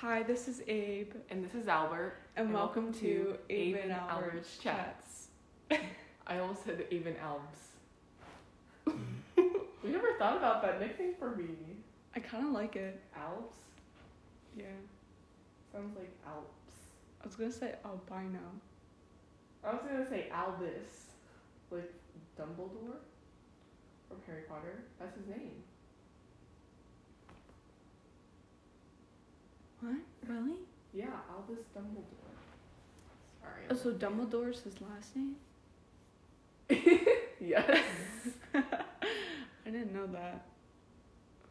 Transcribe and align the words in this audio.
Hi, 0.00 0.22
this 0.22 0.48
is 0.48 0.62
Abe, 0.66 1.12
And 1.28 1.44
this 1.44 1.54
is 1.54 1.68
Albert. 1.68 2.14
and, 2.34 2.46
And 2.46 2.54
welcome, 2.54 2.84
welcome 2.86 3.00
to 3.00 3.00
to 3.00 3.38
Abe 3.50 3.74
Abe 3.76 3.82
and 3.82 3.92
and 3.92 4.00
Albert's 4.00 4.24
Albert's 4.24 4.58
Chats. 4.58 5.26
I 6.26 6.38
almost 6.38 6.64
said 6.64 6.86
even 6.90 7.16
Albs. 7.18 7.58
we 8.86 9.90
never 9.90 10.14
thought 10.18 10.38
about 10.38 10.62
that 10.62 10.80
nickname 10.80 11.12
for 11.18 11.36
me. 11.36 11.50
I 12.16 12.20
kind 12.20 12.46
of 12.46 12.52
like 12.52 12.76
it. 12.76 12.98
Alps? 13.14 13.58
Yeah. 14.56 14.64
Sounds 15.70 15.94
like 15.94 16.10
Alps. 16.26 16.72
I 17.22 17.26
was 17.26 17.36
gonna 17.36 17.52
say 17.52 17.74
albino. 17.84 18.40
I 19.62 19.72
was 19.72 19.82
gonna 19.82 20.08
say 20.08 20.30
Albus. 20.32 21.10
Like 21.70 21.92
Dumbledore? 22.38 22.96
From 24.08 24.16
Harry 24.26 24.44
Potter. 24.48 24.84
That's 24.98 25.14
his 25.18 25.26
name. 25.26 25.62
What? 29.80 29.96
Really? 30.26 30.56
Yeah, 30.92 31.06
Albus 31.30 31.64
Dumbledore. 31.76 32.04
Sorry. 33.40 33.62
Oh, 33.70 33.74
so 33.74 33.92
Dumbledore's 33.92 34.60
his 34.62 34.74
last 34.80 35.16
name? 35.16 35.36
yes. 37.40 37.80
I 38.54 39.70
didn't 39.70 39.92
know 39.94 40.06
that. 40.08 40.44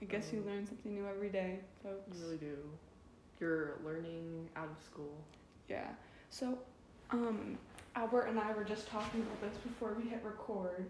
I 0.01 0.05
guess 0.05 0.31
you 0.31 0.39
Um, 0.39 0.45
learn 0.47 0.65
something 0.67 0.93
new 0.93 1.05
every 1.07 1.29
day, 1.29 1.59
folks. 1.83 2.17
You 2.17 2.25
really 2.25 2.37
do. 2.37 2.57
You're 3.39 3.79
learning 3.83 4.49
out 4.55 4.69
of 4.69 4.83
school. 4.83 5.15
Yeah. 5.67 5.89
So, 6.29 6.57
um, 7.11 7.57
Albert 7.95 8.23
and 8.27 8.39
I 8.39 8.53
were 8.53 8.63
just 8.63 8.87
talking 8.87 9.21
about 9.21 9.41
this 9.41 9.57
before 9.59 9.93
we 9.93 10.07
hit 10.09 10.21
record. 10.23 10.89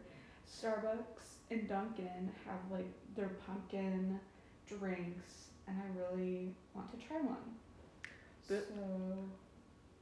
Starbucks 0.51 1.37
and 1.51 1.67
Dunkin' 1.67 2.31
have 2.45 2.59
like 2.71 2.91
their 3.15 3.29
pumpkin 3.47 4.19
drinks, 4.67 5.48
and 5.69 5.77
I 5.81 5.85
really 6.11 6.53
want 6.73 6.89
to 6.91 6.97
try 7.07 7.17
one. 7.17 7.37
The- 8.47 8.61
so, 8.61 8.73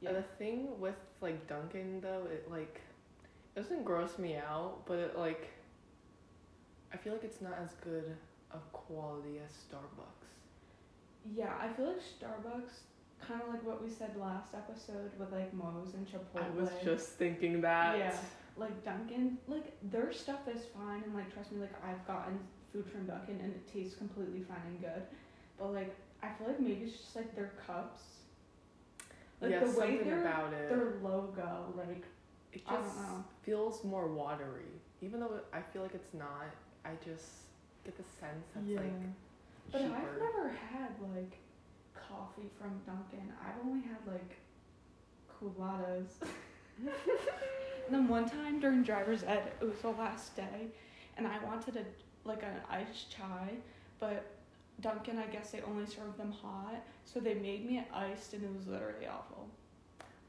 Yeah. 0.01 0.11
yeah. 0.11 0.15
The 0.17 0.23
thing 0.23 0.79
with 0.79 0.95
like 1.21 1.47
Dunkin' 1.47 2.01
though, 2.01 2.25
it 2.31 2.49
like 2.49 2.81
it 3.55 3.59
doesn't 3.61 3.83
gross 3.83 4.17
me 4.17 4.37
out, 4.37 4.83
but 4.85 4.97
it 4.99 5.17
like 5.17 5.49
I 6.93 6.97
feel 6.97 7.13
like 7.13 7.23
it's 7.25 7.41
not 7.41 7.53
as 7.61 7.73
good 7.83 8.15
of 8.51 8.71
quality 8.71 9.39
as 9.43 9.51
Starbucks. 9.51 10.29
Yeah, 11.35 11.53
I 11.59 11.67
feel 11.73 11.87
like 11.87 11.97
Starbucks, 11.99 12.71
kind 13.19 13.41
of 13.41 13.49
like 13.49 13.63
what 13.63 13.83
we 13.83 13.89
said 13.89 14.15
last 14.15 14.53
episode 14.55 15.11
with 15.19 15.31
like 15.33 15.53
Moe's 15.53 15.93
and 15.95 16.07
Chipotle. 16.07 16.45
I 16.45 16.49
was 16.51 16.69
just 16.83 17.09
thinking 17.09 17.59
that. 17.61 17.97
Yeah. 17.97 18.17
like 18.55 18.83
Dunkin', 18.85 19.37
like 19.47 19.73
their 19.91 20.11
stuff 20.13 20.47
is 20.47 20.63
fine, 20.73 21.03
and 21.03 21.13
like 21.13 21.31
trust 21.33 21.51
me, 21.51 21.59
like 21.59 21.75
I've 21.83 22.05
gotten 22.07 22.39
food 22.71 22.85
from 22.89 23.05
Dunkin' 23.05 23.39
and 23.41 23.53
it 23.53 23.71
tastes 23.71 23.95
completely 23.97 24.41
fine 24.41 24.61
and 24.67 24.79
good, 24.81 25.03
but 25.57 25.73
like 25.73 25.95
I 26.23 26.29
feel 26.29 26.47
like 26.47 26.59
maybe 26.59 26.83
it's 26.85 26.97
just 26.97 27.15
like 27.15 27.35
their 27.35 27.51
cups, 27.65 28.01
like 29.41 29.51
yeah, 29.51 29.59
the 29.63 29.79
way 29.79 29.97
their 29.97 30.21
about 30.21 30.53
it. 30.53 30.69
their 30.69 30.93
logo, 31.03 31.73
like 31.77 32.03
It 32.53 32.63
I 32.67 32.73
don't 32.73 32.83
just 32.83 32.97
know. 32.97 33.23
feels 33.43 33.83
more 33.83 34.07
watery. 34.07 34.71
Even 35.01 35.19
though 35.19 35.39
I 35.53 35.61
feel 35.61 35.83
like 35.83 35.93
it's 35.93 36.13
not, 36.13 36.47
I 36.85 36.89
just 37.05 37.25
get 37.85 37.95
the 37.97 38.03
sense 38.03 38.47
that's 38.55 38.67
yeah. 38.67 38.79
like 38.79 38.91
but 39.71 39.81
cheaper. 39.81 39.95
I've 39.95 40.19
never 40.19 40.49
had 40.71 40.89
like 41.15 41.37
coffee 41.93 42.49
from 42.59 42.79
Dunkin'. 42.85 43.31
I've 43.45 43.65
only 43.65 43.81
had 43.81 43.97
like 44.11 44.37
Coolattas. 45.39 46.09
and 46.79 46.89
then 47.91 48.07
one 48.07 48.29
time 48.29 48.59
during 48.59 48.83
driver's 48.83 49.23
ed, 49.23 49.51
it 49.61 49.65
was 49.65 49.77
the 49.81 49.89
last 49.89 50.35
day, 50.35 50.67
and 51.17 51.27
I 51.27 51.37
wanted 51.45 51.77
a 51.77 51.83
like 52.27 52.43
an 52.43 52.59
iced 52.69 53.11
chai, 53.11 53.51
but 53.99 54.25
Dunkin', 54.81 55.17
I 55.17 55.25
guess 55.25 55.51
they 55.51 55.61
only 55.61 55.85
serve 55.85 56.17
them 56.17 56.31
hot, 56.31 56.83
so 57.05 57.19
they 57.19 57.33
made 57.33 57.65
me 57.65 57.79
it 57.79 57.85
iced, 57.93 58.33
and 58.33 58.43
it 58.43 58.55
was 58.55 58.67
literally 58.67 59.07
awful. 59.07 59.47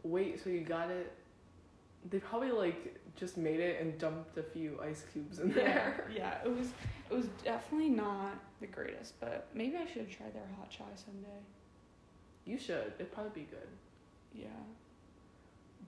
Wait, 0.03 0.43
so 0.43 0.49
you 0.51 0.61
got 0.61 0.91
it? 0.91 1.13
They 2.09 2.19
probably 2.19 2.51
like 2.53 2.99
just 3.17 3.37
made 3.37 3.61
it 3.61 3.81
and 3.81 3.99
dumped 3.99 4.39
a 4.39 4.43
few 4.43 4.79
ice 4.83 5.05
cubes 5.13 5.39
in 5.41 5.49
Yeah, 5.51 5.55
there. 5.57 6.09
yeah, 6.15 6.39
it 6.45 6.49
was 6.49 6.69
it 7.11 7.15
was 7.15 7.27
definitely 7.45 7.91
not 7.91 8.39
the 8.61 8.67
greatest, 8.69 9.19
but 9.21 9.49
maybe 9.55 9.77
I 9.77 9.87
should 9.87 10.11
try 10.11 10.27
their 10.31 10.47
hot 10.57 10.71
chai 10.71 10.85
someday. 10.95 11.29
You 12.47 12.59
should. 12.59 12.93
It'd 12.99 13.13
probably 13.13 13.43
be 13.43 13.49
good. 13.51 13.69
Yeah. 14.33 14.47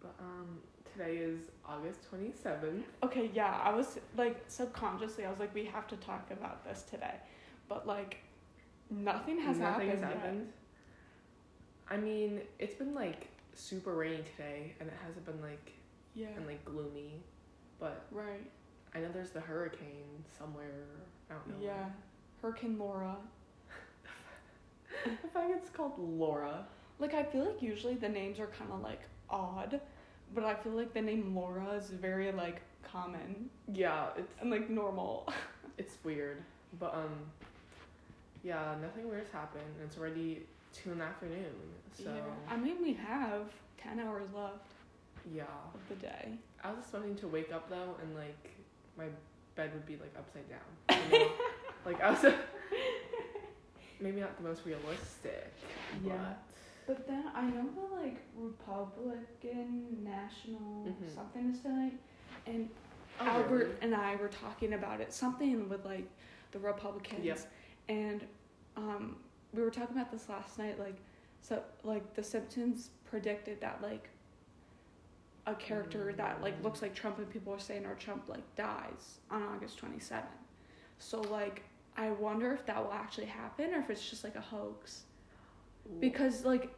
But 0.00 0.14
um, 0.20 0.58
today 0.92 1.16
is 1.18 1.38
August 1.66 2.02
twenty 2.08 2.32
seventh. 2.42 2.84
Okay, 3.02 3.30
yeah, 3.32 3.58
I 3.62 3.72
was 3.72 3.98
like 4.16 4.42
subconsciously, 4.48 5.24
I 5.24 5.30
was 5.30 5.38
like, 5.38 5.54
we 5.54 5.64
have 5.66 5.86
to 5.88 5.96
talk 5.96 6.30
about 6.30 6.64
this 6.64 6.82
today, 6.82 7.14
but 7.68 7.86
like, 7.86 8.18
nothing 8.90 9.38
has 9.40 9.58
Nothing 9.58 9.88
happened. 9.88 10.04
has 10.04 10.14
happened. 10.14 10.52
I 11.88 11.96
mean, 11.96 12.40
it's 12.58 12.74
been 12.74 12.94
like 12.94 13.28
super 13.54 13.94
rainy 13.94 14.22
today, 14.36 14.74
and 14.80 14.88
it 14.88 14.94
hasn't 15.06 15.24
been 15.26 15.40
like 15.42 15.72
Yeah. 16.14 16.28
and 16.36 16.46
like 16.46 16.64
gloomy. 16.64 17.22
But 17.78 18.04
right. 18.10 18.48
I 18.94 18.98
know 19.00 19.08
there's 19.12 19.30
the 19.30 19.40
hurricane 19.40 20.24
somewhere. 20.36 20.84
I 21.30 21.34
don't 21.34 21.48
know. 21.48 21.64
Yeah. 21.66 21.86
Hurricane 22.42 22.78
Laura. 22.78 23.16
The 25.22 25.28
fact 25.28 25.50
it's 25.56 25.70
called 25.70 25.92
Laura. 25.98 26.66
Like, 26.98 27.14
I 27.14 27.22
feel 27.22 27.44
like 27.46 27.62
usually 27.62 27.94
the 27.94 28.08
names 28.08 28.38
are 28.38 28.48
kind 28.48 28.70
of 28.70 28.82
like 28.82 29.00
odd, 29.30 29.80
but 30.34 30.44
I 30.44 30.54
feel 30.54 30.72
like 30.72 30.92
the 30.92 31.00
name 31.00 31.34
Laura 31.34 31.70
is 31.74 31.88
very 31.88 32.30
like 32.32 32.60
common 32.82 33.48
Yeah, 33.72 34.08
it's 34.18 34.32
and 34.40 34.50
like 34.50 34.68
normal. 34.68 35.32
it's 35.78 35.96
weird, 36.04 36.42
but 36.78 36.92
um, 36.94 37.14
yeah, 38.42 38.74
nothing 38.80 39.08
weird's 39.08 39.30
happened. 39.30 39.64
It's 39.84 39.98
already 39.98 40.42
two 40.72 40.92
in 40.92 40.98
the 40.98 41.04
afternoon, 41.04 41.52
so 41.92 42.04
Yeah. 42.14 42.22
I 42.54 42.56
mean, 42.56 42.76
we 42.82 42.94
have 42.94 43.42
10 43.78 43.98
hours 44.00 44.28
left 44.34 44.72
yeah. 45.34 45.42
of 45.74 45.80
the 45.88 45.94
day. 45.96 46.32
I 46.62 46.70
was 46.70 46.78
expecting 46.80 47.16
to 47.16 47.28
wake 47.28 47.52
up 47.52 47.68
though, 47.68 47.96
and 48.02 48.14
like 48.14 48.50
my 48.96 49.06
bed 49.56 49.72
would 49.74 49.86
be 49.86 49.96
like 49.96 50.14
upside 50.16 50.48
down. 50.48 51.04
You 51.12 51.18
know? 51.26 51.30
like 51.86 52.00
I 52.02 52.10
was 52.10 52.24
maybe 54.00 54.20
not 54.20 54.36
the 54.36 54.48
most 54.48 54.62
realistic. 54.64 55.52
Yeah. 56.04 56.12
But 56.86 56.96
But 56.98 57.06
then 57.06 57.24
I 57.34 57.42
know 57.42 57.66
the 57.74 57.94
like 57.96 58.18
Republican 58.36 60.02
National 60.04 60.86
Mhm. 60.86 61.14
something 61.14 61.50
is 61.50 61.60
tonight, 61.60 61.98
and 62.46 62.68
Oh, 63.20 63.26
Albert 63.26 63.50
really? 63.66 63.74
and 63.82 63.94
I 63.94 64.16
were 64.16 64.28
talking 64.28 64.72
about 64.72 65.00
it. 65.00 65.12
Something 65.12 65.68
with 65.68 65.84
like 65.84 66.08
the 66.52 66.58
Republicans, 66.58 67.24
Yep. 67.24 67.38
And 67.90 68.24
um, 68.76 69.16
we 69.52 69.62
were 69.62 69.70
talking 69.70 69.96
about 69.96 70.10
this 70.10 70.28
last 70.28 70.58
night. 70.58 70.78
Like, 70.78 70.96
so 71.42 71.62
like 71.84 72.14
the 72.14 72.22
Simpsons 72.22 72.90
predicted 73.04 73.60
that 73.60 73.80
like 73.82 74.08
a 75.46 75.54
character 75.54 76.12
that 76.16 76.40
like 76.42 76.62
looks 76.62 76.82
like 76.82 76.94
Trump 76.94 77.18
and 77.18 77.28
people 77.28 77.52
are 77.52 77.58
saying 77.58 77.84
or 77.84 77.94
Trump 77.96 78.28
like 78.28 78.44
dies 78.56 79.18
on 79.30 79.42
August 79.42 79.78
twenty 79.78 79.98
seventh. 79.98 80.28
So 80.98 81.20
like 81.22 81.62
I 81.96 82.10
wonder 82.10 82.52
if 82.52 82.64
that 82.66 82.82
will 82.82 82.92
actually 82.92 83.26
happen 83.26 83.74
or 83.74 83.80
if 83.80 83.90
it's 83.90 84.08
just 84.08 84.22
like 84.24 84.36
a 84.36 84.40
hoax 84.40 85.02
because 85.98 86.44
like 86.44 86.70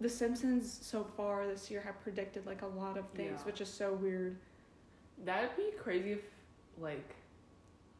the 0.00 0.08
simpsons 0.08 0.78
so 0.82 1.06
far 1.16 1.46
this 1.46 1.70
year 1.70 1.80
have 1.80 2.00
predicted 2.02 2.44
like 2.46 2.62
a 2.62 2.66
lot 2.66 2.98
of 2.98 3.08
things 3.10 3.38
Yeah. 3.40 3.46
which 3.46 3.60
is 3.60 3.68
so 3.68 3.92
weird 3.94 4.36
That'd 5.24 5.56
be 5.56 5.70
crazy 5.80 6.12
if 6.12 6.20
like 6.78 7.14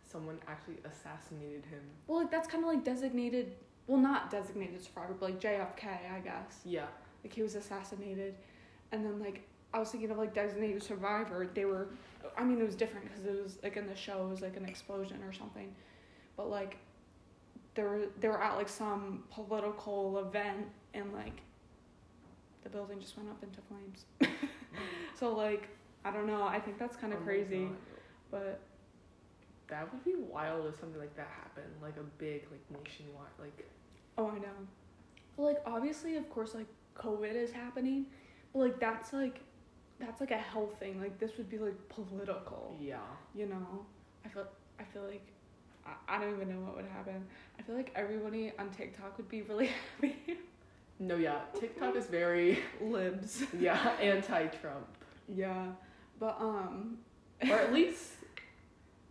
someone 0.06 0.38
actually 0.48 0.76
assassinated 0.84 1.64
him. 1.66 1.80
well 2.06 2.18
like 2.20 2.30
that's 2.30 2.46
kind 2.48 2.62
of 2.64 2.68
like 2.70 2.84
designated 2.84 3.52
well 3.86 3.98
not 3.98 4.30
designated 4.30 4.82
survivor 4.82 5.14
but 5.18 5.30
like 5.30 5.40
jfk 5.40 5.84
i 6.14 6.20
guess. 6.20 6.60
Yeah. 6.64 6.86
like 7.24 7.32
he 7.32 7.42
was 7.42 7.54
assassinated. 7.54 8.34
And 8.92 9.04
then 9.04 9.18
like 9.20 9.42
i 9.74 9.78
was 9.78 9.90
thinking 9.90 10.10
of 10.10 10.18
like 10.18 10.32
designated 10.34 10.82
survivor. 10.82 11.48
They 11.52 11.64
were 11.64 11.88
i 12.36 12.44
mean 12.44 12.60
it 12.60 12.64
was 12.66 12.76
different 12.76 13.08
because 13.08 13.24
it 13.26 13.42
was 13.42 13.58
like 13.62 13.76
in 13.76 13.86
the 13.86 13.96
show 13.96 14.24
it 14.26 14.30
was 14.30 14.40
like 14.42 14.56
an 14.56 14.64
explosion 14.64 15.22
or 15.22 15.32
something. 15.32 15.74
But 16.36 16.50
like 16.50 16.76
they 17.74 17.82
were 17.82 18.06
they 18.20 18.28
were 18.28 18.42
at 18.42 18.56
like 18.56 18.68
some 18.68 19.24
political 19.30 20.18
event 20.20 20.66
and 20.94 21.12
like 21.12 21.40
the 22.62 22.70
building 22.70 22.98
just 23.00 23.16
went 23.16 23.28
up 23.28 23.42
into 23.42 23.60
flames. 23.68 24.04
So 25.18 25.34
like 25.34 25.68
i 26.04 26.10
don't 26.10 26.26
know. 26.26 26.42
I 26.44 26.60
think 26.60 26.78
that's 26.78 26.96
kind 26.96 27.12
of 27.12 27.20
Oh 27.20 27.24
crazy. 27.24 27.68
But 28.30 28.60
That 29.68 29.92
would 29.92 30.04
be 30.04 30.14
wild 30.16 30.66
if 30.66 30.78
something 30.78 31.00
like 31.00 31.16
that 31.16 31.28
happened, 31.42 31.72
like 31.82 31.96
a 31.96 32.04
big, 32.18 32.46
like 32.50 32.82
nationwide, 32.82 33.26
like 33.38 33.66
oh 34.18 34.28
i 34.30 34.38
know. 34.38 34.48
Like 35.36 35.58
obviously 35.66 36.16
of 36.16 36.28
course 36.30 36.54
like 36.54 36.66
covid 36.96 37.34
is 37.34 37.52
happening 37.52 38.06
but 38.54 38.60
like 38.60 38.80
that's 38.80 39.12
like 39.12 39.40
that's 40.00 40.18
like 40.20 40.30
a 40.30 40.38
health 40.38 40.78
thing 40.78 40.98
like 41.00 41.18
this 41.18 41.32
would 41.36 41.50
be 41.50 41.58
like 41.58 41.88
political. 41.88 42.76
Yeah. 42.80 42.98
you 43.34 43.46
know? 43.46 43.84
I 44.24 44.28
feel 44.28 44.46
i 44.78 44.84
feel 44.84 45.02
like 45.02 45.26
I, 45.86 46.16
I 46.16 46.20
don't 46.20 46.34
even 46.34 46.48
know 46.48 46.64
what 46.66 46.76
would 46.76 46.86
happen. 46.86 47.24
I 47.58 47.62
feel 47.62 47.76
like 47.76 47.92
everybody 47.94 48.52
on 48.58 48.70
tiktok 48.70 49.16
would 49.18 49.28
be 49.28 49.42
really 49.42 49.66
happy. 50.00 50.38
No, 50.98 51.16
yeah. 51.16 51.40
TikTok 51.58 51.94
is 51.96 52.06
very 52.06 52.60
libs. 52.80 53.44
Yeah 53.58 53.90
anti-Trump, 54.00 54.86
yeah 55.28 55.66
but 56.18 56.36
um 56.40 56.96
or 57.50 57.56
at 57.58 57.72
least 57.78 58.12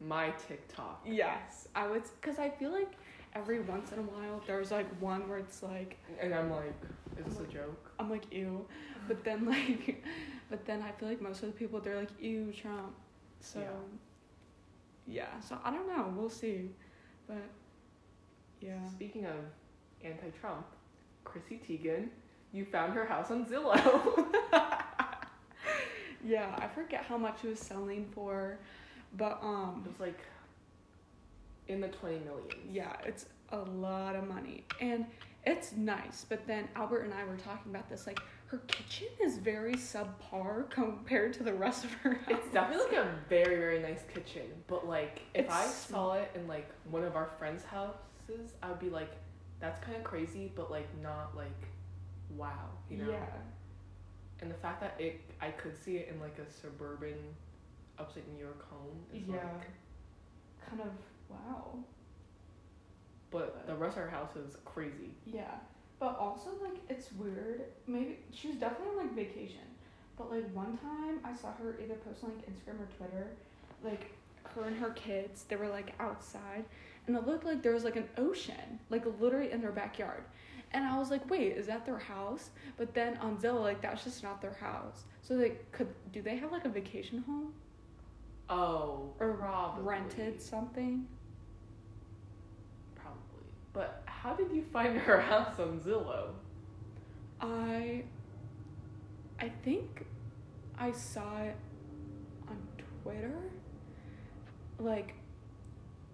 my 0.08 0.30
TikTok. 0.48 1.02
yes 1.06 1.68
i 1.76 1.88
would 1.88 2.04
because 2.22 2.40
i 2.40 2.50
feel 2.50 2.72
like 2.72 2.92
every 3.34 3.60
once 3.62 3.92
in 3.92 4.00
a 4.00 4.04
while 4.04 4.42
there's 4.48 4.72
like 4.72 4.88
one 5.02 5.28
where 5.28 5.38
it's 5.40 5.62
like 5.64 5.98
And 6.22 6.34
I'm 6.34 6.50
like, 6.52 6.74
is 7.18 7.26
this 7.26 7.40
a 7.40 7.52
joke? 7.52 7.92
I'm 8.00 8.10
like 8.10 8.32
ew, 8.32 8.66
but 9.08 9.24
then 9.24 9.46
like, 9.56 10.04
but 10.50 10.66
then 10.66 10.82
I 10.82 10.92
feel 10.92 11.10
like 11.10 11.22
most 11.22 11.44
of 11.44 11.48
the 11.52 11.58
people 11.62 11.80
they're 11.82 11.98
like 12.00 12.12
ew 12.22 12.52
Trump, 12.54 12.94
so 13.42 13.60
Yeah. 13.60 13.68
yeah. 15.08 15.40
So 15.42 15.58
I 15.64 15.72
don't 15.72 15.88
know. 15.88 16.14
We'll 16.16 16.30
see, 16.30 16.70
but 17.28 17.44
yeah. 18.62 18.84
Speaking 18.90 19.26
of 19.26 19.36
anti-Trump, 20.04 20.66
Chrissy 21.26 21.60
Teigen, 21.68 22.08
you 22.54 22.64
found 22.66 22.94
her 22.94 23.06
house 23.06 23.32
on 23.32 23.46
Zillow. 23.46 24.26
Yeah, 26.24 26.56
I 26.58 26.68
forget 26.68 27.06
how 27.06 27.18
much 27.18 27.44
it 27.44 27.50
was 27.50 27.60
selling 27.60 28.08
for, 28.14 28.58
but 29.18 29.40
um, 29.42 29.84
it 29.86 29.90
was 29.90 30.00
like 30.00 30.20
in 31.68 31.82
the 31.82 31.88
20 31.88 32.20
millions. 32.20 32.54
yeah, 32.72 32.96
it's 33.06 33.26
a 33.52 33.58
lot 33.58 34.16
of 34.16 34.28
money 34.28 34.64
and 34.80 35.06
it's 35.46 35.74
nice. 35.74 36.26
But 36.28 36.46
then 36.48 36.68
Albert 36.76 37.02
and 37.02 37.14
I 37.14 37.24
were 37.26 37.38
talking 37.38 37.72
about 37.72 37.90
this. 37.90 38.08
Like 38.08 38.20
her 38.48 38.58
kitchen 38.68 39.08
is 39.24 39.38
very 39.38 39.74
subpar 39.76 40.70
compared 40.70 41.34
to 41.34 41.44
the 41.44 41.54
rest 41.54 41.84
of 41.86 41.92
her 41.94 42.14
house. 42.16 42.28
It's 42.30 42.54
definitely 42.54 42.98
like 42.98 43.06
a 43.06 43.16
very 43.30 43.58
very 43.58 43.80
nice 43.80 44.02
kitchen, 44.14 44.44
but 44.68 44.88
like 44.88 45.22
if 45.34 45.50
I 45.50 45.66
It's 45.66 45.74
saw 45.74 46.14
it 46.14 46.32
in 46.36 46.48
like 46.48 46.70
one 46.90 47.04
of 47.04 47.16
our 47.16 47.30
friends' 47.38 47.64
houses, 47.64 48.54
I 48.62 48.70
would 48.70 48.80
be 48.80 48.90
like, 48.90 49.12
that's 49.60 49.80
kind 49.84 49.96
of 49.98 50.04
crazy, 50.04 50.52
but 50.56 50.70
like 50.72 50.88
not 51.02 51.36
like, 51.36 51.50
wow, 52.36 52.70
you 52.90 52.98
know. 52.98 53.10
Yeah. 53.12 53.26
And 54.42 54.50
the 54.52 54.56
fact 54.56 54.82
that 54.82 54.96
it, 55.00 55.22
I 55.42 55.50
could 55.52 55.78
see 55.82 55.98
it 55.98 56.10
in 56.14 56.20
like 56.20 56.38
a 56.40 56.52
suburban, 56.52 57.16
upstate 58.00 58.28
New 58.34 58.40
York 58.44 58.68
home. 58.70 58.98
Is 59.14 59.28
Yeah. 59.28 59.36
Like, 59.36 59.70
Kind 60.70 60.82
of 60.82 60.92
wow. 61.30 61.78
but 63.32 63.68
the 63.68 63.76
rest 63.76 63.98
of 63.98 64.04
our 64.04 64.10
house 64.10 64.36
is 64.36 64.58
crazy. 64.66 65.12
Yeah, 65.26 65.56
but 66.00 66.18
also 66.18 66.50
like 66.62 66.78
it's 66.90 67.12
weird. 67.14 67.62
Maybe 67.88 68.18
she 68.32 68.48
was 68.48 68.58
definitely 68.58 68.98
on 68.98 68.98
like 68.98 69.16
vacation, 69.16 69.68
but 70.18 70.32
like 70.32 70.52
one 70.54 70.78
time 70.78 71.20
I 71.24 71.36
saw 71.36 71.52
her 71.54 71.76
either 71.84 71.96
post 71.96 72.24
on 72.24 72.32
like 72.32 72.46
Instagram 72.48 72.82
or 72.82 72.88
Twitter, 72.98 73.28
like 73.84 74.12
her 74.56 74.64
and 74.64 74.78
her 74.78 74.90
kids. 74.92 75.44
They 75.48 75.56
were 75.56 75.68
like 75.68 75.94
outside, 76.00 76.66
and 77.08 77.16
it 77.16 77.28
looked 77.28 77.46
like 77.46 77.62
there 77.62 77.74
was 77.74 77.84
like 77.84 77.96
an 77.96 78.10
ocean, 78.18 78.80
like 78.90 79.06
literally 79.20 79.52
in 79.52 79.62
their 79.62 79.72
backyard. 79.72 80.24
And 80.72 80.84
I 80.84 80.98
was 80.98 81.10
like, 81.12 81.30
wait, 81.30 81.54
is 81.56 81.68
that 81.68 81.86
their 81.86 82.00
house? 82.00 82.50
But 82.76 82.94
then 82.94 83.18
on 83.18 83.38
Zillow, 83.38 83.62
like 83.62 83.82
that's 83.82 84.04
just 84.04 84.24
not 84.24 84.42
their 84.42 84.54
house. 84.60 85.04
So 85.22 85.38
they 85.38 85.54
could 85.72 85.88
do 86.12 86.22
they 86.22 86.38
have 86.38 86.52
like 86.52 86.66
a 86.66 86.70
vacation 86.70 87.20
home 87.28 87.54
Oh, 88.50 89.14
or 89.20 89.34
probably. 89.34 89.84
rented 89.84 90.42
something? 90.42 91.08
Probably. 92.96 93.48
But 93.74 94.04
how 94.06 94.34
did 94.34 94.52
you 94.52 94.64
find 94.72 94.98
her 95.00 95.22
house 95.22 95.60
on 95.60 95.80
Zillow? 95.80 96.30
I 97.42 98.04
I 99.40 99.50
think 99.64 100.06
I 100.78 100.92
saw 100.92 101.42
it 101.42 101.56
on 102.48 102.58
Twitter. 103.04 103.36
Like 104.80 105.16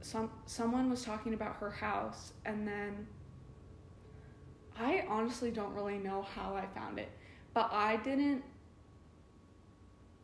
some 0.01 0.31
someone 0.45 0.89
was 0.89 1.03
talking 1.03 1.33
about 1.33 1.57
her 1.57 1.69
house 1.69 2.33
and 2.45 2.67
then 2.67 3.07
I 4.79 5.05
honestly 5.07 5.51
don't 5.51 5.73
really 5.73 5.97
know 5.97 6.23
how 6.35 6.55
I 6.55 6.65
found 6.73 6.97
it, 6.97 7.11
but 7.53 7.69
I 7.71 7.97
didn't 7.97 8.43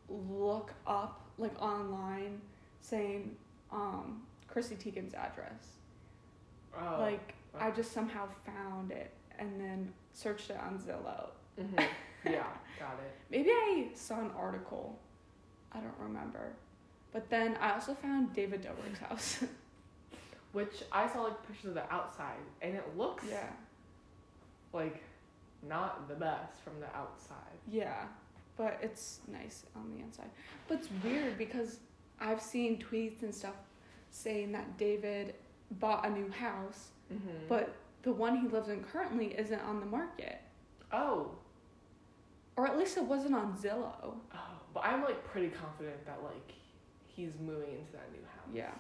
look 0.10 0.74
up 0.88 1.26
like 1.38 1.60
online 1.62 2.42
saying 2.81 3.36
um 3.72 4.22
Chrissy 4.48 4.75
Teigen's 4.75 5.13
address. 5.13 5.78
Oh. 6.75 6.98
Like 7.00 7.34
I 7.60 7.72
just 7.72 7.92
somehow 7.92 8.28
found 8.45 8.92
it 8.92 9.12
and 9.39 9.60
then 9.60 9.92
searched 10.13 10.50
it 10.50 10.57
on 10.57 10.80
Zillow. 10.80 11.30
hmm 11.60 11.80
Yeah, 12.25 12.48
got 12.80 13.00
it. 13.00 13.13
Maybe 13.30 13.50
I 13.51 13.88
saw 13.94 14.19
an 14.19 14.31
article. 14.38 14.98
I 15.72 15.80
don't 15.80 15.94
remember. 16.00 16.54
But 17.13 17.30
then 17.30 17.57
I 17.62 17.74
also 17.74 17.94
found 17.94 18.34
David 18.34 18.63
Dobrik's 18.63 19.00
house. 19.00 19.44
Which 20.51 20.84
I 20.92 21.07
saw 21.07 21.24
like 21.24 21.48
pictures 21.48 21.69
of 21.69 21.74
the 21.75 21.94
outside, 21.94 22.36
and 22.62 22.74
it 22.75 22.98
looks 22.98 23.24
yeah. 23.30 23.48
like 24.74 25.04
not 25.68 26.07
the 26.07 26.16
best 26.16 26.62
from 26.63 26.80
the 26.80 26.88
outside. 26.98 27.38
Yeah. 27.69 28.06
But 28.57 28.80
it's 28.81 29.19
nice 29.31 29.63
on 29.75 29.92
the 29.95 30.04
inside. 30.04 30.30
But 30.68 30.80
it's 30.80 30.89
weird 31.04 31.38
because 31.38 31.80
I've 32.19 32.42
seen 32.42 32.80
tweets 32.80 33.21
and 33.21 33.33
stuff 33.33 33.54
saying 34.09 34.51
that 34.54 34.77
David 34.77 35.36
bought 35.80 36.06
a 36.06 36.09
new 36.09 36.30
house, 36.31 36.89
Mm-hmm. 37.13 37.48
but 37.48 37.74
the 38.04 38.12
one 38.12 38.36
he 38.38 38.48
lives 38.50 38.68
in 38.68 38.83
currently 38.83 39.27
isn't 39.38 39.62
on 39.62 39.80
the 39.80 39.86
market. 39.86 40.42
oh, 40.92 41.31
Or 42.57 42.68
at 42.68 42.77
least 42.77 42.98
it 42.98 43.04
wasn't 43.04 43.33
on 43.36 43.54
Zillow. 43.56 43.94
oh, 44.33 44.60
but 44.74 44.83
I'm 44.83 45.03
like 45.03 45.24
pretty 45.24 45.48
confident 45.50 46.06
that 46.06 46.19
like 46.24 46.51
he's 47.06 47.31
moving 47.39 47.69
into 47.69 47.92
that 47.94 48.12
new 48.12 48.19
house. 48.36 48.50
Yeah. 48.53 48.71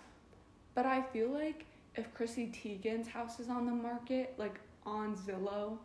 But 0.75 0.85
I 0.85 1.01
feel 1.03 1.29
like 1.29 1.65
if 1.95 2.13
Chrissy 2.13 2.47
Teigen's 2.47 3.07
house 3.07 3.39
is 3.39 3.47
on 3.49 3.65
the 3.65 3.71
market, 3.71 4.33
like 4.37 4.59
on 4.85 5.15
Zillow, 5.15 5.77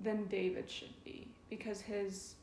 then 0.00 0.24
David 0.26 0.70
should 0.70 0.94
be 1.04 1.28
because 1.50 1.80
his 1.82 2.34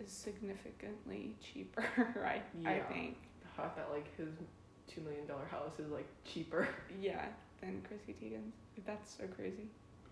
is 0.00 0.10
significantly 0.10 1.34
cheaper, 1.42 1.84
right? 2.16 2.42
I 2.66 2.76
Yeah. 2.76 2.84
think. 2.88 3.16
The 3.42 3.48
fact 3.62 3.76
that 3.76 3.90
like 3.90 4.14
his 4.16 4.28
two 4.86 5.00
million 5.02 5.26
dollar 5.26 5.46
house 5.50 5.78
is 5.78 5.90
like 5.90 6.06
cheaper. 6.24 6.68
Yeah, 7.00 7.26
than 7.60 7.82
Chrissy 7.86 8.14
Teigen's. 8.20 8.54
That's 8.86 9.16
so 9.16 9.24
crazy. 9.36 9.68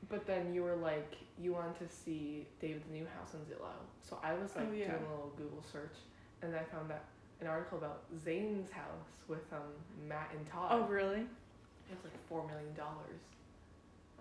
But 0.08 0.26
then 0.26 0.52
you 0.52 0.62
were 0.62 0.74
like, 0.76 1.14
you 1.40 1.52
wanted 1.52 1.78
to 1.78 1.88
see 1.94 2.46
David's 2.60 2.88
new 2.90 3.06
house 3.16 3.34
on 3.34 3.40
Zillow. 3.42 3.70
So 4.02 4.18
I 4.22 4.34
was 4.34 4.54
like 4.56 4.66
Oh, 4.68 4.72
yeah. 4.72 4.88
doing 4.90 5.02
a 5.06 5.10
little 5.10 5.32
Google 5.36 5.62
search, 5.72 5.94
and 6.42 6.54
I 6.54 6.62
found 6.64 6.90
that 6.90 7.04
an 7.40 7.46
article 7.46 7.78
about 7.78 8.02
Zane's 8.24 8.70
house 8.70 9.08
with 9.28 9.52
um 9.52 9.60
Matt 10.08 10.30
and 10.36 10.46
Todd. 10.46 10.68
Oh, 10.72 10.86
really? 10.86 11.20
It 11.20 11.96
was 11.96 12.04
like 12.04 12.28
four 12.28 12.46
million 12.46 12.72
dollars. 12.74 13.20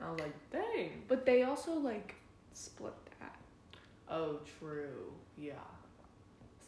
I 0.02 0.10
was 0.12 0.20
like, 0.20 0.34
dang. 0.52 1.04
But 1.08 1.26
they 1.26 1.44
also 1.44 1.74
like 1.74 2.16
split. 2.54 2.94
Oh, 4.12 4.40
true. 4.60 5.14
Yeah. 5.38 5.54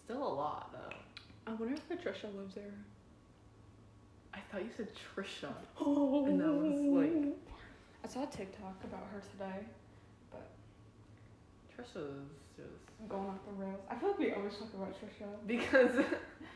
Still 0.06 0.26
a 0.26 0.34
lot 0.34 0.72
though. 0.72 0.96
I 1.46 1.54
wonder 1.56 1.76
if 1.76 1.88
Patricia 1.90 2.28
lives 2.28 2.56
there. 2.56 2.74
I 4.34 4.40
thought 4.50 4.64
you 4.64 4.70
said 4.76 4.88
Trisha. 4.96 5.52
Oh. 5.80 6.26
And 6.26 6.40
that 6.40 6.48
was 6.48 6.80
like 6.80 7.36
I 8.04 8.08
saw 8.08 8.24
a 8.24 8.28
TikTok 8.28 8.82
about 8.86 9.08
her 9.12 9.22
today, 9.32 9.66
but. 10.32 10.50
Trisha's 11.76 12.30
just 12.56 13.10
going 13.10 13.28
off 13.28 13.40
the 13.46 13.66
rails. 13.66 13.82
I 13.90 13.96
feel 13.96 14.10
like 14.10 14.20
we 14.20 14.32
always 14.32 14.54
talk 14.54 14.74
about 14.74 14.94
Trisha. 14.94 15.28
because 15.46 16.06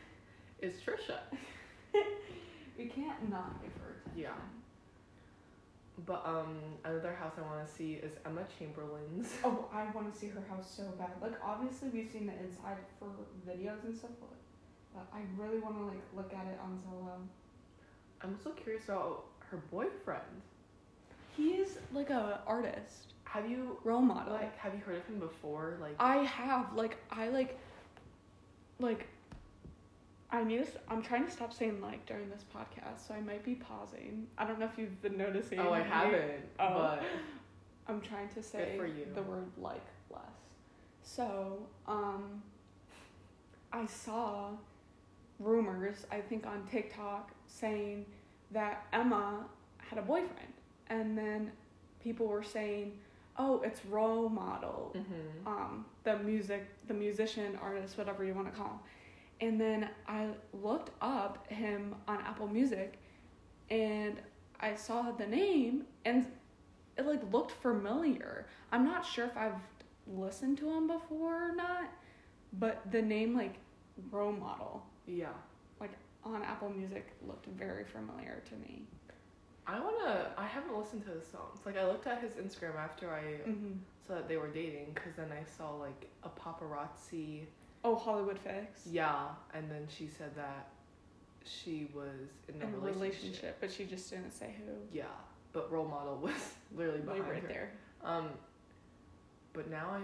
it's 0.60 0.78
Trisha. 0.82 1.18
We 2.78 2.84
can't 2.86 3.28
not 3.28 3.60
give 3.60 3.72
her 3.82 3.96
attention. 4.06 4.22
Yeah. 4.22 4.30
But 6.06 6.22
um, 6.24 6.58
another 6.84 7.12
house 7.12 7.32
I 7.38 7.42
want 7.42 7.66
to 7.66 7.72
see 7.72 7.94
is 7.94 8.12
Emma 8.24 8.42
Chamberlain's. 8.58 9.34
Oh, 9.44 9.68
I 9.72 9.90
want 9.94 10.12
to 10.12 10.18
see 10.18 10.28
her 10.28 10.42
house 10.48 10.72
so 10.76 10.84
bad. 10.98 11.10
Like, 11.20 11.34
obviously, 11.44 11.88
we've 11.88 12.08
seen 12.10 12.26
the 12.26 12.34
inside 12.34 12.76
for 12.98 13.08
videos 13.48 13.82
and 13.84 13.96
stuff, 13.96 14.12
but, 14.20 14.30
but 14.94 15.06
I 15.12 15.20
really 15.36 15.58
want 15.58 15.76
to 15.76 15.84
like 15.84 16.02
look 16.14 16.32
at 16.32 16.46
it 16.46 16.58
on 16.62 16.80
Zillow. 16.86 17.18
I'm 18.22 18.34
also 18.36 18.50
curious 18.50 18.84
about 18.84 19.24
her 19.50 19.56
boyfriend. 19.72 20.22
He's 21.36 21.78
like 21.92 22.10
a 22.10 22.40
artist, 22.46 23.14
Have 23.24 23.48
you 23.50 23.78
role 23.84 24.00
model. 24.02 24.34
like 24.34 24.56
have 24.58 24.74
you 24.74 24.80
heard 24.80 24.96
of 24.96 25.06
him 25.06 25.18
before? 25.20 25.76
Like 25.80 25.94
I 26.00 26.18
have 26.18 26.74
like 26.74 26.96
I 27.10 27.28
like 27.28 27.58
like 28.80 29.06
I 30.30 30.44
need 30.44 30.58
to. 30.58 30.62
s- 30.62 30.76
I'm 30.88 31.02
trying 31.02 31.24
to 31.24 31.30
stop 31.30 31.52
saying 31.52 31.80
like 31.80 32.04
during 32.06 32.28
this 32.28 32.44
podcast, 32.54 33.06
so 33.06 33.14
I 33.14 33.20
might 33.20 33.44
be 33.44 33.54
pausing. 33.54 34.26
I 34.36 34.46
don't 34.46 34.58
know 34.58 34.66
if 34.66 34.76
you've 34.78 35.00
been 35.02 35.16
noticing. 35.16 35.58
oh, 35.58 35.72
I 35.72 35.80
haven't. 35.80 36.44
Oh. 36.58 36.74
But 36.74 37.02
I'm 37.88 38.00
trying 38.02 38.28
to 38.30 38.42
say 38.42 38.78
the 39.14 39.22
word 39.22 39.46
like 39.56 39.80
less. 40.10 40.20
So, 41.02 41.58
um, 41.86 42.42
I 43.72 43.86
saw 43.86 44.50
rumors, 45.40 46.04
I 46.12 46.20
think 46.20 46.46
on 46.46 46.66
TikTok, 46.70 47.30
saying 47.46 48.04
that 48.50 48.86
Emma 48.92 49.46
had 49.78 49.98
a 49.98 50.02
boyfriend. 50.02 50.52
And 50.90 51.16
then 51.16 51.52
people 52.02 52.26
were 52.26 52.42
saying, 52.42 52.98
oh, 53.38 53.60
it's 53.62 53.84
role 53.86 54.28
model, 54.28 54.94
Mhm. 54.96 55.46
um, 55.46 55.86
the 56.04 56.18
music, 56.18 56.66
the 56.88 56.94
musician, 56.94 57.56
artist, 57.62 57.96
whatever 57.96 58.24
you 58.24 58.34
want 58.34 58.50
to 58.50 58.52
call 58.58 58.68
him. 58.68 58.78
And 59.40 59.60
then 59.60 59.88
I 60.06 60.28
looked 60.52 60.90
up 61.00 61.46
him 61.50 61.94
on 62.08 62.20
Apple 62.22 62.48
Music 62.48 62.98
and 63.70 64.20
I 64.60 64.74
saw 64.74 65.10
the 65.12 65.26
name 65.26 65.84
and 66.04 66.26
it 66.96 67.06
like 67.06 67.32
looked 67.32 67.52
familiar. 67.52 68.46
I'm 68.72 68.84
not 68.84 69.04
sure 69.06 69.26
if 69.26 69.36
I've 69.36 69.60
listened 70.06 70.58
to 70.58 70.70
him 70.70 70.86
before 70.88 71.50
or 71.50 71.54
not, 71.54 71.90
but 72.52 72.90
the 72.90 73.02
name 73.02 73.36
like 73.36 73.56
role 74.10 74.32
model 74.32 74.82
yeah. 75.06 75.32
Like 75.80 75.92
on 76.24 76.42
Apple 76.42 76.70
Music 76.70 77.06
looked 77.26 77.46
very 77.46 77.84
familiar 77.84 78.42
to 78.48 78.54
me. 78.56 78.86
I 79.66 79.78
wanna. 79.80 80.30
I 80.36 80.46
haven't 80.46 80.76
listened 80.78 81.04
to 81.04 81.10
his 81.10 81.26
songs. 81.26 81.60
Like 81.64 81.76
I 81.76 81.86
looked 81.86 82.06
at 82.06 82.20
his 82.22 82.32
Instagram 82.34 82.76
after 82.76 83.12
I 83.12 83.48
hmm 83.50 83.72
saw 84.06 84.14
that 84.14 84.28
they 84.28 84.36
were 84.36 84.48
dating, 84.48 84.94
cause 84.94 85.14
then 85.16 85.30
I 85.32 85.44
saw 85.44 85.70
like 85.76 86.08
a 86.24 86.28
paparazzi. 86.28 87.46
Oh, 87.84 87.94
Hollywood 87.94 88.38
Fix. 88.38 88.82
Yeah, 88.90 89.28
and 89.54 89.70
then 89.70 89.86
she 89.88 90.08
said 90.08 90.34
that 90.36 90.68
she 91.44 91.88
was 91.94 92.08
in 92.48 92.60
a 92.60 92.66
In 92.66 92.74
a 92.74 92.76
relationship. 92.78 93.00
relationship, 93.00 93.56
but 93.60 93.72
she 93.72 93.84
just 93.84 94.10
didn't 94.10 94.32
say 94.32 94.54
who. 94.58 94.72
Yeah, 94.92 95.04
but 95.52 95.70
role 95.72 95.86
model 95.88 96.16
was 96.22 96.32
literally 96.76 97.00
behind 97.00 97.28
right 97.28 97.42
her. 97.42 97.48
there. 97.48 97.72
Um, 98.04 98.30
but 99.52 99.70
now 99.70 99.88
I 99.90 99.96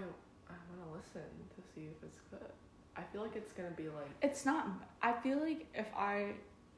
I 0.51 0.55
want 0.69 0.91
to 0.91 0.97
listen 0.97 1.29
to 1.55 1.61
see 1.73 1.87
if 1.87 2.03
it's 2.03 2.19
good. 2.31 2.49
I 2.97 3.01
feel 3.11 3.21
like 3.21 3.35
it's 3.35 3.51
gonna 3.51 3.71
be 3.71 3.89
like 3.89 4.09
It's 4.21 4.45
not. 4.45 4.67
I 5.01 5.11
feel 5.13 5.39
like 5.39 5.65
if 5.75 5.87
I 5.95 6.33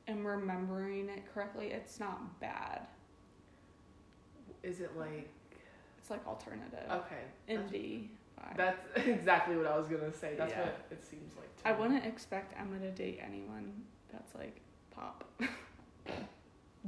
am 0.08 0.26
remembering 0.26 1.10
it 1.10 1.24
correctly, 1.34 1.68
it's 1.68 2.00
not 2.00 2.40
bad. 2.40 2.82
is 4.64 4.80
it 4.82 4.98
like 4.98 5.30
It's 6.00 6.10
like 6.10 6.26
alternative 6.28 6.90
okay 6.90 7.24
indie 7.50 8.08
vibe. 8.40 8.58
that's 8.58 8.82
exactly 9.08 9.56
what 9.58 9.66
I 9.68 9.78
was 9.78 9.88
gonna 9.88 10.14
say. 10.14 10.36
That's 10.38 10.52
Yeah. 10.52 10.62
what 10.62 10.86
it 10.92 11.04
seems 11.04 11.36
like. 11.36 11.56
To 11.64 11.68
I 11.70 11.74
me. 11.74 11.80
wouldn't 11.82 12.06
expect 12.06 12.54
Emma 12.60 12.80
to 12.80 12.92
date 12.92 13.20
anyone 13.26 13.84
that's 14.12 14.34
like 14.36 14.60
pop. 14.92 15.24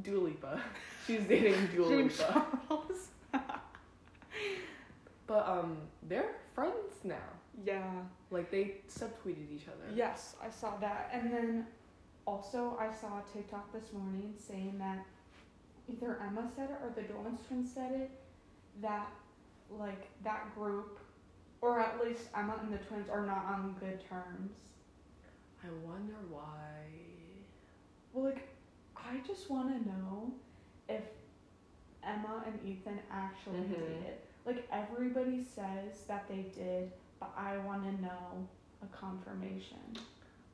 Dua 0.02 0.20
Lipa. 0.20 0.62
She's 1.06 1.22
dating 1.24 1.68
Dua 1.76 1.88
Lipa. 1.88 2.46
But 5.28 5.48
um, 5.48 5.78
they're 6.08 6.36
friends 6.56 7.04
now. 7.04 7.16
Yeah. 7.64 7.84
Like 8.32 8.50
they 8.50 8.76
subtweeted 8.90 9.52
each 9.54 9.68
other. 9.68 9.94
Yes, 9.96 10.36
I 10.44 10.50
saw 10.50 10.78
that. 10.78 11.10
And 11.14 11.32
then 11.32 11.68
also 12.26 12.78
I 12.80 12.92
saw 12.94 13.20
a 13.20 13.24
TikTok 13.32 13.72
this 13.72 13.94
morning 13.94 14.34
saying 14.40 14.76
that 14.80 15.06
either 15.92 16.20
Emma 16.26 16.50
said 16.56 16.70
it 16.72 16.78
or 16.84 16.92
the 16.96 17.04
Dolans 17.04 17.42
twins 17.48 17.72
said 17.72 17.92
it 17.92 18.10
that 18.82 19.08
like 19.70 20.08
that 20.24 20.54
group 20.56 21.00
or 21.62 21.80
at 21.80 22.00
least 22.04 22.24
Emma 22.36 22.58
and 22.62 22.72
the 22.74 22.78
twins 22.78 23.10
are 23.10 23.26
not 23.26 23.46
on 23.46 23.76
good 23.80 24.00
terms. 24.08 24.52
I 25.64 25.68
wonder 25.86 26.16
why. 26.30 26.86
Well, 28.14 28.26
like 28.26 28.48
I 28.96 29.18
just 29.26 29.50
want 29.50 29.70
to 29.70 29.90
know 29.90 30.34
if 30.88 31.04
Emma 32.04 32.44
and 32.46 32.60
Ethan 32.68 33.00
actually 33.12 33.60
Mhm. 33.60 33.70
dated. 33.72 34.18
Like 34.46 34.68
everybody 34.72 35.44
says 35.44 36.06
that 36.08 36.28
they 36.28 36.44
did, 36.56 36.92
but 37.20 37.32
I 37.36 37.58
want 37.58 37.84
to 37.84 38.02
know 38.02 38.48
a 38.82 38.88
confirmation. 38.88 39.98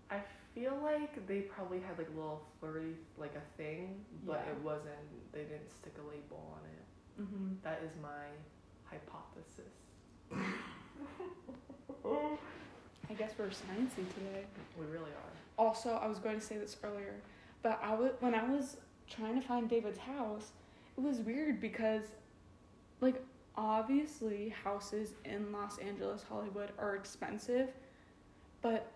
I 0.10 0.22
feel 0.54 0.76
like 0.84 1.26
they 1.28 1.42
probably 1.42 1.80
had 1.82 1.98
like 1.98 2.08
a 2.08 2.12
little 2.12 2.46
flirty, 2.60 2.96
like 3.18 3.36
a 3.36 3.42
thing, 3.58 4.04
but 4.26 4.42
Yeah. 4.46 4.52
it 4.54 4.62
wasn't. 4.62 5.32
They 5.32 5.44
didn't 5.44 5.70
stick 5.70 5.94
a 6.00 6.02
label 6.02 6.58
on 6.58 6.66
it. 6.66 7.22
Mm-hmm. 7.22 7.56
That 7.62 7.84
is 7.84 7.96
my 8.02 8.26
hypothesis. 8.86 9.74
I 13.10 13.14
guess 13.18 13.34
we're 13.38 13.48
sciencey 13.48 14.08
today. 14.14 14.46
We 14.80 14.86
really 14.88 15.12
are. 15.12 15.34
Also, 15.58 15.92
I 15.92 16.08
was 16.08 16.20
going 16.20 16.36
to 16.40 16.46
say 16.46 16.58
this 16.58 16.76
earlier, 16.84 17.16
but 17.62 17.80
I 17.84 17.94
was 17.96 18.12
when 18.20 18.34
I 18.36 18.44
was 18.44 18.78
trying 19.10 19.40
to 19.40 19.48
find 19.48 19.70
David's 19.70 20.00
house, 20.00 20.52
it 20.98 21.02
was 21.02 21.20
weird 21.20 21.62
because, 21.62 22.02
like, 23.02 23.24
obviously 23.56 24.50
houses 24.50 25.14
in 25.24 25.52
Los 25.52 25.78
Angeles, 25.78 26.24
Hollywood 26.28 26.72
are 26.78 26.96
expensive, 26.96 27.70
but, 28.62 28.92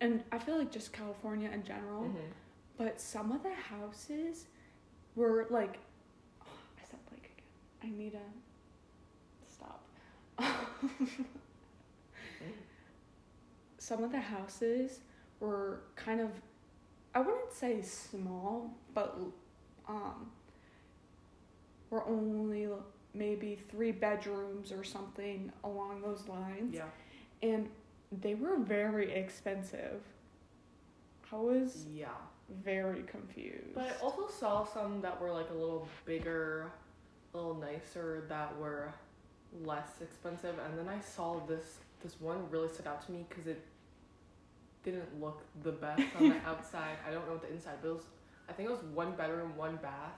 and 0.00 0.24
I 0.32 0.38
feel 0.38 0.58
like 0.58 0.72
just 0.72 0.92
California 0.92 1.50
in 1.52 1.62
general, 1.62 2.04
Mhm. 2.04 2.32
but 2.78 3.00
some 3.00 3.30
of 3.30 3.42
the 3.42 3.54
houses 3.54 4.46
were 5.14 5.46
like, 5.50 5.78
I 6.40 6.84
said 6.84 6.98
like 7.12 7.30
again. 7.36 7.44
I 7.82 7.90
need 7.96 8.12
stop. 8.12 8.22
some 13.78 14.02
of 14.02 14.10
the 14.12 14.20
houses 14.20 15.00
were 15.40 15.80
kind 15.96 16.20
of 16.20 16.30
I 17.14 17.20
wouldn't 17.20 17.52
say 17.52 17.80
small, 17.82 18.70
but 18.94 19.16
um 19.88 20.30
were 21.90 22.04
only 22.06 22.66
maybe 23.12 23.56
3 23.70 23.92
bedrooms 23.92 24.72
or 24.72 24.82
something 24.82 25.52
along 25.62 26.02
those 26.02 26.26
lines 26.26 26.74
Yeah. 26.74 26.88
and 27.42 27.68
they 28.10 28.34
were 28.34 28.56
very 28.56 29.12
expensive. 29.12 30.00
I 31.32 31.36
was 31.36 31.86
Yeah. 31.92 32.08
very 32.64 33.02
confused. 33.04 33.74
But 33.74 33.84
I 33.84 33.96
also 34.04 34.26
saw 34.28 34.64
some 34.64 35.00
that 35.02 35.20
were 35.20 35.30
like 35.32 35.50
a 35.50 35.54
little 35.54 35.86
bigger, 36.04 36.70
a 37.32 37.36
little 37.36 37.54
nicer 37.54 38.24
that 38.28 38.56
were 38.58 38.92
less 39.64 40.00
expensive, 40.00 40.54
and 40.64 40.78
then 40.78 40.88
I 40.88 41.00
saw 41.00 41.40
this 41.46 41.78
this 42.02 42.20
one 42.20 42.50
really 42.50 42.68
stood 42.68 42.86
out 42.86 43.04
to 43.06 43.12
me 43.12 43.24
because 43.28 43.46
it 43.46 43.62
didn't 44.82 45.20
look 45.20 45.42
the 45.62 45.72
best 45.72 46.02
on 46.18 46.28
the 46.28 46.36
outside. 46.46 46.96
I 47.06 47.10
don't 47.12 47.26
know 47.26 47.32
what 47.32 47.42
the 47.42 47.52
inside, 47.52 47.76
but 47.82 47.88
it 47.88 47.94
was 47.94 48.04
I 48.48 48.52
think 48.52 48.68
it 48.68 48.72
was 48.72 48.82
one 48.92 49.12
bedroom, 49.16 49.56
one 49.56 49.76
bath, 49.76 50.12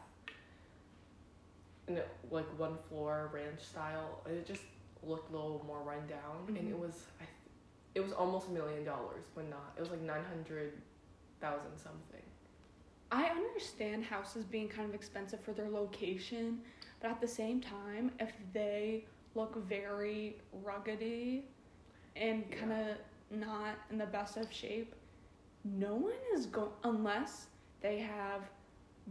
and 1.88 1.98
it, 1.98 2.08
like 2.30 2.46
one 2.58 2.76
floor 2.88 3.30
ranch 3.32 3.60
style. 3.60 4.20
and 4.26 4.36
It 4.36 4.46
just 4.46 4.62
looked 5.02 5.30
a 5.30 5.32
little 5.32 5.62
more 5.66 5.80
run 5.82 6.06
down, 6.08 6.46
and 6.48 6.56
it 6.56 6.74
Mhm. 6.74 6.78
was 6.80 7.06
I, 7.20 7.24
th- 7.24 7.30
it 7.94 8.00
was 8.00 8.12
almost 8.12 8.48
a 8.48 8.50
million 8.50 8.84
dollars, 8.84 9.26
but 9.34 9.48
not. 9.48 9.72
It 9.76 9.80
was 9.80 9.90
like 9.90 10.00
nine 10.00 10.24
hundred 10.24 10.72
thousand 11.40 11.76
something. 11.76 12.22
I 13.12 13.26
understand 13.26 14.04
houses 14.04 14.44
being 14.44 14.68
kind 14.68 14.88
of 14.88 14.94
expensive 14.94 15.40
for 15.40 15.52
their 15.52 15.68
location, 15.68 16.60
but 17.00 17.10
at 17.12 17.20
the 17.20 17.28
same 17.28 17.60
time, 17.60 18.10
if 18.18 18.32
they 18.52 19.04
look 19.36 19.54
very 19.68 20.36
ruggedy 20.64 21.42
and 22.16 22.44
Yeah. 22.50 22.56
kind 22.56 22.72
of 22.72 22.96
not 23.30 23.76
in 23.90 23.98
the 23.98 24.06
best 24.06 24.36
of 24.36 24.50
shape, 24.52 24.94
no 25.64 25.94
one 25.94 26.14
is 26.34 26.46
going 26.46 26.70
unless 26.84 27.46
they 27.80 27.98
have 27.98 28.42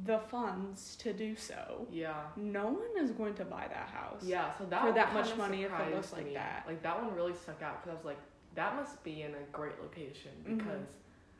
the 0.03 0.19
funds 0.19 0.95
to 0.97 1.13
do 1.13 1.35
so. 1.35 1.87
Yeah. 1.89 2.27
No 2.35 2.65
one 2.67 2.97
is 2.97 3.11
going 3.11 3.35
to 3.35 3.45
buy 3.45 3.67
that 3.69 3.89
house. 3.89 4.23
Yeah, 4.23 4.53
so 4.57 4.65
that 4.65 4.81
For 4.81 4.91
that 4.91 5.13
much 5.13 5.35
money 5.37 5.63
if 5.63 5.71
it 5.71 5.93
looks 5.95 6.11
like 6.11 6.25
me. 6.25 6.33
that. 6.33 6.65
Like 6.67 6.81
that 6.81 7.01
one 7.01 7.13
really 7.15 7.33
stuck 7.33 7.61
out 7.61 7.81
because 7.81 7.91
I 7.91 7.95
was 7.95 8.05
like, 8.05 8.17
that 8.55 8.75
must 8.75 9.01
be 9.03 9.21
in 9.21 9.33
a 9.35 9.41
great 9.53 9.79
location 9.81 10.31
Mhm. 10.45 10.57
because 10.57 10.87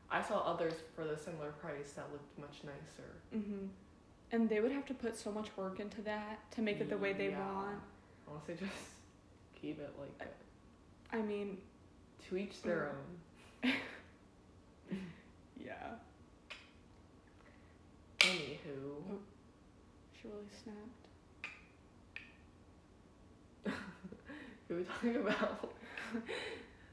I 0.10 0.22
saw 0.22 0.40
others 0.40 0.74
for 0.96 1.04
the 1.04 1.18
similar 1.18 1.52
price 1.54 1.94
that 1.94 2.10
looked 2.12 2.38
much 2.38 2.64
nicer. 2.64 3.10
Mhm. 3.34 3.70
And 4.32 4.48
they 4.50 4.60
would 4.62 4.72
have 4.72 4.86
to 4.86 4.94
put 4.94 5.16
so 5.18 5.32
much 5.32 5.56
work 5.58 5.80
into 5.80 6.02
that 6.04 6.50
to 6.52 6.62
make 6.62 6.80
it 6.80 6.90
the 6.90 6.98
way 6.98 7.12
they 7.14 7.30
Yeah. 7.32 7.54
want. 7.54 7.82
They 8.48 8.54
just 8.54 8.72
keep 9.60 9.80
it 9.80 9.92
like 10.00 10.18
that. 10.20 10.36
I 11.12 11.22
mean, 11.22 11.58
to 12.30 12.38
each 12.38 12.62
their 12.62 12.92
Mm. 13.64 13.70
own. 13.70 13.74
yeah. 15.66 15.96
Anywho, 18.20 19.18
She 20.22 20.28
really 20.28 20.48
snapped. 20.64 21.08
we 24.70 24.76
were 24.76 24.84
talking 24.84 25.16
about 25.18 25.74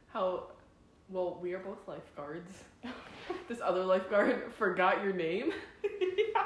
how 0.09 0.45
well 1.11 1.39
we 1.43 1.53
are 1.55 1.59
both 1.59 1.87
lifeguards. 1.87 2.51
this 3.49 3.61
other 3.63 3.85
lifeguard 3.85 4.53
forgot 4.55 5.03
your 5.03 5.13
name 5.13 5.53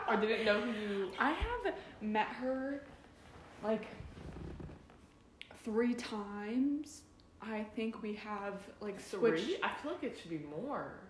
or 0.09 0.17
didn't 0.17 0.45
know 0.45 0.61
who 0.61 0.73
you. 0.73 1.11
I 1.19 1.31
have 1.31 1.75
met 2.01 2.27
her 2.29 2.83
like 3.65 3.87
three 5.67 5.95
times. 5.95 7.03
I 7.43 7.65
think 7.75 8.01
we 8.03 8.15
have 8.15 8.55
like 8.81 9.01
switched. 9.01 9.45
Three? 9.45 9.59
I 9.65 9.71
feel 9.83 9.93
like 9.93 10.05
it 10.05 10.17
should 10.19 10.31
be 10.31 10.41
more. 10.49 11.01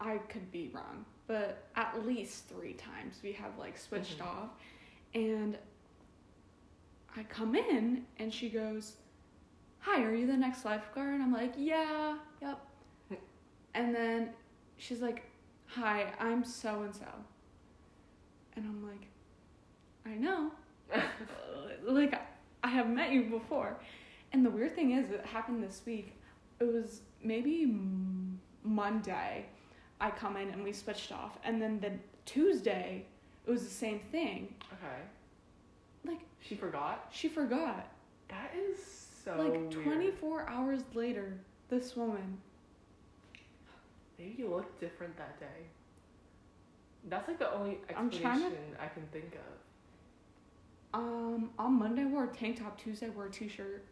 I 0.00 0.18
could 0.18 0.50
be 0.50 0.70
wrong, 0.74 1.04
but 1.28 1.68
at 1.76 2.04
least 2.04 2.48
three 2.48 2.72
times 2.74 3.18
we 3.22 3.32
have 3.32 3.56
like 3.56 3.78
switched 3.78 4.18
Mhm. 4.18 4.26
off. 4.26 4.48
And 5.14 5.56
I 7.16 7.22
come 7.24 7.54
in 7.54 8.04
and 8.18 8.32
she 8.34 8.48
goes, 8.50 8.96
Hi, 9.80 10.02
are 10.02 10.14
you 10.14 10.26
the 10.26 10.36
next 10.36 10.64
lifeguard? 10.64 11.14
And 11.14 11.22
I'm 11.22 11.32
like, 11.32 11.54
Yeah, 11.56 12.18
yep. 12.42 12.58
and 13.74 13.94
then 13.94 14.30
she's 14.76 15.00
like, 15.00 15.22
Hi, 15.66 16.12
I'm 16.18 16.44
so 16.44 16.82
and 16.82 16.94
so. 16.94 17.06
And 18.56 18.64
I'm 18.66 18.82
like, 18.88 19.06
I 20.04 20.16
know. 20.16 20.50
like, 21.84 22.20
I 22.62 22.68
have 22.68 22.88
met 22.88 23.12
you 23.12 23.24
before. 23.24 23.76
And 24.32 24.44
the 24.44 24.50
weird 24.50 24.74
thing 24.74 24.92
is, 24.92 25.10
it 25.10 25.24
happened 25.24 25.62
this 25.62 25.82
week. 25.86 26.12
It 26.60 26.64
was 26.64 27.00
maybe 27.22 27.74
Monday. 28.62 29.46
I 30.00 30.10
come 30.10 30.36
in 30.36 30.48
and 30.50 30.62
we 30.62 30.72
switched 30.72 31.12
off. 31.12 31.38
And 31.44 31.60
then 31.60 31.80
the 31.80 31.92
Tuesday, 32.26 33.04
it 33.46 33.50
was 33.50 33.64
the 33.64 33.70
same 33.70 34.00
thing. 34.12 34.54
Okay. 34.72 35.02
Like, 36.04 36.20
She 36.40 36.54
forgot? 36.54 37.08
she 37.12 37.28
forgot. 37.28 37.88
That 38.28 38.52
is 38.56 38.78
so 39.24 39.36
like, 39.36 39.52
weird. 39.52 39.70
24 39.72 40.48
hours 40.48 40.82
later, 40.94 41.38
this 41.68 41.96
woman. 41.96 42.38
Maybe 44.18 44.34
you 44.38 44.48
looked 44.48 44.80
different 44.80 45.16
that 45.16 45.40
day. 45.40 45.46
That's 47.08 47.26
like 47.26 47.38
the 47.38 47.52
only 47.52 47.78
explanation 47.88 48.20
trying 48.20 48.52
I 48.78 48.86
can 48.88 49.02
think 49.12 49.34
of. 49.34 49.56
Um, 50.92 51.50
on 51.58 51.78
Monday 51.78 52.02
I 52.02 52.06
wore 52.06 52.24
a 52.24 52.34
tank 52.34 52.58
top. 52.60 52.78
Tuesday 52.80 53.06
I 53.06 53.10
wore 53.10 53.26
a 53.26 53.30
t-shirt. 53.30 53.84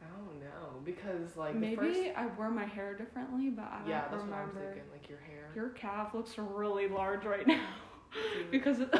I 0.00 0.06
don't 0.16 0.40
know 0.40 0.80
because 0.84 1.36
like 1.36 1.54
Maybe 1.54 1.76
the 1.76 1.82
first 1.82 2.00
I 2.16 2.26
wear 2.38 2.50
my 2.50 2.64
hair 2.64 2.94
differently, 2.94 3.50
but 3.50 3.64
I 3.64 3.78
don't 3.80 3.88
yeah 3.88 4.04
that's 4.10 4.24
what 4.24 4.32
I'm 4.32 4.50
thinking 4.50 4.82
like 4.90 5.08
your 5.08 5.18
hair 5.18 5.50
Your 5.54 5.68
calf 5.70 6.14
looks 6.14 6.36
really 6.38 6.88
large 6.88 7.24
right 7.24 7.46
now 7.46 7.68
because 8.50 8.80
it 8.80 8.92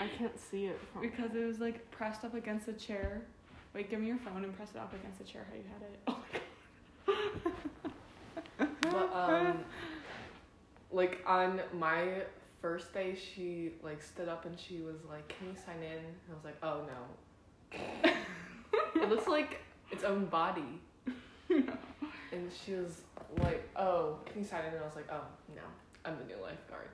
I 0.00 0.08
can't 0.18 0.38
see 0.38 0.66
it 0.66 0.78
from 0.92 1.02
because 1.02 1.34
it 1.34 1.44
was 1.44 1.58
like 1.58 1.90
pressed 1.90 2.24
up 2.24 2.34
against 2.34 2.66
the 2.66 2.72
chair. 2.74 3.22
Wait, 3.74 3.90
give 3.90 4.00
me 4.00 4.06
your 4.06 4.18
phone 4.18 4.44
and 4.44 4.54
press 4.56 4.70
it 4.74 4.78
up 4.78 4.92
against 4.94 5.18
the 5.18 5.24
chair. 5.24 5.46
How 5.50 5.56
you 5.56 5.64
had 5.72 5.82
it? 5.82 6.00
Oh 8.58 8.64
my 8.64 8.68
god. 8.68 8.70
but 8.80 9.12
um 9.14 9.64
like 10.90 11.22
on 11.26 11.60
my 11.74 12.22
first 12.66 12.92
day 12.92 13.14
she 13.14 13.70
like 13.80 14.02
stood 14.02 14.28
up 14.28 14.44
and 14.44 14.58
she 14.58 14.80
was 14.80 14.96
like 15.08 15.28
can 15.28 15.46
you 15.46 15.54
sign 15.54 15.76
in? 15.76 15.98
And 15.98 16.16
i 16.32 16.34
was 16.34 16.44
like 16.44 16.56
oh 16.64 16.80
no. 16.92 18.12
It 19.02 19.08
looks 19.08 19.28
like 19.28 19.60
its 19.92 20.02
own 20.02 20.26
body. 20.26 20.80
And 22.32 22.50
she 22.64 22.72
was 22.72 23.02
like 23.38 23.68
oh 23.76 24.18
can 24.26 24.42
you 24.42 24.44
sign 24.44 24.64
in? 24.64 24.74
And 24.74 24.82
i 24.82 24.84
was 24.84 24.96
like 24.96 25.08
oh 25.12 25.26
no. 25.54 25.62
I'm 26.04 26.18
the 26.18 26.24
new 26.24 26.42
lifeguard. 26.42 26.88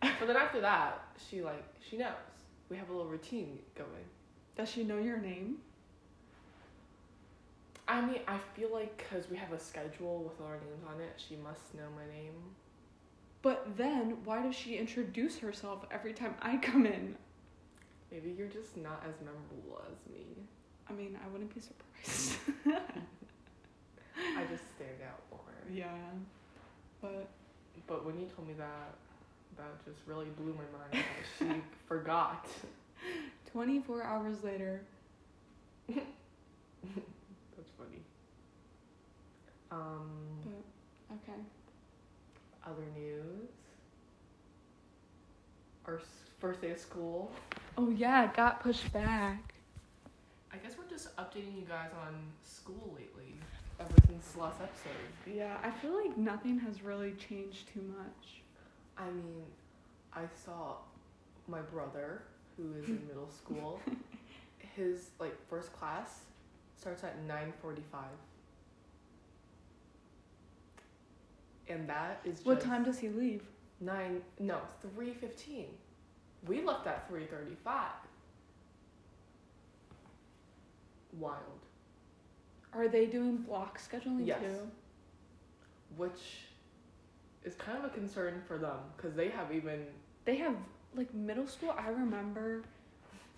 But 0.00 0.28
then 0.28 0.36
after 0.36 0.60
that 0.60 1.02
she 1.28 1.42
like 1.42 1.64
she 1.80 1.96
knows. 1.96 2.30
We 2.68 2.76
have 2.76 2.88
a 2.88 2.92
little 2.92 3.10
routine 3.10 3.58
going. 3.74 4.06
Does 4.56 4.70
she 4.70 4.84
know 4.84 4.98
your 4.98 5.18
name? 5.18 5.56
i 7.88 8.00
mean 8.00 8.20
i 8.28 8.38
feel 8.54 8.72
like 8.72 8.96
because 8.96 9.28
we 9.28 9.36
have 9.36 9.52
a 9.52 9.58
schedule 9.58 10.22
with 10.22 10.40
all 10.40 10.46
our 10.46 10.60
names 10.60 10.84
on 10.88 11.00
it 11.00 11.14
she 11.16 11.34
must 11.34 11.74
know 11.74 11.88
my 11.96 12.06
name 12.14 12.36
But 13.42 13.76
then 13.76 14.18
why 14.24 14.42
does 14.42 14.54
she 14.54 14.76
introduce 14.76 15.38
herself 15.38 15.84
every 15.90 16.12
time 16.12 16.34
I 16.42 16.56
come 16.56 16.86
in? 16.86 17.16
maybe 18.12 18.34
you're 18.36 18.48
just 18.48 18.76
not 18.76 19.04
as 19.08 19.14
memorable 19.24 19.80
as 19.88 20.12
me 20.12 20.24
I 20.88 20.92
mean, 20.92 21.16
I 21.24 21.28
wouldn't 21.28 21.54
be 21.54 21.60
surprised. 21.60 22.38
I 24.16 24.44
just 24.50 24.64
stand 24.76 25.00
out 25.06 25.20
more. 25.30 25.40
yeah. 25.72 25.86
But 27.00 27.28
But 27.86 28.04
when 28.04 28.18
you 28.18 28.26
told 28.26 28.48
me 28.48 28.54
that, 28.54 28.94
that 29.56 29.84
just 29.84 29.98
really 30.06 30.26
blew 30.36 30.52
my 30.54 30.66
mind. 30.78 31.04
she 31.38 31.62
forgot. 31.86 32.48
24 33.52 34.02
hours 34.02 34.42
later, 34.42 34.82
That's 35.88 37.70
funny. 37.78 38.02
Um, 39.70 40.10
but 40.42 41.14
okay. 41.14 41.38
Other 42.70 42.86
news. 42.94 43.50
Our 45.86 46.00
first 46.38 46.60
day 46.60 46.70
of 46.70 46.78
school. 46.78 47.30
Oh 47.76 47.90
yeah, 47.90 48.24
it 48.24 48.34
got 48.34 48.60
pushed 48.60 48.92
back. 48.92 49.54
I 50.52 50.56
guess 50.56 50.72
we're 50.78 50.88
just 50.88 51.14
updating 51.16 51.56
you 51.56 51.66
guys 51.68 51.90
on 52.06 52.14
school 52.44 52.94
lately, 52.96 53.34
ever 53.78 53.92
since 54.06 54.32
the 54.32 54.40
last 54.40 54.60
episode. 54.60 55.36
Yeah, 55.36 55.56
I 55.62 55.70
feel 55.70 55.94
like 55.96 56.16
nothing 56.16 56.58
has 56.60 56.82
really 56.82 57.12
changed 57.12 57.72
too 57.72 57.82
much. 57.96 58.42
I 58.98 59.06
mean, 59.06 59.44
I 60.12 60.22
saw 60.44 60.76
my 61.48 61.60
brother, 61.60 62.22
who 62.56 62.74
is 62.74 62.88
in 62.88 63.00
middle 63.06 63.30
school. 63.30 63.80
His 64.76 65.10
like 65.18 65.36
first 65.48 65.72
class 65.72 66.20
starts 66.76 67.04
at 67.04 67.22
nine 67.24 67.52
forty-five, 67.62 68.16
and 71.70 71.88
that 71.88 72.20
is 72.24 72.36
just 72.36 72.46
What 72.46 72.60
time 72.60 72.84
does 72.84 72.98
he 72.98 73.08
leave? 73.08 73.42
nine. 73.80 74.20
No, 74.38 74.58
three 74.82 75.14
fifteen. 75.14 75.66
We 76.46 76.62
left 76.62 76.86
at 76.86 77.08
three 77.08 77.24
thirty-five. 77.26 77.92
Wild. 81.18 81.40
Are 82.72 82.88
they 82.88 83.06
doing 83.06 83.38
block 83.38 83.80
scheduling 83.80 84.26
Yes. 84.26 84.40
too? 84.40 84.70
Which 85.96 86.44
is 87.44 87.54
kind 87.56 87.78
of 87.78 87.84
a 87.84 87.88
concern 87.88 88.42
for 88.46 88.58
them 88.58 88.78
because 88.96 89.14
they 89.14 89.28
have 89.28 89.50
even 89.52 89.86
They 90.24 90.36
have 90.36 90.54
like 90.94 91.12
middle 91.14 91.46
school. 91.46 91.74
I 91.76 91.88
remember. 91.88 92.62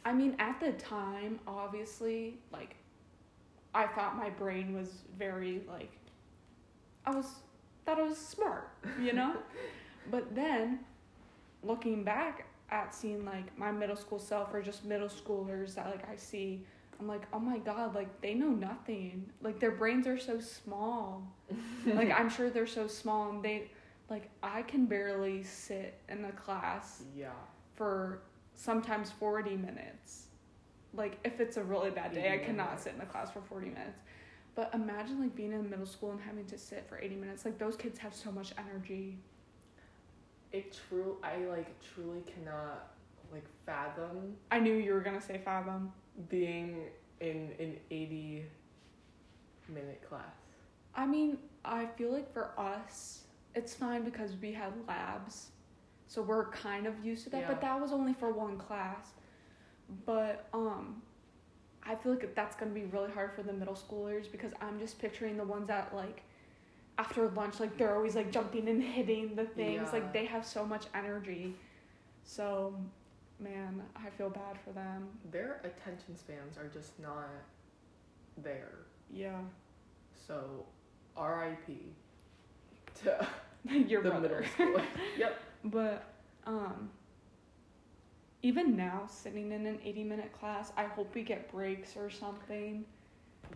I 0.04 0.12
mean, 0.12 0.34
at 0.40 0.58
the 0.58 0.72
time, 0.72 1.38
obviously, 1.46 2.38
like, 2.50 2.74
I 3.72 3.86
thought 3.86 4.16
my 4.16 4.30
brain 4.30 4.74
was 4.74 4.88
very 5.16 5.62
like, 5.68 5.92
I 7.06 7.14
was 7.14 7.26
thought 7.84 7.98
I 7.98 8.02
was 8.02 8.18
smart, 8.18 8.68
you 9.00 9.12
know. 9.12 9.36
but 10.10 10.34
then, 10.34 10.80
looking 11.62 12.04
back 12.04 12.46
at 12.70 12.94
seeing 12.94 13.24
like 13.24 13.56
my 13.58 13.70
middle 13.70 13.96
school 13.96 14.18
self 14.18 14.52
or 14.54 14.62
just 14.62 14.84
middle 14.84 15.08
schoolers 15.08 15.74
that 15.74 15.86
like 15.86 16.08
I 16.08 16.16
see, 16.16 16.64
I'm 16.98 17.06
like, 17.06 17.22
oh 17.32 17.38
my 17.38 17.58
god, 17.58 17.94
like 17.94 18.20
they 18.20 18.34
know 18.34 18.50
nothing. 18.50 19.30
Like 19.42 19.60
their 19.60 19.72
brains 19.72 20.06
are 20.06 20.18
so 20.18 20.40
small. 20.40 21.22
like 21.86 22.10
I'm 22.10 22.30
sure 22.30 22.50
they're 22.50 22.66
so 22.66 22.86
small 22.86 23.30
and 23.30 23.42
they 23.42 23.70
like 24.08 24.30
I 24.42 24.62
can 24.62 24.86
barely 24.86 25.42
sit 25.42 25.98
in 26.08 26.22
the 26.22 26.32
class 26.32 27.02
yeah. 27.16 27.30
for 27.74 28.22
sometimes 28.54 29.10
40 29.10 29.56
minutes. 29.56 30.26
Like 30.94 31.18
if 31.24 31.40
it's 31.40 31.56
a 31.56 31.62
really 31.62 31.90
bad 31.90 32.14
day, 32.14 32.32
I 32.32 32.38
cannot 32.44 32.80
sit 32.80 32.92
in 32.92 32.98
the 32.98 33.06
class 33.06 33.30
for 33.30 33.40
40 33.40 33.68
minutes. 33.68 34.01
But 34.54 34.70
imagine 34.74 35.20
like 35.20 35.34
being 35.34 35.52
in 35.52 35.68
middle 35.70 35.86
school 35.86 36.10
and 36.10 36.20
having 36.20 36.44
to 36.46 36.58
sit 36.58 36.84
for 36.88 36.98
80 36.98 37.16
minutes. 37.16 37.44
Like 37.44 37.58
those 37.58 37.76
kids 37.76 37.98
have 37.98 38.14
so 38.14 38.30
much 38.30 38.52
energy. 38.58 39.16
It 40.52 40.78
true. 40.88 41.16
I 41.22 41.38
like 41.46 41.74
truly 41.94 42.20
cannot 42.34 42.88
like 43.32 43.44
fathom 43.64 44.36
I 44.50 44.58
knew 44.60 44.74
you 44.74 44.92
were 44.92 45.00
going 45.00 45.18
to 45.18 45.24
say 45.26 45.40
fathom. 45.42 45.90
being 46.28 46.82
in 47.20 47.50
an 47.58 47.76
80 47.90 48.44
minute 49.68 50.02
class. 50.06 50.34
I 50.94 51.06
mean, 51.06 51.38
I 51.64 51.86
feel 51.86 52.12
like 52.12 52.30
for 52.32 52.50
us, 52.58 53.20
it's 53.54 53.72
fine 53.74 54.02
because 54.04 54.32
we 54.42 54.52
had 54.52 54.72
labs. 54.86 55.48
So 56.08 56.20
we're 56.20 56.50
kind 56.50 56.86
of 56.86 57.02
used 57.02 57.24
to 57.24 57.30
that, 57.30 57.42
Yeah. 57.42 57.48
but 57.48 57.62
that 57.62 57.80
was 57.80 57.90
only 57.92 58.12
for 58.12 58.30
one 58.32 58.58
class. 58.58 59.12
But 60.04 60.46
um 60.52 61.00
I 61.84 61.94
feel 61.94 62.12
like 62.12 62.34
that's 62.34 62.56
going 62.56 62.72
to 62.72 62.80
be 62.80 62.86
really 62.86 63.10
hard 63.10 63.32
for 63.34 63.42
the 63.42 63.52
middle 63.52 63.74
schoolers 63.74 64.30
because 64.30 64.52
I'm 64.60 64.78
just 64.78 64.98
picturing 64.98 65.36
the 65.36 65.44
ones 65.44 65.68
that 65.68 65.94
like 65.94 66.22
after 66.98 67.28
lunch 67.30 67.58
like 67.58 67.76
they're 67.76 67.96
always 67.96 68.14
like 68.14 68.30
jumping 68.30 68.68
and 68.68 68.82
hitting 68.82 69.34
the 69.34 69.44
things. 69.44 69.82
Yeah. 69.86 69.92
Like 69.92 70.12
they 70.12 70.26
have 70.26 70.46
so 70.46 70.64
much 70.64 70.84
energy. 70.94 71.54
So 72.24 72.74
man, 73.40 73.82
I 73.96 74.10
feel 74.10 74.30
bad 74.30 74.58
for 74.64 74.70
them. 74.72 75.08
Their 75.30 75.60
attention 75.64 76.16
spans 76.16 76.56
are 76.56 76.68
just 76.68 76.98
not 77.00 77.28
there. 78.42 78.78
Yeah. 79.12 79.40
So, 80.26 80.64
R.I.P. 81.16 81.78
to 83.02 83.28
Your 83.88 84.02
the 84.02 84.10
brother. 84.10 84.28
middle 84.28 84.48
school. 84.52 84.80
yep. 85.18 85.38
But 85.64 86.04
um 86.46 86.90
even 88.42 88.76
now 88.76 89.06
sitting 89.08 89.52
in 89.52 89.66
an 89.66 89.78
80 89.84 90.04
minute 90.04 90.32
class, 90.32 90.72
I 90.76 90.84
hope 90.84 91.14
we 91.14 91.22
get 91.22 91.50
breaks 91.50 91.96
or 91.96 92.10
something. 92.10 92.84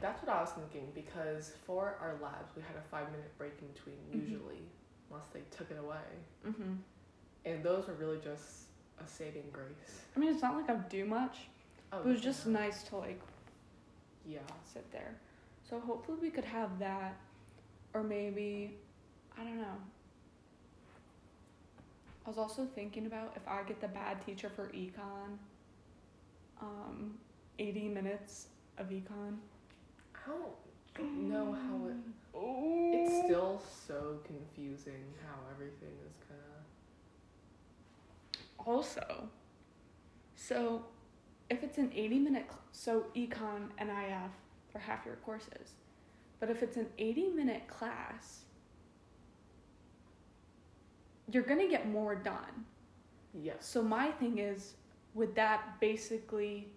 That's 0.00 0.22
what 0.22 0.34
I 0.34 0.40
was 0.40 0.50
thinking 0.50 0.90
because 0.94 1.52
for 1.66 1.96
our 2.00 2.16
labs 2.22 2.52
we 2.54 2.62
had 2.62 2.76
a 2.76 2.82
five 2.90 3.10
minute 3.10 3.36
break 3.38 3.52
in 3.60 3.68
between 3.68 3.96
Mhm. 4.12 4.28
usually, 4.30 4.62
unless 5.10 5.26
they 5.28 5.40
took 5.50 5.70
it 5.70 5.78
away, 5.78 6.04
Mhm. 6.44 6.78
and 7.44 7.64
those 7.64 7.86
were 7.88 7.94
really 7.94 8.20
just 8.20 8.68
a 9.00 9.06
saving 9.06 9.48
grace. 9.52 10.06
I 10.14 10.18
mean, 10.18 10.32
it's 10.32 10.42
not 10.42 10.54
like 10.54 10.68
I 10.70 10.74
do 10.88 11.04
much. 11.04 11.48
Oh, 11.92 12.00
it 12.00 12.04
was 12.06 12.20
just 12.20 12.46
nice 12.46 12.82
to 12.84 12.96
like 12.96 13.20
Yeah. 14.26 14.40
sit 14.64 14.90
there. 14.92 15.18
So 15.64 15.80
hopefully 15.80 16.18
we 16.20 16.30
could 16.30 16.44
have 16.44 16.78
that 16.78 17.16
or 17.94 18.02
maybe 18.02 18.78
I 19.38 19.44
don't 19.44 19.58
know. 19.60 19.76
I 22.26 22.28
was 22.28 22.38
also 22.38 22.66
thinking 22.74 23.06
about 23.06 23.32
if 23.36 23.46
I 23.46 23.62
get 23.62 23.80
the 23.80 23.88
bad 23.88 24.24
teacher 24.26 24.50
for 24.54 24.66
econ 24.68 25.38
um 26.60 27.14
80 27.58 27.88
minutes 27.88 28.48
of 28.78 28.88
econ. 28.88 29.36
I 30.26 30.98
don't 30.98 31.28
know 31.28 31.52
how 31.52 31.86
it. 31.88 31.96
Oh. 32.34 32.90
It's 32.92 33.24
still 33.26 33.62
so 33.86 34.18
confusing 34.26 35.04
how 35.26 35.36
everything 35.54 35.92
is 36.08 36.16
gonna. 36.28 36.40
also 38.66 39.28
so 40.34 40.84
if 41.48 41.62
it's 41.62 41.78
an 41.78 41.92
80 41.94 42.18
minute 42.18 42.46
cl- 42.48 42.62
so 42.72 43.04
econ 43.14 43.68
and 43.78 43.88
if 43.90 44.72
they're 44.72 44.82
half 44.82 45.06
your 45.06 45.16
courses 45.16 45.74
but 46.40 46.50
if 46.50 46.62
it's 46.62 46.76
an 46.76 46.88
80 46.98 47.28
minute 47.30 47.68
class 47.68 48.45
you're 51.32 51.42
gonna 51.42 51.68
get 51.68 51.88
more 51.88 52.14
done 52.14 52.64
Yes. 53.34 53.56
so 53.60 53.82
my 53.82 54.10
thing 54.12 54.38
is 54.38 54.74
would 55.14 55.34
that 55.34 55.78
basically 55.80 56.68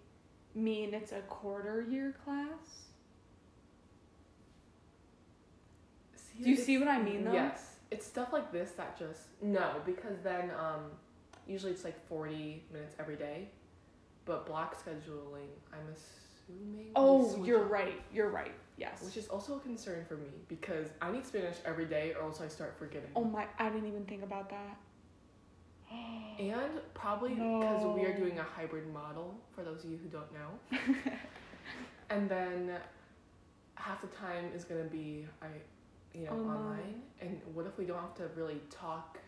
mean 0.54 0.92
it's 0.94 1.12
a 1.12 1.20
quarter 1.22 1.82
year 1.88 2.14
class 2.24 2.86
See, 6.16 6.44
Do 6.44 6.50
you 6.50 6.56
see 6.56 6.78
what 6.78 6.88
I 6.88 7.00
mean, 7.02 7.24
though? 7.24 7.32
Yes. 7.32 7.76
It's 7.90 8.06
stuff 8.06 8.32
like 8.32 8.52
this 8.52 8.70
that 8.72 8.98
just 8.98 9.22
no, 9.42 9.72
because 9.84 10.18
then 10.22 10.50
um 10.58 10.82
usually 11.46 11.72
it's 11.72 11.82
like 11.84 11.98
forty 12.08 12.62
minutes 12.72 12.94
every 13.00 13.16
day. 13.16 13.48
but 14.26 14.46
block 14.46 14.76
scheduling, 14.82 15.50
I'm 15.72 15.86
assuming. 15.92 16.90
Oh, 16.94 17.42
you're 17.44 17.64
up, 17.64 17.70
right. 17.70 18.00
You're 18.12 18.30
right. 18.30 18.52
Yes. 18.80 19.02
Which 19.02 19.18
is 19.18 19.28
also 19.28 19.56
a 19.56 19.60
concern 19.60 20.06
for 20.08 20.16
me 20.16 20.30
because 20.48 20.88
I 21.02 21.12
need 21.12 21.26
Spanish 21.26 21.56
every 21.66 21.84
day, 21.84 22.14
or 22.18 22.22
else 22.26 22.40
I 22.40 22.48
start 22.48 22.74
forgetting. 22.78 23.10
oh 23.14 23.24
my! 23.24 23.44
I 23.58 23.68
didn't 23.68 23.86
even 23.86 24.06
think 24.06 24.22
about 24.22 24.48
that. 24.50 24.76
And 26.40 26.80
probably 26.94 27.34
because 27.34 27.84
we 27.94 28.04
are 28.06 28.16
doing 28.16 28.38
a 28.38 28.42
hybrid 28.42 28.90
model, 28.90 29.34
for 29.54 29.62
those 29.62 29.84
of 29.84 29.90
you 29.90 29.98
who 30.02 30.08
don't 30.08 30.32
know. 30.32 30.78
and 32.10 32.26
then 32.30 32.72
half 33.74 34.00
the 34.00 34.06
time 34.08 34.46
is 34.54 34.64
gonna 34.64 34.84
be 34.84 35.26
I, 35.42 35.48
you 36.14 36.24
know, 36.24 36.32
Online. 36.32 36.56
online. 36.56 37.02
And 37.20 37.40
what 37.52 37.66
if 37.66 37.76
we 37.76 37.84
don't 37.84 37.98
have 38.00 38.14
to 38.14 38.28
really 38.34 38.60
talk 38.70 39.18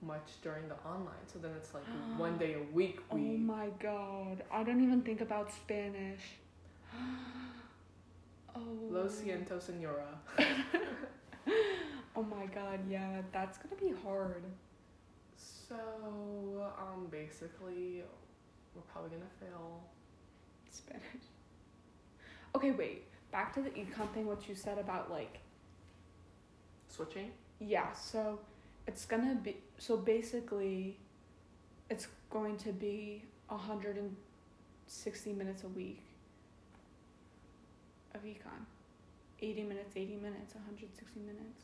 much 0.00 0.28
during 0.42 0.66
the 0.66 0.74
online? 0.84 1.24
So 1.32 1.38
then 1.38 1.52
it's 1.56 1.72
like 1.72 1.84
one 2.16 2.36
day 2.36 2.54
a 2.54 2.74
week 2.74 2.98
Oh 3.12 3.16
my 3.16 3.68
god! 3.78 4.42
I 4.50 4.64
don't 4.64 4.82
even 4.82 5.02
think 5.02 5.20
about 5.20 5.52
Spanish. 5.52 6.22
oh. 8.56 8.88
Lo 8.90 9.08
siento, 9.08 9.60
senora. 9.60 10.18
Oh 12.14 12.22
my 12.22 12.44
god! 12.46 12.80
Yeah, 12.88 13.22
that's 13.32 13.56
gonna 13.56 13.80
be 13.80 13.94
hard. 14.04 14.44
So 15.34 15.76
um, 16.78 17.06
basically, 17.10 18.02
we're 18.74 18.82
probably 18.92 19.10
gonna 19.10 19.30
fail. 19.40 19.80
Spanish. 20.70 21.02
Okay, 22.54 22.70
wait. 22.70 23.04
Back 23.30 23.54
to 23.54 23.62
the 23.62 23.70
econ 23.70 24.12
thing. 24.12 24.26
What 24.26 24.46
you 24.46 24.54
said 24.54 24.78
about 24.78 25.10
like 25.10 25.40
Switching. 26.88 27.30
Yeah, 27.58 27.92
so 27.94 28.38
it's 28.86 29.06
gonna 29.06 29.34
be 29.34 29.56
so 29.78 29.96
basically 29.96 30.98
it's 31.88 32.08
going 32.28 32.58
to 32.58 32.72
be 32.72 33.22
a 33.48 33.56
hundred 33.56 33.96
and 33.96 34.14
sixty 34.86 35.32
minutes 35.32 35.64
a 35.64 35.68
week 35.68 36.02
of 38.14 38.22
econ. 38.24 38.66
Eighty 39.40 39.62
minutes, 39.62 39.96
eighty 39.96 40.16
minutes, 40.16 40.54
hundred 40.66 40.94
sixty 40.96 41.20
minutes. 41.20 41.62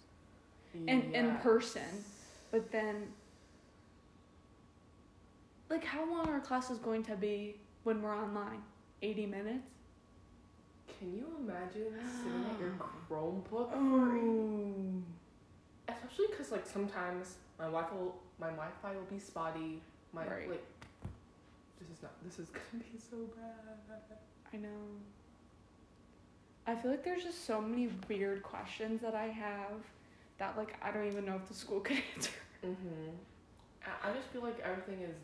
And 0.87 1.15
in 1.15 1.37
person. 1.39 2.05
But 2.51 2.71
then 2.73 3.09
like 5.71 5.85
how 5.85 6.09
long 6.11 6.29
are 6.29 6.41
classes 6.41 6.79
going 6.79 7.05
to 7.05 7.17
be 7.17 7.57
when 7.85 8.03
we're 8.03 8.17
online? 8.17 8.63
Eighty 9.03 9.27
minutes? 9.27 9.69
Can 10.99 11.15
you 11.15 11.27
imagine 11.39 11.95
sitting 12.23 12.45
at 12.53 12.61
your 12.61 12.73
Chromebook 13.09 13.71
for 13.71 13.71
Oh 13.75 15.03
especially 15.89 16.27
because 16.31 16.53
like 16.53 16.67
sometimes 16.67 17.37
my 17.59 17.65
Wi-Fi 17.65 17.95
will, 17.95 18.15
my 18.39 18.49
Wi-Fi 18.49 18.93
will 18.95 19.09
be 19.11 19.19
spotty. 19.19 19.81
My 20.13 20.27
Right. 20.27 20.49
like 20.49 20.65
this 21.79 21.89
is 21.91 22.03
not 22.03 22.13
this 22.25 22.39
is 22.39 22.49
gonna 22.49 22.85
be 22.93 22.99
so 22.99 23.17
bad. 23.37 24.19
I 24.53 24.57
know. 24.57 24.69
I 26.69 26.75
feel 26.75 26.91
like 26.91 27.03
there's 27.03 27.23
just 27.25 27.47
so 27.47 27.63
many 27.63 27.89
weird 28.09 28.43
questions 28.43 29.01
that 29.01 29.15
I 29.15 29.29
have 29.29 29.73
that 30.37 30.55
like 30.59 30.77
I 30.83 30.91
don't 30.91 31.07
even 31.07 31.25
know 31.25 31.37
if 31.37 31.49
the 31.49 31.55
school 31.55 31.81
could 31.89 31.97
answer. 32.15 32.31
Mhm. 32.63 33.13
I, 33.87 34.11
I 34.11 34.13
just 34.13 34.29
feel 34.29 34.43
like 34.43 34.61
everything 34.61 35.01
is 35.03 35.17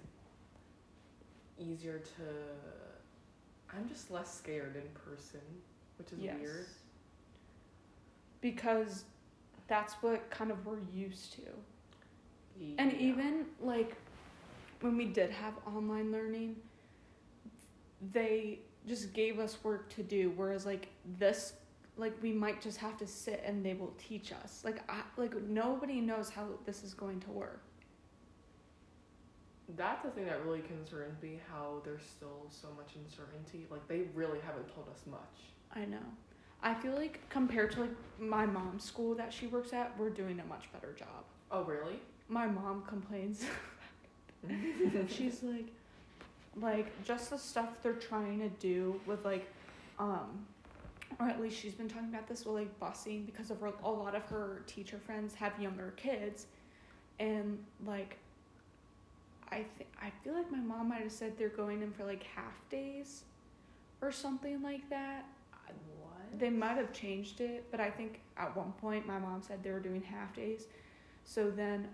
easier 1.58 1.98
to. 1.98 3.76
I'm 3.76 3.86
just 3.88 4.10
less 4.10 4.32
scared 4.32 4.76
in 4.76 4.88
person, 5.12 5.40
which 5.98 6.12
is 6.12 6.18
weird. 6.40 6.66
Because 8.40 9.04
that's 9.68 9.94
what 9.94 10.30
kind 10.30 10.50
of 10.50 10.64
we're 10.64 10.78
used 10.94 11.34
to. 11.34 11.42
And 12.78 12.92
even 12.94 13.46
like 13.60 13.96
when 14.80 14.96
we 14.96 15.06
did 15.06 15.30
have 15.30 15.54
online 15.66 16.10
learning, 16.12 16.56
they 18.12 18.60
just 18.86 19.12
gave 19.12 19.38
us 19.38 19.56
work 19.62 19.88
to 19.94 20.02
do 20.02 20.32
whereas 20.36 20.66
like 20.66 20.88
this 21.18 21.54
like 21.96 22.14
we 22.22 22.32
might 22.32 22.60
just 22.60 22.78
have 22.78 22.96
to 22.98 23.06
sit 23.06 23.42
and 23.46 23.64
they 23.64 23.74
will 23.74 23.94
teach 23.98 24.32
us. 24.32 24.62
Like 24.64 24.82
I 24.90 25.02
like 25.16 25.40
nobody 25.42 26.00
knows 26.00 26.28
how 26.28 26.46
this 26.64 26.82
is 26.82 26.94
going 26.94 27.20
to 27.20 27.30
work. 27.30 27.62
That's 29.76 30.04
the 30.04 30.10
thing 30.10 30.26
that 30.26 30.44
really 30.44 30.60
concerns 30.60 31.22
me. 31.22 31.40
How 31.50 31.80
there's 31.84 32.02
still 32.02 32.46
so 32.50 32.68
much 32.76 32.94
uncertainty. 32.96 33.66
Like 33.70 33.86
they 33.88 34.02
really 34.14 34.40
haven't 34.44 34.74
told 34.74 34.88
us 34.88 35.02
much. 35.08 35.20
I 35.74 35.84
know. 35.84 36.04
I 36.62 36.74
feel 36.74 36.94
like 36.94 37.20
compared 37.28 37.72
to 37.72 37.82
like 37.82 37.96
my 38.18 38.46
mom's 38.46 38.84
school 38.84 39.14
that 39.14 39.32
she 39.32 39.46
works 39.46 39.72
at, 39.72 39.96
we're 39.98 40.10
doing 40.10 40.40
a 40.40 40.44
much 40.46 40.72
better 40.72 40.92
job. 40.92 41.24
Oh 41.50 41.62
really? 41.62 42.00
My 42.28 42.46
mom 42.46 42.82
complains. 42.88 43.44
She's 45.08 45.42
like 45.42 45.72
like 46.60 47.04
just 47.04 47.30
the 47.30 47.38
stuff 47.38 47.82
they're 47.82 47.92
trying 47.92 48.38
to 48.38 48.48
do 48.48 49.00
with 49.06 49.24
like 49.24 49.50
um 49.98 50.46
or 51.20 51.28
at 51.28 51.40
least 51.40 51.58
she's 51.58 51.74
been 51.74 51.88
talking 51.88 52.08
about 52.08 52.26
this 52.26 52.44
with 52.44 52.54
like 52.54 52.80
busing 52.80 53.24
because 53.26 53.50
of 53.50 53.60
her, 53.60 53.72
a 53.84 53.90
lot 53.90 54.14
of 54.14 54.22
her 54.24 54.62
teacher 54.66 54.98
friends 54.98 55.34
have 55.34 55.52
younger 55.60 55.92
kids 55.96 56.46
and 57.20 57.58
like 57.86 58.18
I 59.50 59.64
th- 59.76 59.88
I 60.00 60.10
feel 60.22 60.34
like 60.34 60.50
my 60.50 60.58
mom 60.58 60.88
might 60.88 61.02
have 61.02 61.12
said 61.12 61.38
they're 61.38 61.48
going 61.48 61.82
in 61.82 61.92
for 61.92 62.04
like 62.04 62.24
half 62.24 62.68
days 62.70 63.22
or 64.00 64.10
something 64.10 64.62
like 64.62 64.88
that. 64.90 65.26
What? 66.00 66.38
They 66.38 66.50
might 66.50 66.76
have 66.76 66.92
changed 66.92 67.40
it, 67.40 67.66
but 67.70 67.78
I 67.78 67.90
think 67.90 68.20
at 68.36 68.56
one 68.56 68.72
point 68.80 69.06
my 69.06 69.18
mom 69.18 69.42
said 69.42 69.62
they 69.62 69.70
were 69.70 69.80
doing 69.80 70.02
half 70.02 70.34
days. 70.34 70.66
So 71.24 71.50
then 71.50 71.88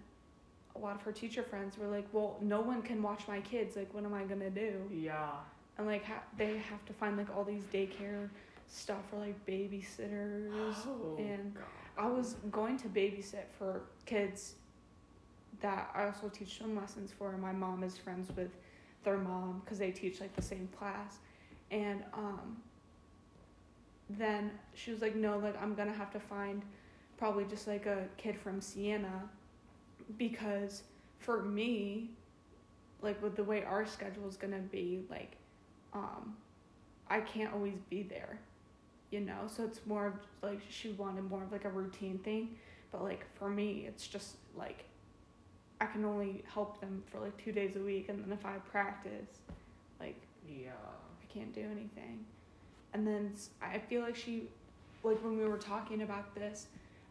a 0.77 0.79
lot 0.79 0.97
of 0.97 1.03
her 1.03 1.13
teacher 1.13 1.43
friends 1.43 1.77
were 1.77 1.89
like, 1.89 2.07
"Well, 2.13 2.37
no 2.41 2.61
one 2.61 2.83
can 2.83 3.03
watch 3.03 3.27
my 3.29 3.41
kids. 3.41 3.77
Like, 3.77 3.93
what 3.93 4.05
am 4.05 4.15
I 4.15 4.25
gonna 4.25 4.51
do?" 4.51 4.89
Yeah. 4.93 5.31
And 5.79 5.87
like, 5.87 6.05
ha- 6.05 6.23
they 6.37 6.59
have 6.59 6.85
to 6.87 6.93
find 6.93 7.17
like 7.17 7.35
all 7.35 7.45
these 7.45 7.65
daycare 7.65 8.29
stuff 8.69 9.03
for 9.11 9.17
like 9.17 9.45
babysitters. 9.47 10.53
Oh, 10.87 11.17
and 11.19 11.55
God. 11.55 11.65
I 11.99 12.07
was 12.07 12.37
going 12.51 12.77
to 12.79 12.89
babysit 12.89 13.49
for 13.59 13.83
kids 14.07 14.55
that 15.61 15.91
I 15.95 16.07
also 16.07 16.29
teach 16.29 16.59
swim 16.59 16.77
lessons 16.77 17.13
for. 17.17 17.33
And 17.33 17.43
my 17.43 17.53
mom 17.53 17.83
is 17.83 17.99
friends 17.99 18.29
with 18.37 18.51
their 19.05 19.19
mom 19.19 19.61
because 19.65 19.79
they 19.79 19.91
teach 19.91 20.21
like 20.21 20.35
the 20.35 20.43
same 20.43 20.69
class. 20.79 21.19
And 21.71 22.05
um, 22.15 22.57
then 24.09 24.51
she 24.75 24.91
was 24.91 25.01
like, 25.01 25.15
no, 25.15 25.39
like 25.39 25.61
I'm 25.61 25.75
gonna 25.75 25.93
have 25.93 26.11
to 26.13 26.21
find 26.21 26.63
probably 27.17 27.45
just 27.45 27.67
like 27.67 27.87
a 27.87 28.07
kid 28.17 28.39
from 28.39 28.61
Siena 28.61 29.29
because 30.19 30.83
for 31.19 31.43
me, 31.43 32.11
like 33.03 33.23
with 33.23 33.37
the 33.37 33.45
way 33.45 33.65
our 33.65 33.87
schedule 33.87 34.29
is 34.29 34.37
gonna 34.37 34.59
be, 34.59 35.05
like 35.11 35.37
um, 35.93 36.37
I 37.09 37.21
can't 37.21 37.53
always 37.53 37.79
be 37.89 38.03
there 38.03 38.39
you 39.11 39.21
know? 39.21 39.47
So 39.47 39.65
it's 39.65 39.81
more 39.87 40.07
of 40.07 40.15
like 40.43 40.61
she 40.69 40.91
wanted 40.91 41.29
more 41.29 41.43
of 41.43 41.53
like 41.53 41.65
a 41.65 41.71
routine 41.71 42.19
thing. 42.19 42.57
But 42.93 43.03
like 43.03 43.25
for 43.39 43.49
me 43.49 43.85
it's 43.87 44.07
just 44.07 44.37
like 44.57 44.85
i 45.81 45.87
can 45.87 46.05
only 46.05 46.43
help 46.53 46.81
them 46.81 47.03
for 47.11 47.21
like 47.21 47.37
two 47.43 47.53
days 47.53 47.77
a 47.77 47.81
week. 47.81 48.09
And 48.09 48.23
then 48.23 48.33
if 48.33 48.45
i 48.45 48.55
practice 48.71 49.39
like 50.01 50.21
Yeah. 50.49 50.71
i 50.71 51.33
can't 51.33 51.55
do 51.55 51.63
anything. 51.63 52.25
And 52.93 53.07
then 53.07 53.33
I 53.63 53.79
feel 53.79 54.03
like 54.03 54.17
she 54.17 54.49
like 55.03 55.23
when 55.25 55.39
we 55.39 55.45
were 55.45 55.59
talking 55.59 56.03
about 56.03 56.35
this 56.35 56.67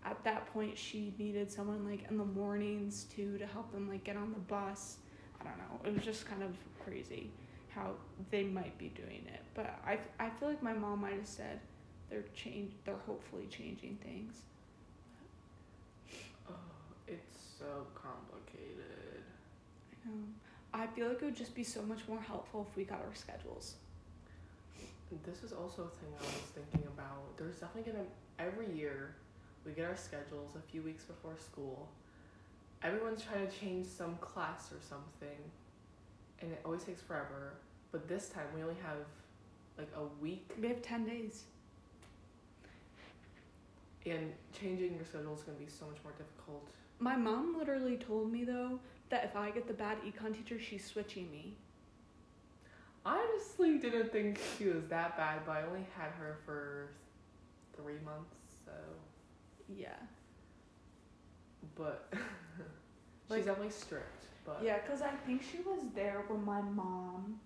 at 0.06 0.24
that 0.24 0.52
point 0.54 0.78
she 0.78 1.14
needed 1.18 1.52
someone 1.52 1.88
like 1.90 2.10
in 2.10 2.18
the 2.18 2.26
mornings 2.26 3.06
too 3.16 3.38
to 3.38 3.46
help 3.46 3.72
them 3.72 3.90
like 3.90 4.04
get 4.04 4.16
on 4.16 4.32
the 4.32 4.40
bus. 4.40 4.98
I 5.40 5.44
don't 5.44 5.58
know. 5.58 5.90
It 5.90 5.94
was 5.94 6.04
just 6.04 6.28
kind 6.28 6.44
of 6.44 6.56
crazy 6.84 7.32
how 7.70 7.92
they 8.32 8.44
might 8.44 8.78
be 8.78 8.90
doing 8.90 9.26
it. 9.34 9.42
But 9.54 9.80
i 9.86 10.00
i 10.20 10.30
feel 10.30 10.50
like 10.50 10.64
my 10.64 10.74
mom 10.74 11.02
might 11.02 11.14
have 11.14 11.28
said 11.28 11.60
they're 12.10 12.24
change 12.34 12.72
they're 12.86 12.96
hopefully 13.06 13.48
changing 13.50 13.98
things. 14.04 14.42
Oh, 16.50 16.54
it's 17.08 17.38
so 17.60 17.86
complicated. 17.94 19.24
i 20.06 20.10
know. 20.10 20.24
I 20.72 20.86
feel 20.88 21.08
like 21.08 21.18
it 21.22 21.26
would 21.26 21.36
just 21.36 21.56
be 21.56 21.64
so 21.64 21.82
much 21.82 22.08
more 22.08 22.22
helpful 22.22 22.68
if 22.70 22.78
we 22.78 22.84
got 22.84 23.00
our 23.00 23.16
schedules. 23.16 23.76
This 25.26 25.44
is 25.44 25.52
also 25.52 25.84
a 25.84 26.00
thing 26.00 26.14
I 26.20 26.24
was 26.24 26.52
thinking 26.54 26.88
about. 26.88 27.36
There's 27.38 27.58
definitely 27.58 27.92
gonna 27.92 28.06
every 28.38 28.72
year 28.78 29.16
we 29.66 29.72
get 29.74 29.86
our 29.86 29.96
schedules 29.96 30.56
a 30.56 30.72
few 30.72 30.82
weeks 30.82 31.04
before 31.04 31.38
school. 31.38 31.90
Everyone's 32.84 33.24
trying 33.24 33.46
to 33.46 33.54
change 33.54 33.86
some 33.86 34.18
class 34.18 34.72
or 34.72 34.80
something, 34.82 35.38
and 36.42 36.52
it 36.52 36.62
always 36.64 36.84
takes 36.84 37.02
forever. 37.02 37.54
But 37.92 38.08
this 38.08 38.30
time 38.30 38.46
we 38.56 38.62
only 38.62 38.78
have 38.84 38.98
like 39.78 39.90
a 39.96 40.04
week, 40.22 40.52
we 40.62 40.68
have 40.68 40.82
10 40.82 41.06
days 41.06 41.44
and 44.06 44.32
changing 44.58 44.96
your 44.96 45.06
schedule 45.06 45.34
is 45.34 45.42
gonna 45.42 45.58
be 45.58 45.68
so 45.68 45.86
much 45.86 45.98
more 46.04 46.14
difficult. 46.14 46.68
my 47.00 47.16
mom 47.16 47.58
literally 47.58 47.98
told 47.98 48.32
me 48.32 48.44
though 48.44 48.80
that 49.10 49.24
if 49.26 49.36
i 49.36 49.50
get 49.50 49.68
the 49.68 49.74
bad 49.74 49.98
econ 50.04 50.34
teacher 50.34 50.60
she's 50.60 50.86
switching 50.86 51.30
me 51.32 51.54
I 53.06 53.18
honestly 53.18 53.78
didn't 53.78 54.12
think 54.12 54.40
she 54.58 54.66
was 54.68 54.84
that 54.90 55.16
bad, 55.18 55.40
but 55.46 55.54
I 55.54 55.64
only 55.64 55.86
had 55.98 56.12
her 56.12 56.38
for 56.46 56.90
three 57.76 57.98
months, 58.04 58.36
so. 58.66 58.72
Yeah 59.76 59.96
But 61.76 62.12
Like- 63.30 63.40
she's 63.40 63.46
definitely 63.46 63.72
strict. 63.72 64.24
But 64.46 64.62
yeah 64.64 64.80
because 64.80 65.02
i 65.02 65.10
think 65.28 65.44
she 65.44 65.60
was 65.60 65.80
there 65.94 66.24
when 66.28 66.44
my 66.44 66.62
mom 66.62 67.40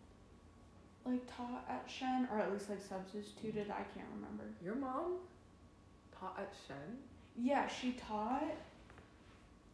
like 1.06 1.26
taught 1.36 1.66
at 1.70 1.84
Shen 1.88 2.28
or 2.32 2.40
at 2.40 2.52
least 2.54 2.70
like 2.70 2.80
substituted. 2.82 3.70
I 3.70 3.84
can't 3.94 4.08
remember. 4.16 4.46
Your 4.64 4.76
mom 4.76 5.16
taught 6.18 6.38
at 6.40 6.54
Shen? 6.66 6.98
Yeah, 7.38 7.68
she 7.68 7.92
taught 7.94 8.44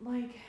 like 0.01 0.39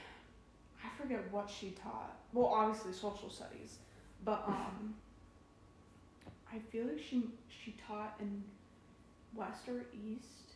I 0.83 0.89
forget 0.97 1.31
what 1.31 1.51
she 1.51 1.73
taught. 1.73 2.17
Well, 2.33 2.47
obviously 2.47 2.95
social 2.95 3.29
studies, 3.29 3.77
but 4.25 4.43
um, 4.49 4.95
I 6.51 6.59
feel 6.71 6.87
like 6.87 6.99
she 6.99 7.25
she 7.49 7.75
taught 7.87 8.15
in 8.21 8.43
West 9.35 9.69
or 9.69 9.85
East 9.93 10.50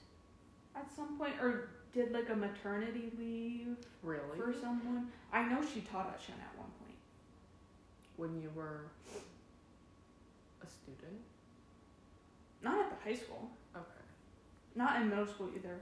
at 0.76 0.90
some 0.94 1.16
point, 1.18 1.34
or 1.40 1.68
did 1.92 2.12
like 2.12 2.28
a 2.30 2.34
maternity 2.36 3.10
leave 3.18 3.76
Really? 4.02 4.36
for 4.36 4.52
someone. 4.52 5.08
I 5.32 5.44
know 5.48 5.60
she 5.62 5.80
taught 5.82 6.08
at 6.14 6.20
Shen 6.20 6.36
at 6.40 6.56
one 6.58 6.68
point. 6.80 6.98
when 8.16 8.40
you 8.40 8.50
were 8.54 8.82
a 10.62 10.66
student? 10.68 11.20
Not 12.62 12.78
at 12.78 12.90
the 12.90 12.96
high 13.10 13.16
school. 13.16 13.50
Okay. 13.76 14.04
Not 14.74 15.00
in 15.02 15.08
middle 15.10 15.26
school 15.26 15.50
either. 15.54 15.78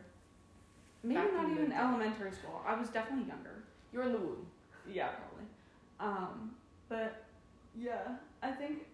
Maybe 1.03 1.21
Back 1.21 1.33
not 1.35 1.51
even 1.51 1.71
day. 1.71 1.77
elementary 1.77 2.33
school. 2.33 2.63
I 2.67 2.75
was 2.79 2.89
definitely 2.89 3.29
younger. 3.29 3.63
You 3.93 3.99
were 4.01 4.07
in 4.07 4.13
the 4.13 4.19
womb. 4.19 4.47
Yeah, 4.91 5.09
probably. 5.09 5.47
Um, 6.01 6.53
but 6.89 7.25
yeah, 7.77 8.17
I 8.43 8.51
think 8.53 8.87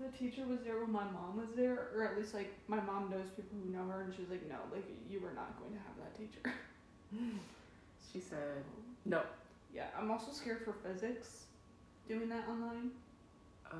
the 0.00 0.08
teacher 0.16 0.46
was 0.46 0.60
there 0.60 0.78
when 0.80 0.92
my 0.92 1.04
mom 1.04 1.36
was 1.36 1.48
there, 1.56 1.88
or 1.94 2.04
at 2.04 2.16
least 2.18 2.34
like 2.34 2.52
my 2.68 2.80
mom 2.80 3.10
knows 3.10 3.28
people 3.34 3.58
who 3.64 3.70
know 3.72 3.86
her, 3.88 4.02
and 4.02 4.14
she 4.14 4.20
was 4.22 4.30
like, 4.30 4.48
"No, 4.48 4.56
like 4.72 4.84
you 5.10 5.20
were 5.20 5.32
not 5.34 5.58
going 5.58 5.72
to 5.72 5.78
have 5.78 5.96
that 5.98 6.16
teacher." 6.16 6.54
She 8.12 8.20
said, 8.20 8.64
no. 9.04 9.20
Yeah, 9.74 9.88
I'm 9.98 10.10
also 10.10 10.32
scared 10.32 10.62
for 10.64 10.72
physics, 10.72 11.44
doing 12.08 12.28
that 12.30 12.44
online. 12.48 12.90
Oh. 13.70 13.76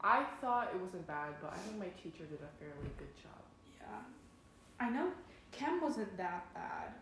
I 0.00 0.24
thought 0.40 0.70
it 0.74 0.80
wasn't 0.80 1.06
bad, 1.06 1.34
but 1.40 1.52
I 1.52 1.56
think 1.56 1.78
my 1.78 1.88
teacher 2.02 2.24
did 2.24 2.40
a 2.42 2.50
fairly 2.58 2.90
good 2.98 3.14
job. 3.22 3.40
Yeah, 3.80 4.84
I 4.84 4.90
know 4.90 5.08
chem 5.52 5.80
wasn't 5.80 6.16
that 6.16 6.52
bad. 6.52 6.92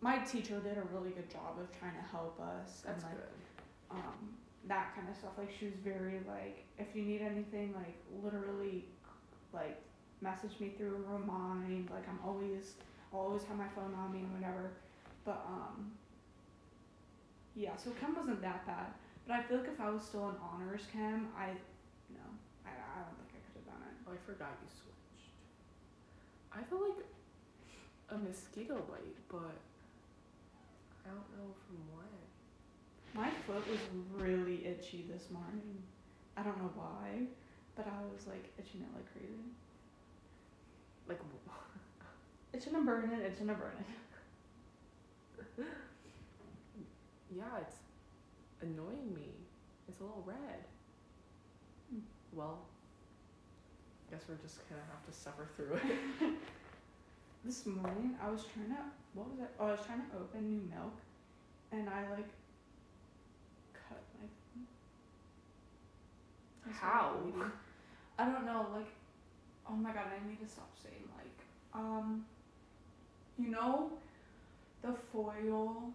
My 0.00 0.18
teacher 0.18 0.60
did 0.60 0.76
a 0.76 0.82
really 0.92 1.10
good 1.10 1.30
job 1.30 1.58
of 1.58 1.66
trying 1.78 1.94
to 1.94 2.06
help 2.10 2.38
us 2.40 2.82
That's 2.84 3.02
and 3.02 3.12
like 3.12 3.20
good. 3.20 3.42
That 4.68 4.94
kind 4.94 5.08
of 5.08 5.16
stuff. 5.16 5.32
Like 5.38 5.50
she 5.58 5.66
was 5.66 5.74
very 5.82 6.20
like, 6.26 6.64
if 6.78 6.94
you 6.94 7.02
need 7.02 7.22
anything, 7.22 7.74
like 7.74 7.96
literally, 8.22 8.84
like 9.52 9.80
message 10.20 10.58
me 10.60 10.72
through 10.76 11.04
remind. 11.08 11.90
Like 11.90 12.08
I'm 12.08 12.20
always, 12.24 12.74
I'll 13.12 13.20
always 13.20 13.42
have 13.44 13.58
my 13.58 13.68
phone 13.74 13.94
on 13.94 14.12
me 14.12 14.20
and 14.20 14.32
whatever. 14.34 14.70
But 15.24 15.44
um, 15.46 15.92
yeah. 17.54 17.76
So 17.76 17.90
chem 18.00 18.14
wasn't 18.16 18.40
that 18.42 18.66
bad. 18.66 18.86
But 19.26 19.36
I 19.36 19.42
feel 19.42 19.58
like 19.58 19.68
if 19.68 19.80
I 19.80 19.90
was 19.90 20.02
still 20.02 20.30
in 20.30 20.36
honors 20.42 20.82
chem, 20.92 21.28
I, 21.38 21.54
no, 22.10 22.26
I, 22.66 22.70
I 22.74 22.98
don't 23.06 23.14
think 23.22 23.38
I 23.38 23.40
could 23.46 23.62
have 23.62 23.68
done 23.70 23.82
it. 23.86 23.94
Oh, 24.06 24.12
I 24.12 24.18
forgot 24.26 24.58
you 24.58 24.68
switched. 24.70 25.30
I 26.50 26.62
feel 26.66 26.82
like 26.82 27.06
a 28.10 28.18
mosquito 28.18 28.82
bite, 28.90 29.18
but 29.30 29.54
I 31.06 31.14
don't 31.14 31.30
know 31.38 31.54
from 31.66 31.78
when. 31.94 32.31
My 33.14 33.28
foot 33.46 33.68
was 33.68 33.78
really 34.16 34.66
itchy 34.66 35.04
this 35.12 35.28
morning. 35.30 35.82
I 36.36 36.42
don't 36.42 36.58
know 36.58 36.70
why, 36.74 37.26
but 37.76 37.86
I 37.86 38.12
was 38.12 38.26
like 38.26 38.44
itching 38.58 38.80
it 38.80 38.88
like 38.94 39.10
crazy. 39.12 39.52
Like, 41.08 41.20
Itching 42.54 42.74
and 42.74 42.86
burning, 42.86 43.10
itching 43.20 43.48
and 43.48 43.58
burning. 43.58 43.84
yeah, 47.36 47.58
it's 47.60 47.76
annoying 48.62 49.14
me. 49.14 49.30
It's 49.88 50.00
a 50.00 50.04
little 50.04 50.22
red. 50.26 50.64
Hmm. 51.90 52.00
Well, 52.32 52.60
guess 54.10 54.20
we're 54.28 54.36
just 54.36 54.58
gonna 54.68 54.82
have 54.90 55.04
to 55.06 55.12
suffer 55.12 55.46
through 55.56 55.74
it. 55.76 56.34
This 57.44 57.66
morning 57.66 58.14
I 58.22 58.30
was 58.30 58.44
trying 58.54 58.68
to 58.68 58.82
what 59.14 59.28
was 59.28 59.40
it? 59.40 59.50
Oh, 59.58 59.66
I 59.66 59.70
was 59.72 59.80
trying 59.84 59.98
to 59.98 60.16
open 60.16 60.48
new 60.48 60.62
milk, 60.70 60.94
and 61.72 61.88
I 61.88 62.08
like 62.10 62.28
cut 63.74 63.98
my. 64.20 64.28
Started 66.62 66.78
How? 66.80 67.16
I 68.18 68.24
don't 68.24 68.46
know. 68.46 68.66
Like, 68.72 68.86
oh 69.68 69.74
my 69.74 69.92
god, 69.92 70.06
I 70.14 70.28
need 70.28 70.40
to 70.40 70.48
stop 70.48 70.70
saying 70.82 71.04
like 71.16 71.44
um. 71.74 72.24
You 73.38 73.48
know, 73.48 73.90
the 74.82 74.92
foil, 75.10 75.90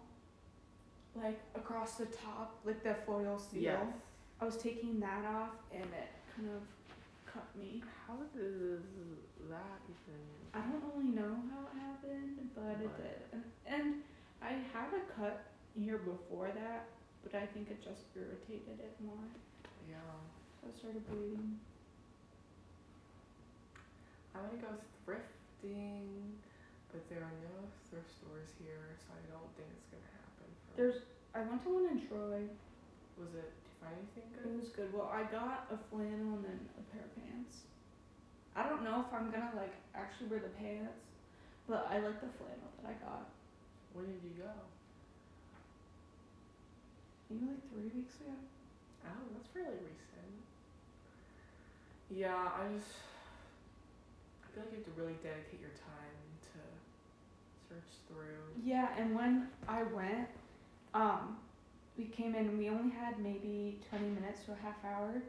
like 1.14 1.40
across 1.54 1.94
the 1.94 2.06
top, 2.06 2.58
like 2.64 2.82
the 2.82 2.94
foil 3.06 3.38
seal. 3.38 3.62
Yes. 3.62 3.86
I 4.40 4.44
was 4.44 4.56
taking 4.56 4.98
that 5.00 5.24
off, 5.24 5.54
and 5.72 5.84
it 5.84 6.10
kind 6.36 6.48
of 6.48 6.62
cut 7.32 7.46
me. 7.56 7.82
How 8.06 8.14
does 8.34 8.82
that 9.48 9.80
even? 9.86 10.20
I 10.52 10.60
don't 10.60 10.82
really 10.92 11.14
know 11.14 11.36
how 11.52 11.62
it 11.62 11.78
happened, 11.80 12.50
but 12.54 12.76
it 12.82 12.96
did. 12.96 13.22
And, 13.32 13.44
and 13.66 13.94
I 14.42 14.52
had 14.72 14.90
a 14.92 15.20
cut 15.20 15.44
here 15.78 15.98
before 15.98 16.50
that, 16.54 16.88
but 17.22 17.34
I 17.34 17.46
think 17.46 17.70
it 17.70 17.82
just 17.82 18.02
irritated 18.16 18.80
it 18.80 18.96
more. 19.04 19.14
Yeah. 19.88 19.96
I 20.64 20.70
started 20.78 21.04
bleeding. 21.06 21.58
I 24.34 24.42
want 24.42 24.54
to 24.54 24.62
go 24.62 24.72
thrifting, 25.02 26.38
but 26.92 27.02
there 27.10 27.22
are 27.22 27.36
no 27.42 27.66
thrift 27.90 28.10
stores 28.22 28.50
here, 28.62 28.94
so 29.02 29.14
I 29.14 29.22
don't 29.34 29.50
think 29.58 29.66
it's 29.74 29.90
gonna 29.90 30.12
happen. 30.14 30.46
For 30.54 30.72
There's, 30.78 30.98
I 31.34 31.42
went 31.42 31.62
to 31.66 31.70
one 31.74 31.86
in 31.90 31.98
Troy. 32.06 32.46
Was 33.18 33.34
it? 33.34 33.50
Did 33.50 33.66
you 33.66 33.74
find 33.82 33.94
anything 33.98 34.28
good? 34.38 34.46
It 34.46 34.54
was 34.62 34.70
good. 34.70 34.90
Well, 34.94 35.10
I 35.10 35.26
got 35.26 35.66
a 35.74 35.78
flannel 35.90 36.38
and 36.38 36.44
then 36.46 36.60
a 36.78 36.84
pair 36.94 37.02
of 37.02 37.10
pants. 37.18 37.66
I 38.54 38.70
don't 38.70 38.86
know 38.86 39.02
if 39.02 39.10
I'm 39.10 39.30
gonna 39.34 39.54
like 39.58 39.74
actually 39.94 40.30
wear 40.30 40.38
the 40.38 40.54
pants, 40.54 41.02
but 41.66 41.86
I 41.90 41.98
like 41.98 42.22
the 42.22 42.30
flannel 42.38 42.70
that 42.78 42.94
I 42.94 42.96
got. 43.02 43.26
When 43.94 44.06
did 44.06 44.22
you 44.22 44.38
go? 44.38 44.54
Maybe 47.26 47.44
like 47.50 47.64
three 47.74 47.90
weeks 47.90 48.14
ago. 48.22 48.38
Oh, 49.04 49.26
that's 49.34 49.50
fairly 49.50 49.82
recent. 49.82 50.07
Yeah, 52.10 52.34
I 52.34 52.72
just 52.74 52.86
I 54.42 54.54
feel 54.54 54.62
like 54.64 54.72
you 54.72 54.78
have 54.78 54.94
to 54.94 55.00
really 55.00 55.14
dedicate 55.22 55.60
your 55.60 55.70
time 55.70 56.16
to 56.52 56.58
search 57.68 57.90
through. 58.08 58.62
Yeah, 58.64 58.88
and 58.98 59.14
when 59.14 59.48
I 59.68 59.82
went, 59.84 60.28
um, 60.94 61.36
we 61.96 62.04
came 62.06 62.34
in 62.34 62.46
and 62.46 62.58
we 62.58 62.68
only 62.68 62.90
had 62.94 63.18
maybe 63.18 63.78
20 63.90 64.08
minutes 64.08 64.44
to 64.46 64.52
a 64.52 64.56
half 64.56 64.76
hour 64.84 65.22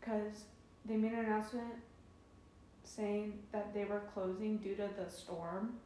because 0.00 0.44
they 0.84 0.96
made 0.96 1.12
an 1.12 1.20
announcement 1.20 1.72
saying 2.82 3.38
that 3.52 3.72
they 3.72 3.84
were 3.86 4.02
closing 4.12 4.58
due 4.58 4.74
to 4.76 4.88
the 4.98 5.10
storm. 5.10 5.78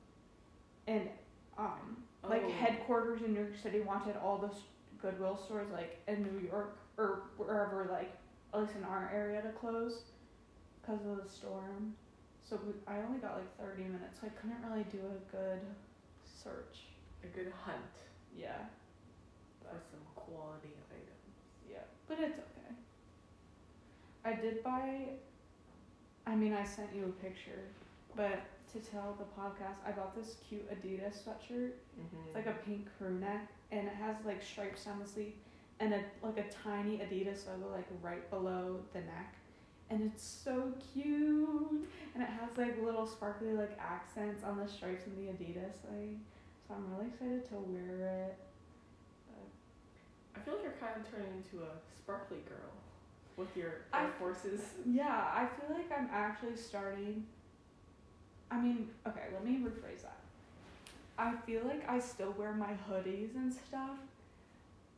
And, 0.88 1.08
um, 1.56 2.02
like 2.24 2.42
Oh. 2.42 2.50
headquarters 2.50 3.22
in 3.22 3.34
New 3.34 3.40
York 3.40 3.56
City 3.62 3.80
wanted 3.80 4.16
all 4.16 4.38
the 4.38 4.50
Goodwill 5.00 5.36
stores, 5.36 5.70
like 5.70 6.00
in 6.08 6.22
New 6.24 6.40
York 6.48 6.76
or 6.96 7.22
wherever, 7.36 7.86
like, 7.92 8.10
at 8.52 8.60
least 8.60 8.74
in 8.76 8.84
our 8.84 9.10
area, 9.14 9.42
to 9.42 9.50
close 9.50 10.02
because 10.80 11.04
of 11.06 11.22
the 11.22 11.28
storm. 11.28 11.94
So 12.48 12.58
we, 12.66 12.72
I 12.86 12.98
only 13.06 13.18
got 13.18 13.36
like 13.36 13.56
30 13.58 13.82
minutes, 13.84 14.20
so 14.20 14.26
I 14.26 14.30
couldn't 14.40 14.62
really 14.68 14.84
do 14.90 14.98
a 14.98 15.36
good 15.36 15.60
search. 16.24 16.86
A 17.24 17.26
good 17.26 17.52
hunt 17.64 17.76
Yeah. 18.34 18.64
for 19.60 19.76
some 19.90 20.00
quality 20.14 20.70
items. 20.90 21.36
Yeah. 21.68 21.78
But 22.06 22.18
it's 22.20 22.38
okay. 22.38 22.74
I 24.24 24.34
did 24.34 24.62
buy 24.62 25.08
I 26.26 26.34
mean 26.36 26.52
I 26.52 26.62
sent 26.64 26.94
you 26.94 27.04
a 27.04 27.22
picture, 27.24 27.64
but 28.14 28.40
to 28.72 28.78
tell 28.80 29.16
the 29.18 29.24
podcast, 29.40 29.76
I 29.86 29.92
bought 29.92 30.14
this 30.14 30.36
cute 30.48 30.70
Adidas 30.70 31.24
sweatshirt. 31.24 31.72
Mm-hmm. 31.98 32.26
It's 32.26 32.34
like 32.34 32.46
a 32.46 32.56
pink 32.66 32.86
crew 32.98 33.18
neck 33.18 33.48
and 33.72 33.86
it 33.86 33.94
has 33.94 34.16
like 34.24 34.42
stripes 34.42 34.84
down 34.84 34.98
the 35.00 35.06
sleeve 35.08 35.32
and 35.80 35.94
a 35.94 36.00
like 36.22 36.38
a 36.38 36.44
tiny 36.62 36.98
Adidas 36.98 37.46
logo 37.46 37.72
like 37.72 37.86
right 38.02 38.28
below 38.30 38.80
the 38.92 39.00
neck. 39.00 39.34
And 39.90 40.02
it's 40.02 40.22
so 40.22 40.72
cute. 40.92 41.88
And 42.14 42.22
it 42.22 42.28
has 42.28 42.50
like 42.56 42.82
little 42.82 43.06
sparkly 43.06 43.52
like 43.52 43.78
accents 43.80 44.44
on 44.44 44.58
the 44.58 44.68
stripes 44.68 45.06
and 45.06 45.16
the 45.16 45.32
Adidas 45.32 45.76
thing. 45.88 46.20
So 46.66 46.74
I'm 46.74 46.94
really 46.94 47.08
excited 47.08 47.48
to 47.48 47.54
wear 47.54 48.26
it. 48.26 48.36
But 49.28 50.40
I 50.40 50.44
feel 50.44 50.54
like 50.54 50.62
you're 50.64 50.72
kind 50.72 50.94
of 50.96 51.10
turning 51.10 51.32
into 51.36 51.64
a 51.64 51.70
sparkly 52.02 52.38
girl 52.48 52.72
with 53.38 53.56
your 53.56 53.82
Air 53.94 54.10
Forces. 54.18 54.60
Yeah, 54.84 55.06
I 55.32 55.46
feel 55.46 55.74
like 55.74 55.90
I'm 55.96 56.08
actually 56.12 56.56
starting. 56.56 57.24
I 58.50 58.60
mean, 58.60 58.88
okay, 59.06 59.28
let 59.32 59.44
me 59.44 59.60
rephrase 59.64 60.02
that. 60.02 60.18
I 61.16 61.34
feel 61.46 61.62
like 61.64 61.88
I 61.88 61.98
still 61.98 62.32
wear 62.32 62.52
my 62.52 62.74
hoodies 62.88 63.34
and 63.34 63.52
stuff, 63.52 63.98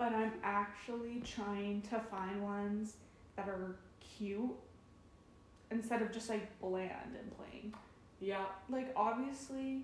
but 0.01 0.15
I'm 0.15 0.33
actually 0.43 1.23
trying 1.23 1.83
to 1.91 2.01
find 2.01 2.43
ones 2.43 2.95
that 3.37 3.47
are 3.49 3.77
cute 4.01 4.57
instead 5.71 6.01
of 6.01 6.11
just 6.11 6.31
like 6.31 6.59
bland 6.59 7.17
and 7.21 7.37
plain. 7.37 7.75
Yeah, 8.19 8.47
Like, 8.71 8.93
obviously, 8.97 9.83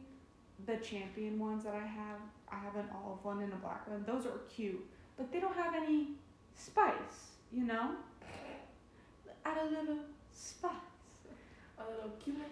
the 0.64 0.76
champion 0.78 1.38
ones 1.38 1.64
that 1.64 1.74
I 1.74 1.86
have, 1.86 2.18
I 2.50 2.56
have 2.56 2.76
an 2.76 2.86
olive 2.94 3.22
one 3.24 3.42
and 3.42 3.52
a 3.52 3.56
black 3.56 3.86
one, 3.86 4.04
those 4.06 4.24
are 4.24 4.40
cute, 4.54 4.82
but 5.18 5.30
they 5.30 5.38
don't 5.38 5.54
have 5.54 5.74
any 5.74 6.08
spice, 6.54 7.36
you 7.52 7.64
know? 7.64 7.90
add 9.44 9.58
a 9.58 9.64
little 9.66 9.98
spice. 10.32 10.72
A 11.78 11.90
little 11.90 12.10
cumin. 12.24 12.42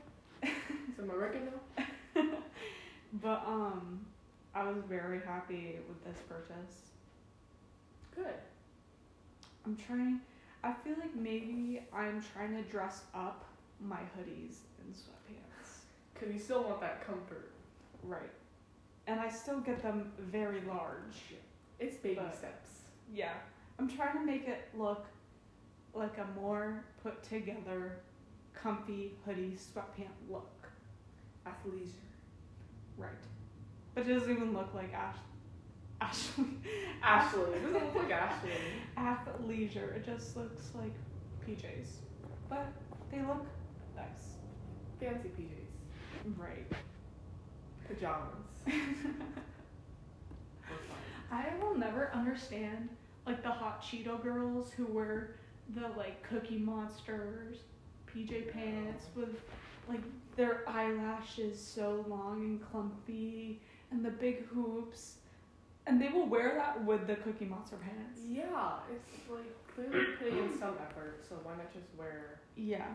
Some 0.97 1.11
oregano. 1.11 1.53
But 3.23 3.43
um, 3.47 4.05
I 4.55 4.65
was 4.65 4.77
very 4.89 5.21
happy 5.21 5.79
with 5.89 6.05
this 6.05 6.23
purchase. 6.29 6.94
Good. 8.15 8.35
I'm 9.67 9.77
trying. 9.77 10.21
I 10.63 10.73
feel 10.73 10.95
like 11.01 11.15
maybe 11.15 11.81
I'm 11.93 12.23
trying 12.33 12.55
to 12.57 12.63
dress 12.71 13.03
up 13.15 13.45
my 13.81 13.99
hoodies 14.17 14.57
and 14.81 14.95
sweatpants. 14.95 15.81
Cause 16.15 16.29
you 16.33 16.39
still 16.39 16.65
want 16.65 16.81
that 16.81 17.07
comfort. 17.07 17.51
Right. 18.03 18.31
And 19.07 19.21
I 19.21 19.29
still 19.29 19.61
get 19.61 19.83
them 19.83 20.13
very 20.19 20.61
large. 20.63 21.17
It's 21.79 21.97
baby 21.97 22.17
But- 22.17 22.35
steps. 22.37 22.71
Yeah. 23.13 23.35
I'm 23.79 23.89
trying 23.89 24.15
to 24.19 24.25
make 24.25 24.47
it 24.49 24.69
look 24.75 25.07
like 25.93 26.17
a 26.19 26.27
more 26.41 26.85
put 27.03 27.23
together, 27.23 27.99
comfy 28.55 29.13
hoodie 29.25 29.57
sweatpant 29.59 30.09
look. 30.31 30.69
Athleisure. 31.47 31.91
Right. 32.97 33.11
But 33.95 34.07
it 34.09 34.15
doesn't 34.15 34.31
even 34.31 34.53
look 34.55 34.73
like 34.75 34.95
Ash. 34.95 35.17
Ashley. 36.05 36.45
Ashley. 37.03 37.43
It 37.55 37.63
doesn't 37.63 37.85
look 37.85 37.95
like 37.95 38.11
Ashley. 38.11 38.51
Athleisure. 38.97 39.97
It 39.97 40.05
just 40.05 40.37
looks 40.37 40.71
like 40.75 40.93
PJs. 41.47 41.89
But 42.49 42.67
they 43.11 43.19
look 43.19 43.47
nice. 43.97 44.37
Fancy 45.01 45.31
PJs. 45.31 46.37
Right. 46.37 46.71
Pajamas. 47.89 48.65
I 51.31 51.47
will 51.61 51.77
never 51.77 52.11
understand 52.15 52.89
like 53.27 53.43
the 53.43 53.51
hot 53.51 53.83
Cheeto 53.83 54.23
girls 54.23 54.73
who 54.73 54.87
wear 54.87 55.37
the 55.75 55.89
like 55.97 56.23
Cookie 56.29 56.59
Monsters 56.59 57.59
PJ 58.07 58.53
pants 58.53 59.07
with 59.17 59.41
like 59.89 60.03
their 60.37 60.69
eyelashes 60.69 61.61
so 61.61 62.05
long 62.09 62.41
and 62.41 62.71
clumpy 62.71 63.61
and 63.91 64.05
the 64.05 64.11
big 64.11 64.47
hoops. 64.47 65.17
And 65.87 66.01
they 66.01 66.09
will 66.09 66.27
wear 66.27 66.55
that 66.57 66.83
with 66.85 67.07
the 67.07 67.17
Cookie 67.17 67.45
Monster 67.45 67.77
pants. 67.77 68.21
Yeah, 68.27 68.79
it's 68.91 69.29
like 69.31 69.45
clearly 69.75 70.07
putting 70.19 70.39
in 70.39 70.59
some 70.59 70.75
effort, 70.89 71.25
so 71.29 71.37
why 71.43 71.53
not 71.57 71.73
just 71.73 71.87
wear 71.99 72.41
Yeah. 72.57 72.87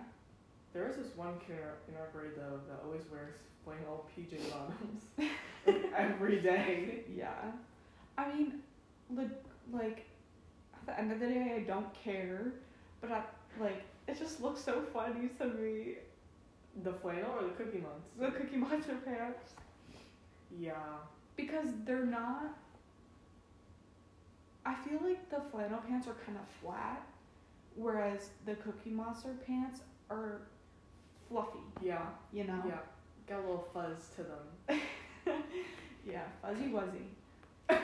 There 0.74 0.88
is 0.90 0.98
this 0.98 1.16
one 1.16 1.34
kid 1.46 1.58
in 1.88 1.96
our- 2.00 2.08
grade 2.14 2.32
though 2.36 2.60
that 2.68 2.80
always 2.86 3.04
wears 3.12 3.36
plain 3.66 3.78
old 3.90 4.06
PJ 4.16 4.38
bottoms 4.52 5.04
like, 5.18 5.92
every 5.98 6.42
day. 6.42 7.04
Yeah. 7.16 7.52
I 8.18 8.34
mean, 8.34 8.60
like, 9.16 9.30
like 9.72 10.06
at 10.74 10.86
the 10.86 11.00
end 11.00 11.12
of 11.12 11.20
the 11.20 11.28
day, 11.28 11.54
I 11.58 11.60
don't 11.70 11.92
care, 12.04 12.54
but 13.02 13.12
I, 13.12 13.22
like 13.60 13.84
it 14.08 14.18
just 14.18 14.42
looks 14.42 14.62
so 14.62 14.82
funny 14.94 15.30
to 15.40 15.46
me. 15.46 15.96
The 16.84 16.94
flannel 16.94 17.32
or 17.40 17.44
the 17.44 17.50
Cookie 17.50 17.82
Monster? 17.84 18.20
The 18.20 18.32
Cookie 18.32 18.58
Monster 18.58 18.96
pants 19.06 19.54
Yeah. 20.58 20.74
because 21.36 21.68
they're 21.86 22.06
not. 22.06 22.56
I 24.70 24.76
feel 24.88 25.00
like 25.04 25.30
the 25.32 25.42
flannel 25.52 25.80
pants 25.88 26.08
are 26.08 26.16
kind 26.26 26.38
of 26.38 26.46
flat, 26.62 27.02
whereas 27.76 28.30
the 28.46 28.54
Cookie 28.54 28.92
Monster 28.92 29.36
pants 29.48 29.80
are 30.12 30.42
fluffy. 31.28 31.58
Yeah. 31.82 32.06
You 32.32 32.44
know. 32.44 32.62
Yeah. 32.68 32.78
Got 33.28 33.40
a 33.40 33.42
little 33.42 33.68
fuzz 33.74 34.10
to 34.16 34.24
them. 34.24 34.80
Yeah, 36.10 36.24
fuzzy 36.42 36.70
wuzzy. 36.70 37.06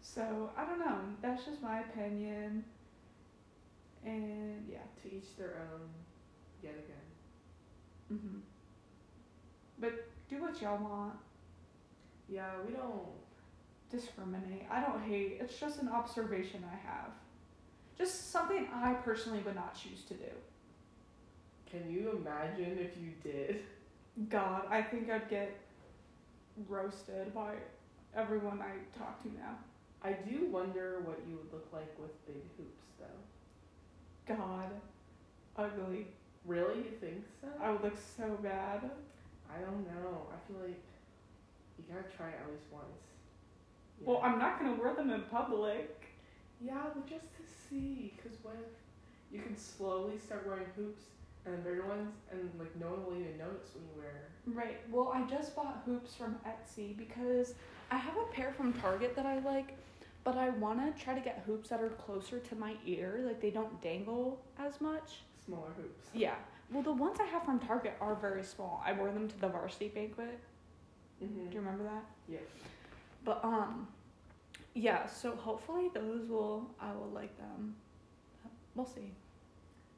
so 0.00 0.50
I 0.56 0.64
don't 0.64 0.78
know. 0.78 0.98
That's 1.20 1.44
just 1.44 1.60
my 1.62 1.80
opinion. 1.80 2.64
And 4.04 4.66
yeah. 4.70 4.78
To 5.02 5.14
each 5.14 5.36
their 5.36 5.56
own. 5.72 5.88
Yet 6.62 6.74
again. 6.74 8.18
hmm 8.18 8.38
But 9.78 9.92
do 10.28 10.40
what 10.40 10.60
y'all 10.62 10.78
want. 10.78 11.14
Yeah, 12.32 12.48
we 12.66 12.72
don't. 12.72 13.08
Discriminate. 13.90 14.66
I 14.70 14.80
don't 14.80 15.02
hate. 15.02 15.36
It's 15.38 15.58
just 15.58 15.82
an 15.82 15.88
observation 15.88 16.64
I 16.64 16.76
have. 16.88 17.10
Just 17.98 18.30
something 18.30 18.68
I 18.72 18.94
personally 18.94 19.40
would 19.40 19.54
not 19.54 19.74
choose 19.74 20.02
to 20.04 20.14
do. 20.14 20.32
Can 21.70 21.90
you 21.90 22.18
imagine 22.22 22.78
if 22.78 22.96
you 22.96 23.12
did? 23.22 23.62
God, 24.30 24.62
I 24.70 24.80
think 24.80 25.10
I'd 25.10 25.28
get 25.28 25.58
roasted 26.68 27.34
by 27.34 27.54
everyone 28.16 28.62
I 28.62 28.98
talk 28.98 29.22
to 29.22 29.28
now. 29.28 29.58
I 30.02 30.12
do 30.12 30.46
wonder 30.46 31.00
what 31.04 31.20
you 31.28 31.36
would 31.36 31.52
look 31.52 31.68
like 31.70 31.94
with 31.98 32.26
big 32.26 32.42
hoops 32.56 32.86
though. 32.98 34.34
God, 34.34 34.70
ugly. 35.56 36.06
Really? 36.46 36.78
You 36.78 36.90
think 36.98 37.24
so? 37.42 37.48
I 37.62 37.70
would 37.70 37.82
look 37.82 37.96
so 38.16 38.38
bad. 38.42 38.90
I 39.50 39.60
don't 39.60 39.86
know. 39.86 40.26
I 40.32 40.48
feel 40.48 40.62
like 40.62 40.80
you 41.88 41.94
gotta 41.94 42.08
try 42.16 42.28
it 42.28 42.38
at 42.42 42.50
least 42.50 42.66
once. 42.70 42.86
Well, 44.00 44.20
I'm 44.22 44.38
not 44.38 44.58
gonna 44.58 44.74
wear 44.74 44.94
them 44.94 45.10
in 45.10 45.22
public. 45.22 46.02
Yeah, 46.60 46.82
but 46.94 47.08
just 47.08 47.26
to 47.36 47.42
see, 47.68 48.14
cause 48.22 48.36
what 48.42 48.54
if 48.54 49.34
you 49.34 49.42
can 49.42 49.56
slowly 49.56 50.18
start 50.18 50.46
wearing 50.46 50.66
hoops 50.76 51.02
and 51.44 51.54
then 51.54 51.62
bigger 51.62 51.86
ones, 51.86 52.12
and 52.30 52.50
like 52.58 52.74
no 52.80 52.88
one 52.90 53.04
will 53.04 53.20
even 53.20 53.38
notice 53.38 53.70
when 53.74 53.84
you 53.84 54.02
wear. 54.02 54.28
Right. 54.46 54.80
Well, 54.90 55.12
I 55.14 55.22
just 55.28 55.54
bought 55.56 55.82
hoops 55.86 56.14
from 56.14 56.36
Etsy 56.46 56.96
because 56.96 57.54
I 57.90 57.96
have 57.96 58.16
a 58.16 58.32
pair 58.32 58.52
from 58.52 58.72
Target 58.74 59.14
that 59.16 59.26
I 59.26 59.38
like, 59.40 59.76
but 60.24 60.36
I 60.36 60.50
want 60.50 60.96
to 60.96 61.02
try 61.02 61.14
to 61.14 61.20
get 61.20 61.42
hoops 61.46 61.70
that 61.70 61.80
are 61.80 61.90
closer 61.90 62.38
to 62.38 62.56
my 62.56 62.74
ear, 62.86 63.22
like 63.24 63.40
they 63.40 63.50
don't 63.50 63.80
dangle 63.80 64.40
as 64.58 64.80
much. 64.80 65.20
Smaller 65.44 65.70
hoops. 65.76 66.06
Yeah. 66.14 66.34
Well, 66.72 66.82
the 66.82 66.92
ones 66.92 67.18
I 67.20 67.26
have 67.26 67.44
from 67.44 67.58
Target 67.58 67.94
are 68.00 68.14
very 68.14 68.42
small. 68.44 68.82
I 68.86 68.92
wore 68.92 69.10
them 69.10 69.28
to 69.28 69.40
the 69.40 69.48
varsity 69.48 69.88
banquet. 69.88 70.38
Mm-hmm. 71.22 71.48
Do 71.48 71.54
you 71.54 71.60
remember 71.60 71.84
that? 71.84 72.04
Yes. 72.28 72.42
But 73.24 73.40
um, 73.44 73.88
yeah. 74.74 75.06
So 75.06 75.36
hopefully 75.36 75.90
those 75.94 76.28
will 76.28 76.70
I 76.80 76.92
will 76.92 77.10
like 77.14 77.36
them. 77.38 77.76
We'll 78.74 78.86
see. 78.86 79.12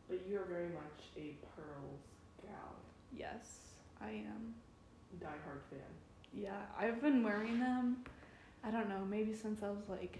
But 0.09 0.21
you 0.29 0.39
are 0.39 0.45
very 0.45 0.69
much 0.69 1.01
a 1.17 1.37
pearls 1.57 2.01
gal, 2.43 2.75
Yes, 3.17 3.77
I 4.03 4.11
am. 4.11 4.55
diehard 5.19 5.63
fan. 5.71 5.81
Yeah, 6.35 6.61
I've 6.79 7.01
been 7.01 7.23
wearing 7.23 7.59
them, 7.61 8.05
I 8.63 8.71
don't 8.71 8.89
know, 8.91 9.05
maybe 9.09 9.33
since 9.33 9.63
I 9.63 9.71
was 9.71 9.89
like 9.89 10.19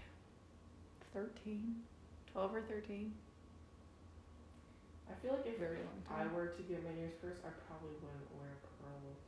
13, 1.13 1.75
12 2.31 2.55
or 2.55 2.61
13. 2.61 3.13
I 5.07 5.13
feel 5.21 5.33
like 5.33 5.45
if 5.45 5.59
Very 5.59 5.77
long 5.77 6.01
time. 6.07 6.31
I 6.31 6.35
were 6.35 6.47
to 6.47 6.61
get 6.63 6.81
my 6.83 6.89
ears 6.99 7.13
pierced, 7.21 7.41
I 7.45 7.51
probably 7.69 7.93
wouldn't 8.01 8.31
wear 8.39 8.55
pearls. 8.81 9.19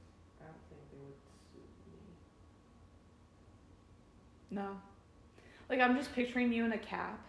I 0.42 0.46
don't 0.50 0.63
think 0.72 0.82
they 0.90 0.98
would 1.06 1.20
suit 1.54 1.70
me. 1.92 2.00
No. 4.51 4.79
Like, 5.69 5.79
I'm 5.81 5.95
just 5.97 6.13
picturing 6.13 6.53
you 6.53 6.63
in 6.65 6.71
a 6.71 6.77
cap 6.77 7.19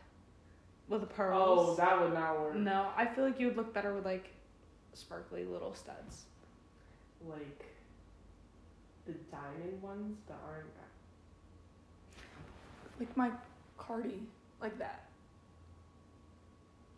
with 0.89 1.03
Oh, 1.03 1.07
pearls. 1.07 1.69
Oh, 1.71 1.75
that 1.77 2.01
would 2.01 2.15
not 2.15 2.41
work. 2.41 2.55
No, 2.55 2.89
I 2.97 3.07
feel 3.07 3.25
like 3.25 3.39
you 3.41 3.47
would 3.49 3.57
look 3.57 3.75
better 3.75 3.95
with 3.95 4.05
like 4.05 4.31
sparkly 4.95 5.45
little 5.45 5.75
studs. 5.75 6.25
Like 7.29 7.65
the 9.07 9.13
diamond 9.31 9.83
ones 9.83 10.19
that 10.29 10.39
aren't. 10.49 10.67
Like 12.99 13.17
my 13.17 13.31
Cardi, 13.77 14.23
like 14.61 14.77
that. 14.79 15.05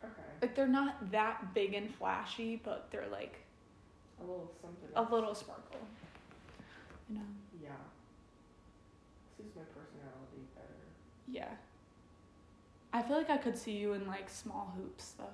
Okay. 0.03 0.13
Like, 0.41 0.55
they're 0.55 0.67
not 0.67 1.11
that 1.11 1.53
big 1.53 1.75
and 1.75 1.95
flashy, 1.95 2.61
but 2.65 2.89
they're 2.91 3.09
like 3.13 3.37
A 4.19 4.23
little 4.23 4.51
something. 4.63 4.89
a 4.97 5.03
little 5.15 5.35
sparkle. 5.35 5.79
You 7.11 7.17
know? 7.17 7.21
Yeah. 7.63 7.69
Suits 9.37 9.55
my 9.57 9.63
personality 9.63 9.69
better. 9.69 9.70
Yeah. 11.31 11.49
I 12.93 13.03
feel 13.03 13.17
like 13.17 13.31
I 13.31 13.37
could 13.37 13.57
see 13.57 13.73
you 13.73 13.93
in 13.93 14.07
like 14.07 14.29
small 14.29 14.73
hoops 14.77 15.13
though. 15.17 15.25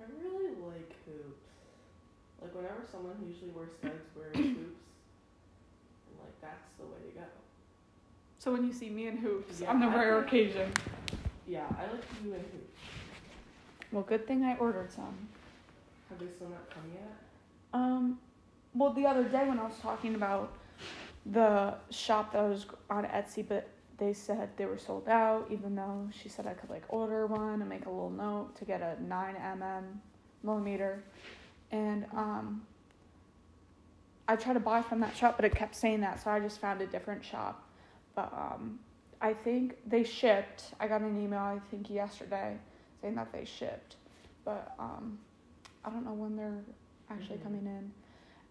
I 0.00 0.04
really 0.22 0.50
like 0.50 0.94
hoops. 1.04 1.48
Like 2.40 2.54
whenever 2.54 2.84
someone 2.90 3.14
who 3.18 3.26
usually 3.26 3.50
wears 3.50 3.70
studs 3.78 4.04
wears 4.16 4.34
hoops, 4.36 4.80
I'm 6.08 6.18
like, 6.20 6.40
that's 6.40 6.68
the 6.78 6.84
way 6.84 7.10
to 7.12 7.18
go. 7.18 7.24
So 8.38 8.52
when 8.52 8.64
you 8.64 8.72
see 8.72 8.90
me 8.90 9.08
in 9.08 9.16
hoops 9.16 9.60
Yeah, 9.60 9.70
on 9.70 9.80
the 9.80 9.86
I 9.86 9.94
rare 9.96 10.20
occasion. 10.20 10.72
Yeah, 11.48 11.64
I 11.70 11.90
like 11.92 12.04
you 12.22 12.34
in 12.34 12.40
hoops. 12.40 12.80
Well, 13.90 14.02
good 14.04 14.26
thing 14.26 14.44
I 14.44 14.56
ordered 14.56 14.92
some. 14.92 15.16
Have 16.10 16.18
they 16.18 16.26
still 16.34 16.48
not 16.48 16.70
come 16.70 16.82
yet? 16.94 17.12
Um, 17.72 18.18
well, 18.74 18.92
the 18.92 19.06
other 19.06 19.24
day 19.24 19.48
when 19.48 19.58
I 19.58 19.64
was 19.64 19.78
talking 19.80 20.14
about 20.14 20.52
the 21.24 21.74
shop 21.90 22.32
that 22.32 22.42
I 22.44 22.48
was 22.48 22.66
on 22.90 23.04
Etsy, 23.04 23.44
but 23.46 23.68
they 23.98 24.12
said 24.12 24.50
they 24.56 24.66
were 24.66 24.78
sold 24.78 25.08
out, 25.08 25.46
even 25.50 25.74
though 25.74 26.08
she 26.12 26.28
said 26.28 26.46
I 26.46 26.52
could 26.54 26.70
like 26.70 26.84
order 26.88 27.26
one 27.26 27.60
and 27.60 27.68
make 27.68 27.86
a 27.86 27.90
little 27.90 28.10
note 28.10 28.54
to 28.56 28.64
get 28.64 28.82
a 28.82 29.02
9 29.02 29.34
mm 29.36 29.84
millimeter. 30.42 31.02
And 31.72 32.04
um, 32.14 32.66
I 34.28 34.36
tried 34.36 34.54
to 34.54 34.60
buy 34.60 34.82
from 34.82 35.00
that 35.00 35.16
shop, 35.16 35.36
but 35.36 35.44
it 35.44 35.54
kept 35.54 35.74
saying 35.74 36.00
that, 36.02 36.22
so 36.22 36.30
I 36.30 36.40
just 36.40 36.60
found 36.60 36.80
a 36.82 36.86
different 36.86 37.24
shop. 37.24 37.62
But 38.14 38.32
um, 38.32 38.78
I 39.20 39.32
think 39.32 39.76
they 39.86 40.04
shipped. 40.04 40.72
I 40.80 40.88
got 40.88 41.00
an 41.00 41.20
email 41.22 41.38
I 41.40 41.58
think 41.70 41.88
yesterday 41.90 42.56
saying 43.00 43.14
that 43.14 43.32
they 43.32 43.44
shipped, 43.44 43.96
but 44.44 44.74
um, 44.78 45.18
I 45.84 45.90
don't 45.90 46.04
know 46.04 46.12
when 46.14 46.36
they're 46.36 46.64
actually 47.10 47.38
Mhm. 47.38 47.42
coming 47.44 47.66
in. 47.66 47.92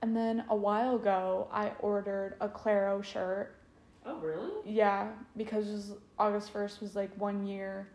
And 0.01 0.15
then 0.15 0.45
a 0.49 0.55
while 0.55 0.95
ago, 0.95 1.47
I 1.51 1.71
ordered 1.79 2.35
a 2.39 2.47
Clairo 2.47 3.03
shirt. 3.03 3.55
Oh 4.05 4.17
really? 4.19 4.51
Yeah, 4.65 5.09
because 5.37 5.93
August 6.17 6.51
first 6.51 6.81
was 6.81 6.95
like 6.95 7.15
one 7.17 7.45
year 7.45 7.87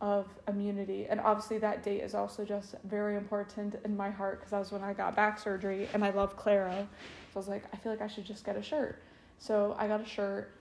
of 0.00 0.26
immunity, 0.46 1.06
and 1.08 1.20
obviously 1.20 1.58
that 1.58 1.82
date 1.82 2.02
is 2.02 2.14
also 2.14 2.44
just 2.44 2.74
very 2.84 3.16
important 3.16 3.74
in 3.84 3.96
my 3.96 4.10
heart 4.10 4.38
because 4.38 4.50
that 4.52 4.58
was 4.58 4.70
when 4.72 4.84
I 4.84 4.92
got 4.92 5.16
back 5.16 5.38
surgery, 5.38 5.88
and 5.94 6.04
I 6.04 6.10
love 6.10 6.36
Clara. 6.36 6.86
So 7.32 7.36
I 7.36 7.38
was 7.38 7.48
like, 7.48 7.64
I 7.72 7.76
feel 7.76 7.92
like 7.92 8.02
I 8.02 8.06
should 8.06 8.24
just 8.24 8.44
get 8.44 8.56
a 8.56 8.62
shirt. 8.62 9.02
So 9.38 9.74
I 9.78 9.88
got 9.88 10.00
a 10.00 10.06
shirt, 10.06 10.52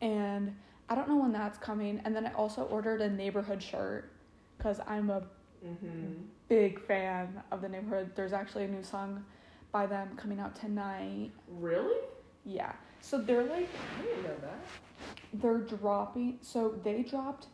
and 0.00 0.54
I 0.88 0.94
don't 0.94 1.08
know 1.08 1.16
when 1.16 1.32
that's 1.32 1.58
coming. 1.58 2.00
And 2.04 2.14
then 2.14 2.26
I 2.26 2.32
also 2.34 2.62
ordered 2.64 3.00
a 3.00 3.08
neighborhood 3.10 3.62
shirt 3.62 4.10
because 4.58 4.80
I'm 4.86 5.10
a 5.10 5.22
Mm-hmm. 5.64 6.12
big 6.48 6.78
fan 6.80 7.42
of 7.50 7.62
the 7.62 7.68
neighborhood. 7.70 8.10
There's 8.14 8.34
actually 8.34 8.64
a 8.64 8.68
new 8.68 8.82
song 8.82 9.24
by 9.72 9.86
them 9.86 10.10
coming 10.16 10.38
out 10.38 10.54
tonight. 10.54 11.30
Really? 11.48 11.96
Yeah. 12.44 12.72
So 13.04 13.18
they're 13.18 13.44
like 13.44 13.68
I 13.98 14.02
didn't 14.02 14.22
know 14.22 14.36
that. 14.40 14.58
they're 15.34 15.58
dropping 15.58 16.38
so 16.40 16.74
they 16.82 17.02
dropped 17.02 17.48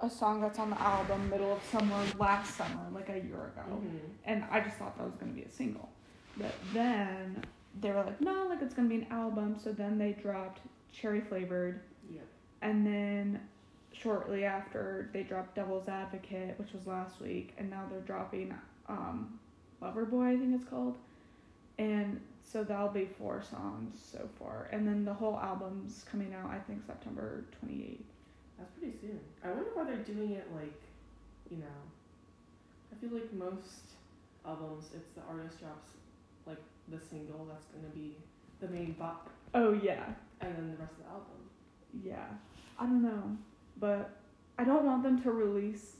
a 0.00 0.10
song 0.10 0.40
that's 0.40 0.58
on 0.58 0.70
the 0.70 0.80
album 0.82 1.28
middle 1.30 1.52
of 1.52 1.62
summer 1.70 2.02
last 2.18 2.56
summer, 2.56 2.86
like 2.92 3.08
a 3.08 3.18
year 3.18 3.52
ago. 3.54 3.62
Mhm. 3.70 4.00
And 4.24 4.44
I 4.50 4.60
just 4.60 4.76
thought 4.76 4.96
that 4.98 5.04
was 5.04 5.14
gonna 5.14 5.32
be 5.32 5.42
a 5.42 5.50
single. 5.50 5.90
But 6.36 6.52
then 6.72 7.44
they 7.80 7.90
were 7.90 8.02
like, 8.02 8.20
no, 8.20 8.46
like 8.48 8.62
it's 8.62 8.74
gonna 8.74 8.88
be 8.88 8.96
an 8.96 9.06
album. 9.12 9.56
So 9.58 9.70
then 9.72 9.96
they 9.96 10.12
dropped 10.12 10.60
Cherry 10.90 11.20
Flavored 11.20 11.80
Yeah. 12.10 12.22
and 12.62 12.84
then 12.84 13.46
shortly 13.92 14.44
after 14.44 15.08
they 15.12 15.22
dropped 15.22 15.54
Devil's 15.54 15.86
Advocate, 15.88 16.58
which 16.58 16.72
was 16.72 16.86
last 16.86 17.20
week, 17.20 17.54
and 17.58 17.70
now 17.70 17.86
they're 17.90 18.00
dropping 18.00 18.54
um 18.88 19.38
Loverboy, 19.80 20.34
I 20.34 20.36
think 20.38 20.54
it's 20.54 20.68
called. 20.68 20.96
And 21.78 22.20
so 22.50 22.64
that'll 22.64 22.88
be 22.88 23.06
four 23.18 23.42
songs 23.42 23.96
so 24.12 24.28
far. 24.38 24.68
And 24.72 24.86
then 24.86 25.04
the 25.04 25.14
whole 25.14 25.38
album's 25.38 26.04
coming 26.10 26.34
out 26.34 26.50
I 26.50 26.58
think 26.58 26.84
September 26.86 27.44
twenty 27.60 27.82
eighth. 27.92 28.06
That's 28.58 28.72
pretty 28.78 28.94
soon. 29.00 29.20
I 29.44 29.48
wonder 29.48 29.70
why 29.74 29.84
they're 29.84 29.96
doing 29.96 30.32
it 30.32 30.46
like, 30.54 30.80
you 31.50 31.58
know. 31.58 31.80
I 32.92 33.00
feel 33.00 33.10
like 33.16 33.32
most 33.32 33.94
albums, 34.46 34.86
it's 34.94 35.08
the 35.14 35.22
artist 35.30 35.60
drops 35.60 35.88
like 36.46 36.60
the 36.88 36.98
single 37.00 37.46
that's 37.48 37.66
gonna 37.66 37.92
be 37.94 38.16
the 38.60 38.68
main 38.68 38.92
bop, 38.98 39.30
Oh 39.54 39.72
yeah. 39.72 40.04
and 40.40 40.54
then 40.56 40.70
the 40.72 40.76
rest 40.76 40.92
of 40.92 40.98
the 40.98 41.10
album. 41.10 42.04
Yeah. 42.04 42.26
I 42.78 42.84
don't 42.84 43.02
know. 43.02 43.36
But 43.78 44.10
I 44.58 44.64
don't 44.64 44.84
want 44.84 45.02
them 45.02 45.22
to 45.22 45.30
release 45.30 45.96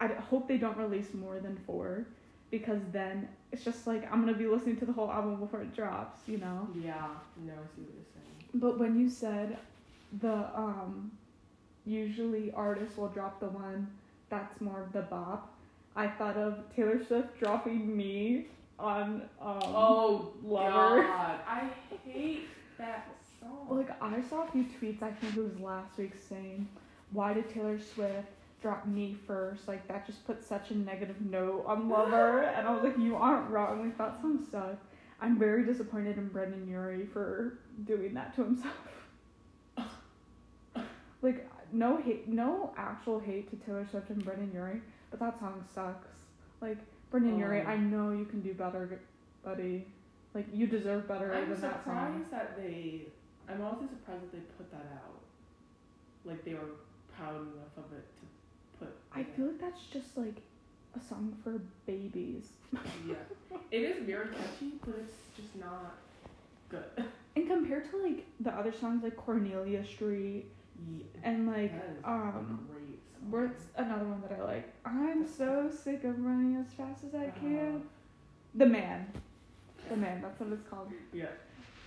I 0.00 0.08
hope 0.08 0.46
they 0.46 0.58
don't 0.58 0.76
release 0.76 1.14
more 1.14 1.40
than 1.40 1.56
four 1.66 2.06
because 2.50 2.80
then 2.92 3.28
it's 3.52 3.64
just 3.64 3.86
like 3.86 4.10
I'm 4.12 4.20
gonna 4.20 4.36
be 4.36 4.46
listening 4.46 4.76
to 4.78 4.86
the 4.86 4.92
whole 4.92 5.10
album 5.10 5.36
before 5.40 5.60
it 5.62 5.74
drops, 5.74 6.20
you 6.26 6.38
know? 6.38 6.68
Yeah. 6.80 7.06
No, 7.44 7.52
I 7.52 7.56
see 7.74 7.82
what 7.82 7.94
you're 7.94 8.04
saying. 8.14 8.50
But 8.54 8.78
when 8.78 8.98
you 8.98 9.08
said 9.08 9.58
the 10.20 10.32
um 10.54 11.10
usually 11.84 12.52
artists 12.52 12.96
will 12.96 13.08
drop 13.08 13.38
the 13.40 13.46
one 13.48 13.88
that's 14.28 14.60
more 14.60 14.82
of 14.82 14.92
the 14.92 15.02
bop, 15.02 15.52
I 15.94 16.08
thought 16.08 16.36
of 16.36 16.58
Taylor 16.74 17.02
Swift 17.04 17.38
dropping 17.38 17.96
me 17.96 18.46
on 18.78 19.22
um 19.40 19.60
Oh, 19.62 20.32
Lover. 20.44 21.02
God, 21.02 21.40
I 21.48 21.68
hate 22.04 22.48
that 22.78 23.08
song. 23.40 23.66
Like 23.70 23.90
I 24.02 24.20
saw 24.22 24.46
a 24.46 24.50
few 24.50 24.64
tweets 24.64 25.02
I 25.02 25.10
think 25.12 25.36
it 25.36 25.42
was 25.42 25.58
last 25.60 25.96
week 25.98 26.12
saying, 26.28 26.68
Why 27.12 27.32
did 27.34 27.48
Taylor 27.48 27.78
Swift 27.78 28.28
drop 28.62 28.86
me 28.86 29.16
first? 29.26 29.68
Like 29.68 29.86
that 29.88 30.06
just 30.06 30.26
put 30.26 30.42
such 30.44 30.70
a 30.70 30.76
negative 30.76 31.20
note 31.20 31.64
on 31.66 31.88
Lover 31.88 32.42
and 32.42 32.66
I 32.66 32.74
was 32.74 32.82
like, 32.84 32.98
You 32.98 33.16
aren't 33.16 33.50
wrong, 33.50 33.80
like 33.84 33.98
that 33.98 34.20
song 34.20 34.44
sucked. 34.50 34.84
I'm 35.20 35.38
very 35.38 35.64
disappointed 35.64 36.18
in 36.18 36.28
Brendon 36.28 36.68
Urie 36.68 37.06
for 37.06 37.58
doing 37.84 38.12
that 38.14 38.34
to 38.36 38.44
himself. 38.44 38.74
like 41.22 41.48
no 41.72 41.96
hate 41.96 42.28
no 42.28 42.72
actual 42.76 43.18
hate 43.18 43.48
to 43.50 43.56
Taylor 43.64 43.86
Swift 43.90 44.10
and 44.10 44.24
Brendon 44.24 44.50
Urie, 44.52 44.80
but 45.10 45.20
that 45.20 45.38
song 45.38 45.64
sucks. 45.74 46.08
Like 46.60 46.78
Brendon 47.10 47.38
Urie, 47.38 47.60
Um, 47.60 47.66
I 47.66 47.76
know 47.76 48.10
you 48.12 48.24
can 48.24 48.40
do 48.40 48.52
better, 48.54 49.00
buddy. 49.44 49.86
Like 50.34 50.46
you 50.52 50.66
deserve 50.66 51.08
better 51.08 51.32
I'm 51.32 51.48
than 51.50 51.60
that 51.60 51.84
song. 51.84 51.96
I'm 51.96 52.24
surprised 52.24 52.30
that 52.32 52.56
they. 52.56 53.06
I'm 53.48 53.62
also 53.62 53.86
surprised 53.86 54.24
that 54.24 54.32
they 54.32 54.38
put 54.58 54.70
that 54.70 54.86
out. 54.92 55.20
Like 56.24 56.44
they 56.44 56.54
were 56.54 56.70
proud 57.16 57.36
enough 57.36 57.76
of 57.78 57.92
it. 57.96 58.04
I 59.16 59.24
feel 59.24 59.46
like 59.46 59.60
that's 59.60 59.82
just 59.92 60.16
like 60.16 60.36
a 60.96 61.00
song 61.00 61.36
for 61.42 61.60
babies. 61.86 62.48
Yeah. 63.06 63.14
It 63.70 63.78
is 63.82 64.04
very 64.06 64.28
catchy, 64.28 64.72
but 64.84 64.94
it's 64.98 65.14
just 65.36 65.56
not 65.56 65.94
good. 66.68 66.84
And 67.34 67.46
compared 67.46 67.90
to 67.90 67.96
like 67.98 68.24
the 68.40 68.50
other 68.50 68.72
songs 68.72 69.02
like 69.02 69.16
Cornelia 69.16 69.84
Street 69.84 70.46
Yeah. 70.96 71.04
and 71.22 71.46
like 71.46 71.72
um 72.04 72.60
a 72.68 72.72
great 72.72 72.98
song. 73.12 73.30
what's 73.30 73.62
another 73.76 74.04
one 74.04 74.22
that 74.22 74.32
I 74.38 74.42
like? 74.44 74.72
I'm 74.84 75.26
so 75.26 75.70
sick 75.70 76.04
of 76.04 76.18
running 76.24 76.56
as 76.56 76.72
fast 76.74 77.04
as 77.04 77.14
I 77.14 77.26
Uh, 77.26 77.30
can. 77.40 77.82
The 78.54 78.66
Man. 78.66 79.06
The 79.90 79.96
Man, 79.96 80.20
that's 80.22 80.38
what 80.40 80.50
it's 80.52 80.68
called. 80.68 80.90
Yeah. 81.12 81.26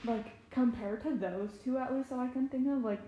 Like 0.06 0.28
compared 0.52 1.02
to 1.04 1.16
those 1.16 1.50
two 1.64 1.78
at 1.78 1.94
least 1.96 2.10
that 2.10 2.20
I 2.20 2.28
can 2.28 2.48
think 2.48 2.68
of, 2.68 2.84
like 2.84 3.02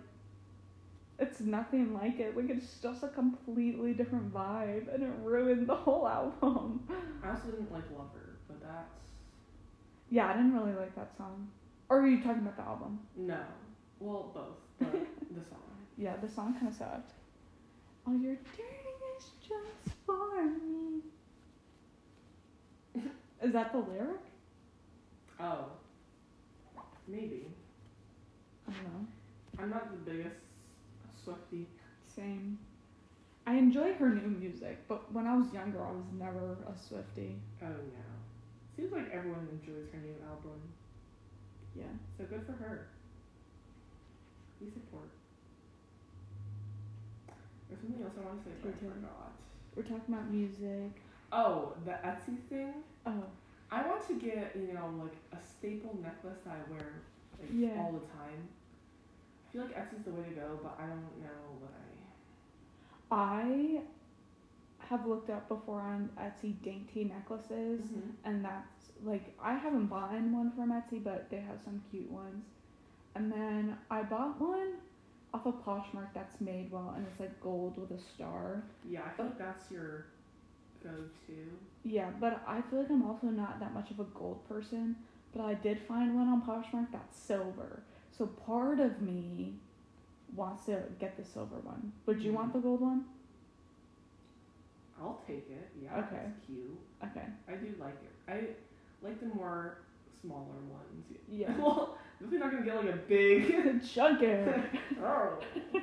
it's 1.22 1.39
nothing 1.39 1.93
like 1.93 2.19
it. 2.19 2.36
Like 2.36 2.49
it's 2.49 2.78
just 2.82 3.03
a 3.03 3.07
completely 3.07 3.93
different 3.93 4.34
vibe 4.34 4.93
and 4.93 5.03
it 5.03 5.11
ruined 5.24 5.67
the 5.67 5.76
whole 5.76 6.07
album. 6.07 6.88
I 7.24 7.30
also 7.30 7.45
didn't 7.47 7.72
like 7.72 7.84
Lover, 7.91 8.38
but 8.47 8.59
that's 8.61 9.05
Yeah, 10.09 10.28
I 10.28 10.34
didn't 10.34 10.53
really 10.53 10.74
like 10.74 10.95
that 10.95 11.15
song. 11.17 11.47
Or 11.89 12.01
are 12.01 12.07
you 12.07 12.22
talking 12.24 12.41
about 12.41 12.57
the 12.57 12.63
album? 12.63 12.99
no. 13.15 13.39
Well, 13.99 14.32
both, 14.34 14.57
but 14.80 14.91
the 15.36 15.43
song. 15.47 15.59
Yeah, 15.95 16.15
the 16.17 16.28
song 16.28 16.55
kind 16.55 16.69
of 16.69 16.74
sucked. 16.74 17.11
All 18.07 18.13
you're 18.15 18.36
doing 18.57 18.97
is 19.15 19.26
just 19.47 19.95
for 20.07 20.43
me. 20.43 21.01
is 23.43 23.53
that 23.53 23.72
the 23.72 23.78
lyric? 23.78 24.22
Oh. 25.39 25.65
Maybe. 27.07 27.45
I 28.67 28.72
don't 28.72 28.84
know. 28.86 29.07
I'm 29.59 29.69
not 29.69 29.91
the 29.91 30.11
biggest 30.11 30.36
Swifty. 31.24 31.67
Same. 32.15 32.57
I 33.45 33.55
enjoy 33.55 33.93
her 33.93 34.09
new 34.09 34.28
music, 34.28 34.78
but 34.88 35.11
when 35.11 35.26
I 35.26 35.36
was 35.36 35.51
younger, 35.53 35.84
I 35.84 35.91
was 35.91 36.05
never 36.17 36.57
a 36.67 36.78
Swifty. 36.78 37.36
Oh 37.61 37.65
no. 37.67 38.05
Seems 38.76 38.91
like 38.91 39.09
everyone 39.11 39.47
enjoys 39.51 39.89
her 39.91 39.97
new 39.99 40.15
album. 40.28 40.59
Yeah. 41.76 41.84
So 42.17 42.26
good 42.26 42.45
for 42.45 42.53
her. 42.53 42.88
We 44.61 44.69
support. 44.69 45.09
There's 47.67 47.80
something 47.82 48.03
else 48.03 48.13
I 48.22 48.26
want 48.26 48.43
to 48.43 48.49
say, 48.49 48.55
but 48.61 48.69
I 48.74 48.93
forgot. 48.93 49.32
We're 49.76 49.84
talking 49.84 50.13
about 50.13 50.30
music. 50.30 50.91
Oh, 51.32 51.74
the 51.86 51.91
Etsy 51.91 52.38
thing. 52.49 52.74
Oh, 53.05 53.24
I 53.72 53.88
want 53.88 54.05
to 54.07 54.13
get 54.19 54.53
you 54.55 54.74
know 54.74 54.91
like 55.01 55.15
a 55.34 55.38
staple 55.47 55.97
necklace 56.01 56.39
that 56.45 56.53
I 56.59 56.72
wear 56.72 56.91
like 57.39 57.49
Yeah. 57.53 57.80
all 57.80 57.93
the 57.93 58.05
time. 58.19 58.47
I 59.51 59.53
feel 59.53 59.61
like 59.63 59.75
Etsy's 59.75 60.05
the 60.05 60.11
way 60.11 60.23
to 60.29 60.35
go, 60.35 60.59
but 60.63 60.77
I 60.79 60.87
don't 60.87 61.21
know 61.21 61.59
what 61.59 61.73
I. 63.11 63.13
I 63.13 63.81
have 64.79 65.05
looked 65.05 65.29
up 65.29 65.49
before 65.49 65.81
on 65.81 66.09
Etsy 66.17 66.61
dainty 66.63 67.03
necklaces. 67.03 67.81
Mhm. 67.81 68.11
and 68.23 68.45
that's 68.45 68.91
like 69.03 69.33
I 69.41 69.53
haven't 69.53 69.87
bought 69.87 70.11
one 70.13 70.51
from 70.51 70.71
Etsy, 70.71 71.03
but 71.03 71.29
they 71.29 71.39
have 71.41 71.59
some 71.59 71.81
cute 71.91 72.09
ones. 72.09 72.45
And 73.15 73.29
then 73.31 73.77
I 73.89 74.03
bought 74.03 74.39
one 74.39 74.75
off 75.33 75.45
of 75.45 75.55
Poshmark 75.65 76.13
that's 76.13 76.39
made 76.39 76.71
well, 76.71 76.93
and 76.95 77.05
it's 77.05 77.19
like 77.19 77.41
gold 77.41 77.77
with 77.77 77.91
a 77.91 77.99
star. 77.99 78.63
Yeah, 78.85 79.01
I 79.05 79.09
feel 79.09 79.25
like 79.25 79.37
that's 79.37 79.69
your 79.69 80.05
go-to. 80.81 81.57
Yeah, 81.83 82.09
but 82.19 82.41
I 82.47 82.61
feel 82.61 82.79
like 82.79 82.89
I'm 82.89 83.03
also 83.03 83.27
not 83.27 83.59
that 83.59 83.73
much 83.73 83.91
of 83.91 83.99
a 83.99 84.05
gold 84.05 84.47
person. 84.47 84.95
But 85.33 85.43
I 85.45 85.53
did 85.55 85.79
find 85.79 86.15
one 86.15 86.27
on 86.27 86.41
Poshmark 86.41 86.91
that's 86.91 87.17
silver. 87.17 87.83
So 88.22 88.28
part 88.28 88.80
of 88.80 89.01
me 89.01 89.55
wants 90.36 90.65
to 90.65 90.84
get 90.99 91.17
the 91.17 91.26
silver 91.26 91.55
one. 91.63 91.91
Would 92.05 92.22
you 92.22 92.34
want 92.34 92.53
the 92.53 92.59
gold 92.59 92.80
one? 92.80 93.05
I'll 95.01 95.19
take 95.26 95.49
it. 95.49 95.72
Yeah, 95.82 95.97
Okay. 95.97 96.22
it's 96.28 96.45
cute. 96.45 96.78
Okay. 97.03 97.26
I 97.49 97.53
do 97.53 97.74
like 97.80 97.97
it. 98.03 98.32
I 98.32 99.03
like 99.03 99.19
the 99.19 99.26
more 99.34 99.80
smaller 100.22 100.61
ones. 100.69 101.03
Yeah. 101.28 101.51
well, 101.57 101.97
if 102.24 102.30
you're 102.30 102.39
not 102.39 102.51
gonna 102.51 102.63
get 102.63 102.76
like 102.76 102.93
a 102.93 102.97
big, 102.97 103.84
Chunk 103.91 104.22
it. 104.22 104.65
oh, 105.03 105.39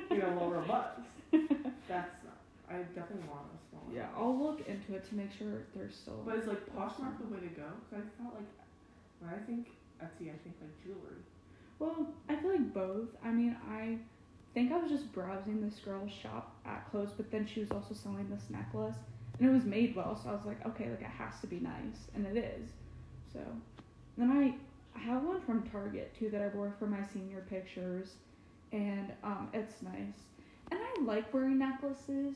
you 0.09 0.19
know, 0.19 0.31
more 0.31 0.53
robust. 0.53 1.01
That's 1.89 2.23
not. 2.23 2.37
I 2.69 2.83
definitely 2.95 3.27
want 3.27 3.47
a 3.51 3.59
small. 3.69 3.83
one. 3.83 3.93
Yeah, 3.93 4.07
I'll 4.15 4.39
look 4.39 4.65
into 4.65 4.95
it 4.95 5.03
to 5.09 5.15
make 5.15 5.33
sure 5.37 5.65
they're 5.75 5.91
still. 5.91 6.23
But 6.25 6.37
is 6.37 6.47
like 6.47 6.65
Poshmark 6.73 7.19
the 7.19 7.27
way 7.35 7.41
to 7.41 7.47
go? 7.47 7.67
Because 7.89 8.05
I 8.05 8.23
felt 8.23 8.35
like 8.35 8.47
when 9.19 9.33
I 9.33 9.45
think 9.45 9.67
Etsy, 10.01 10.31
I 10.31 10.39
think 10.39 10.55
like 10.61 10.71
jewelry. 10.81 11.19
Well, 11.79 12.07
I 12.27 12.35
feel 12.35 12.51
like 12.51 12.73
both. 12.73 13.07
I 13.23 13.31
mean, 13.31 13.55
I 13.69 13.97
think 14.53 14.71
I 14.71 14.77
was 14.77 14.91
just 14.91 15.11
browsing 15.13 15.61
this 15.61 15.79
girl's 15.79 16.11
shop 16.11 16.55
at 16.65 16.89
clothes, 16.91 17.11
but 17.15 17.31
then 17.31 17.47
she 17.47 17.61
was 17.61 17.71
also 17.71 17.93
selling 17.93 18.29
this 18.29 18.43
necklace, 18.49 18.97
and 19.39 19.49
it 19.49 19.53
was 19.53 19.63
made 19.63 19.95
well, 19.95 20.19
so 20.21 20.29
I 20.29 20.33
was 20.33 20.45
like, 20.45 20.65
okay, 20.65 20.89
like 20.89 21.01
it 21.01 21.05
has 21.05 21.39
to 21.41 21.47
be 21.47 21.59
nice, 21.59 22.09
and 22.13 22.25
it 22.25 22.37
is. 22.37 22.69
So, 23.31 23.39
then 24.17 24.31
I 24.31 24.99
have 24.99 25.23
one 25.23 25.39
from 25.41 25.63
Target 25.69 26.13
too 26.17 26.29
that 26.29 26.41
I 26.41 26.47
wore 26.49 26.73
for 26.77 26.87
my 26.87 27.05
senior 27.13 27.45
pictures, 27.49 28.13
and 28.73 29.11
um, 29.23 29.49
it's 29.53 29.81
nice. 29.81 30.25
And 30.71 30.79
I 30.79 31.01
like 31.01 31.33
wearing 31.33 31.57
necklaces, 31.57 32.35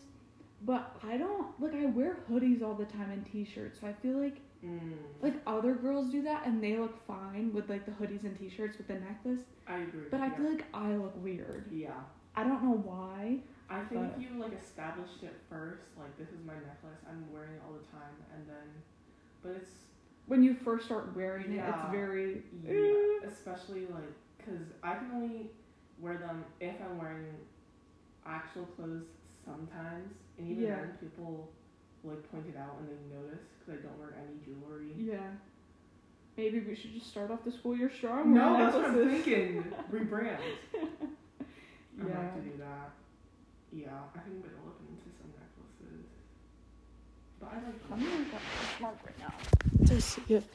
but 0.61 0.95
I 1.03 1.17
don't 1.17 1.59
like 1.59 1.73
I 1.75 1.85
wear 1.87 2.19
hoodies 2.31 2.63
all 2.63 2.75
the 2.75 2.85
time 2.85 3.11
and 3.11 3.25
t-shirts, 3.25 3.81
so 3.81 3.87
I 3.87 3.93
feel 3.93 4.17
like 4.17 4.37
Mm. 4.63 4.93
like 5.21 5.35
other 5.45 5.73
girls 5.75 6.09
do 6.09 6.21
that 6.23 6.45
and 6.47 6.63
they 6.63 6.77
look 6.77 7.05
fine 7.05 7.51
with 7.53 7.69
like 7.69 7.85
the 7.85 7.91
hoodies 7.91 8.23
and 8.23 8.37
t-shirts 8.37 8.77
with 8.77 8.87
the 8.87 8.93
necklace, 8.95 9.41
I 9.67 9.77
agree. 9.79 10.05
but 10.09 10.21
I 10.21 10.27
yeah. 10.27 10.35
feel 10.37 10.49
like 10.51 10.65
I 10.73 10.95
look 10.95 11.13
weird. 11.21 11.65
Yeah. 11.71 11.91
I 12.35 12.43
don't 12.43 12.63
know 12.63 12.77
why. 12.77 13.39
I 13.69 13.81
think 13.81 14.11
if 14.15 14.21
you 14.21 14.39
like 14.39 14.53
established 14.59 15.21
it 15.23 15.35
first, 15.49 15.83
like 15.99 16.17
this 16.17 16.29
is 16.29 16.45
my 16.45 16.53
necklace, 16.53 17.01
I'm 17.09 17.25
wearing 17.33 17.55
it 17.55 17.61
all 17.65 17.73
the 17.73 17.85
time, 17.91 18.15
and 18.33 18.47
then, 18.47 18.67
but 19.41 19.51
it's 19.61 19.71
When 20.27 20.43
you 20.43 20.53
first 20.53 20.85
start 20.85 21.13
wearing 21.15 21.51
it, 21.53 21.63
it's 21.67 21.91
very 21.91 22.43
yeah, 22.65 23.27
especially 23.27 23.81
like 23.87 24.13
because 24.37 24.61
I 24.81 24.95
can 24.95 25.11
only 25.13 25.47
wear 25.99 26.17
them 26.17 26.45
if 26.61 26.75
I'm 26.81 26.97
wearing 26.97 27.25
actual 28.25 28.65
clothes 28.75 29.05
sometimes, 29.45 30.13
and 30.37 30.49
even 30.49 30.63
Yeah. 30.63 30.75
then 30.77 30.97
people 30.99 31.49
like 32.03 32.31
point 32.31 32.45
it 32.49 32.57
out 32.57 32.75
and 32.79 32.87
they 32.89 33.15
notice 33.15 33.39
because 33.59 33.79
I 33.79 33.87
don't 33.87 33.97
wear 33.99 34.13
any 34.17 34.37
jewelry. 34.45 34.91
yeah. 34.97 35.17
Maybe 36.35 36.59
we 36.61 36.75
should 36.75 36.93
just 36.95 37.09
start 37.11 37.29
off 37.29 37.43
the 37.45 37.51
school 37.51 37.77
year 37.77 37.91
strong. 37.95 38.33
No, 38.33 38.57
that's 38.57 38.75
what 38.75 38.85
I'm 38.85 39.09
thinking. 39.09 39.63
Rebrand. 39.93 40.37
Yeah. 40.73 40.79
I 42.01 42.07
Yeah. 42.07 42.21
have 42.21 42.33
to 42.35 42.41
do 42.41 42.57
that. 42.57 42.89
Yeah, 43.71 43.87
I 44.15 44.19
think 44.19 44.35
I'm 44.37 44.41
gonna 44.41 44.65
look 44.65 44.79
into 44.89 45.09
some 45.21 45.29
necklaces. 45.37 46.05
But 47.39 47.49
I 47.51 47.55
like. 47.57 47.75
Let 47.89 47.99
me 47.99 48.05
look 48.05 48.33
up 48.33 48.41
this 48.41 48.81
mark 48.81 48.97
right 49.05 49.19
now 49.19 49.85
to 49.87 50.01
see 50.01 50.21
if. 50.27 50.45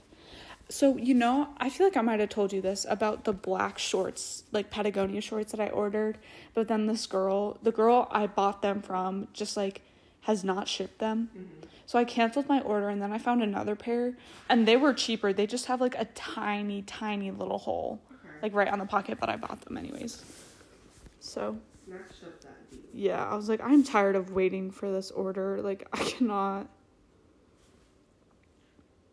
So 0.69 0.97
you 0.97 1.15
know, 1.15 1.49
I 1.59 1.71
feel 1.71 1.87
like 1.87 1.97
I 1.97 2.03
might 2.03 2.19
have 2.21 2.29
told 2.29 2.53
you 2.53 2.61
this 2.61 2.85
about 2.91 3.25
the 3.25 3.33
black 3.33 3.79
shorts, 3.79 4.45
like 4.53 4.71
Patagonia 4.71 5.21
shorts 5.21 5.53
that 5.53 5.61
I 5.61 5.69
ordered, 5.69 6.19
but 6.55 6.67
then 6.69 6.87
this 6.87 7.07
girl, 7.07 7.57
the 7.63 7.73
girl 7.73 8.09
I 8.11 8.27
bought 8.27 8.63
them 8.63 8.83
from, 8.83 9.29
just 9.33 9.57
like 9.57 9.81
has 10.23 10.45
not 10.45 10.69
shipped 10.69 10.99
them. 10.99 11.31
Mhm. 11.37 11.69
So 11.87 11.99
I 11.99 12.05
canceled 12.05 12.49
my 12.49 12.61
order 12.61 12.89
and 12.91 13.01
then 13.01 13.13
I 13.13 13.19
found 13.19 13.43
another 13.43 13.75
pair, 13.75 14.15
and 14.49 14.69
they 14.69 14.77
were 14.77 14.93
cheaper. 14.93 15.33
They 15.33 15.47
just 15.47 15.67
have 15.67 15.81
like 15.81 15.95
a 15.97 16.05
tiny, 16.15 16.83
tiny 16.83 17.31
little 17.31 17.59
hole, 17.59 18.01
Okay. 18.11 18.29
like 18.43 18.55
right 18.55 18.69
on 18.69 18.79
the 18.79 18.87
pocket, 18.87 19.19
but 19.21 19.29
I 19.31 19.37
bought 19.37 19.61
them 19.63 19.77
anyways. 19.79 20.23
So 21.21 21.59
that 21.89 22.01
yeah, 22.93 23.25
I 23.25 23.35
was 23.37 23.49
like, 23.49 23.61
I'm 23.63 23.83
tired 23.85 24.17
of 24.17 24.33
waiting 24.33 24.71
for 24.71 24.91
this 24.91 25.11
order. 25.11 25.61
Like 25.63 25.87
I 25.93 25.99
cannot. 25.99 26.69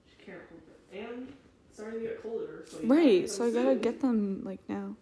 Just 0.08 0.20
can't 0.26 0.40
hold 0.50 0.62
it. 0.68 1.00
And 1.00 1.30
it's 1.68 1.78
starting 1.78 2.02
to 2.02 2.08
get 2.08 2.22
colder, 2.22 2.64
so 2.70 2.80
Right, 2.84 3.30
so 3.30 3.46
I 3.46 3.52
gotta 3.52 3.76
get 3.76 4.02
them 4.02 4.42
like 4.44 4.60
now. 4.68 4.96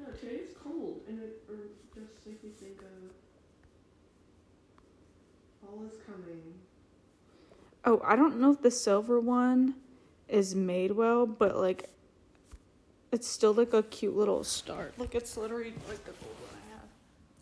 Yeah, 0.00 0.06
today's 0.20 0.48
cold, 0.62 1.02
and 1.08 1.18
it 1.20 1.42
or 1.48 1.56
just 1.94 2.26
make 2.26 2.42
me 2.44 2.50
think 2.50 2.80
of 2.82 3.12
fall 5.76 5.86
is 5.86 5.98
coming. 6.04 6.42
Oh, 7.84 8.00
I 8.04 8.16
don't 8.16 8.40
know 8.40 8.52
if 8.52 8.62
the 8.62 8.70
silver 8.70 9.20
one 9.20 9.74
is 10.28 10.54
made 10.54 10.92
well, 10.92 11.26
but 11.26 11.56
like 11.56 11.90
it's 13.12 13.28
still 13.28 13.52
like 13.52 13.72
a 13.72 13.82
cute 13.84 14.16
little 14.16 14.42
start. 14.44 14.94
Like 14.98 15.14
it's 15.14 15.36
literally 15.36 15.72
like 15.88 16.04
the 16.04 16.12
gold 16.12 16.34
one 16.40 16.60
I 16.68 16.72
have. 16.74 16.88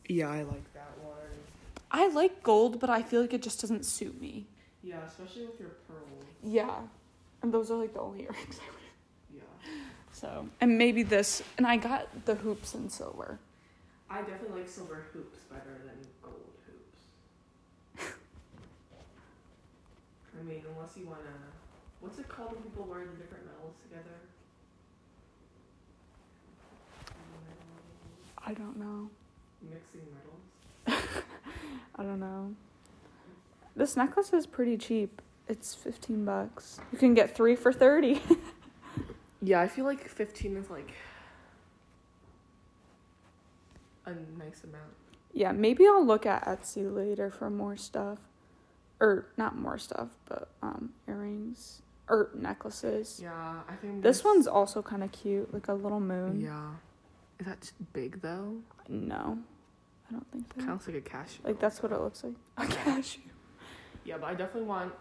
Yeah, 0.08 0.30
I 0.30 0.42
like 0.42 0.72
that 0.74 0.90
one. 1.02 1.14
I 1.90 2.08
like 2.08 2.42
gold, 2.42 2.80
but 2.80 2.90
I 2.90 3.02
feel 3.02 3.20
like 3.22 3.32
it 3.32 3.42
just 3.42 3.60
doesn't 3.60 3.84
suit 3.86 4.20
me. 4.20 4.46
Yeah, 4.82 4.96
especially 5.06 5.46
with 5.46 5.58
your 5.58 5.70
pearls. 5.88 6.24
Yeah. 6.42 6.74
And 7.42 7.52
those 7.52 7.70
are 7.70 7.76
like 7.78 7.94
the 7.94 8.00
only 8.00 8.22
earrings 8.24 8.58
I 8.60 8.70
wear. 8.70 8.80
Yeah, 9.36 9.42
So 10.12 10.46
and 10.60 10.76
maybe 10.76 11.02
this 11.02 11.42
and 11.56 11.66
I 11.66 11.76
got 11.78 12.26
the 12.26 12.34
hoops 12.34 12.74
in 12.74 12.90
silver. 12.90 13.38
I 14.10 14.20
definitely 14.20 14.60
like 14.60 14.68
silver 14.68 15.06
hoops 15.12 15.38
better 15.50 15.80
than 15.86 15.96
gold 16.22 16.52
hoops. 16.66 16.93
I 20.44 20.48
mean, 20.48 20.62
unless 20.76 20.96
you 20.96 21.06
wanna, 21.06 21.20
what's 22.00 22.18
it 22.18 22.28
called 22.28 22.52
when 22.52 22.62
people 22.62 22.84
wear 22.84 23.00
the 23.00 23.16
different 23.16 23.46
metals 23.46 23.74
together? 23.82 24.20
I 28.46 28.52
don't 28.52 28.78
know. 28.78 29.08
Mixing 29.62 30.02
metals. 30.86 31.24
I 31.96 32.02
don't 32.02 32.20
know. 32.20 32.54
This 33.74 33.96
necklace 33.96 34.34
is 34.34 34.46
pretty 34.46 34.76
cheap. 34.76 35.22
It's 35.48 35.74
15 35.74 36.24
bucks. 36.24 36.78
You 36.92 36.98
can 36.98 37.14
get 37.14 37.34
3 37.34 37.56
for 37.56 37.72
30. 37.72 38.20
Yeah, 39.44 39.60
I 39.60 39.68
feel 39.68 39.84
like 39.84 40.08
15 40.08 40.56
is 40.56 40.70
like 40.70 40.90
a 44.06 44.10
nice 44.38 44.64
amount. 44.64 44.94
Yeah, 45.34 45.52
maybe 45.52 45.86
I'll 45.86 46.04
look 46.04 46.24
at 46.24 46.46
Etsy 46.46 46.90
later 46.90 47.30
for 47.30 47.50
more 47.50 47.76
stuff. 47.76 48.20
Or 49.04 49.26
not 49.36 49.54
more 49.58 49.76
stuff, 49.76 50.08
but 50.24 50.48
um 50.62 50.90
earrings 51.06 51.82
or 52.08 52.30
necklaces. 52.34 53.20
Yeah, 53.22 53.60
I 53.68 53.74
think 53.74 54.02
This 54.02 54.24
one's 54.24 54.46
also 54.46 54.80
kind 54.80 55.04
of 55.04 55.12
cute, 55.12 55.52
like 55.52 55.68
a 55.68 55.74
little 55.74 56.00
moon. 56.00 56.40
Yeah. 56.40 56.70
Is 57.38 57.46
that 57.46 57.70
big 57.92 58.22
though? 58.22 58.56
No. 58.88 59.38
I 60.08 60.12
don't 60.12 60.30
think 60.32 60.46
so. 60.54 60.58
Kind 60.58 60.70
of 60.70 60.74
looks 60.76 60.86
like 60.86 60.96
a 60.96 61.00
cashew. 61.02 61.40
Like 61.44 61.60
that's 61.60 61.82
what 61.82 61.92
it 61.92 62.00
looks 62.00 62.24
like. 62.24 62.34
A 62.56 62.66
cashew. 62.66 63.20
Yeah, 64.04 64.16
but 64.18 64.26
I 64.28 64.34
definitely 64.34 64.68
want 64.68 64.92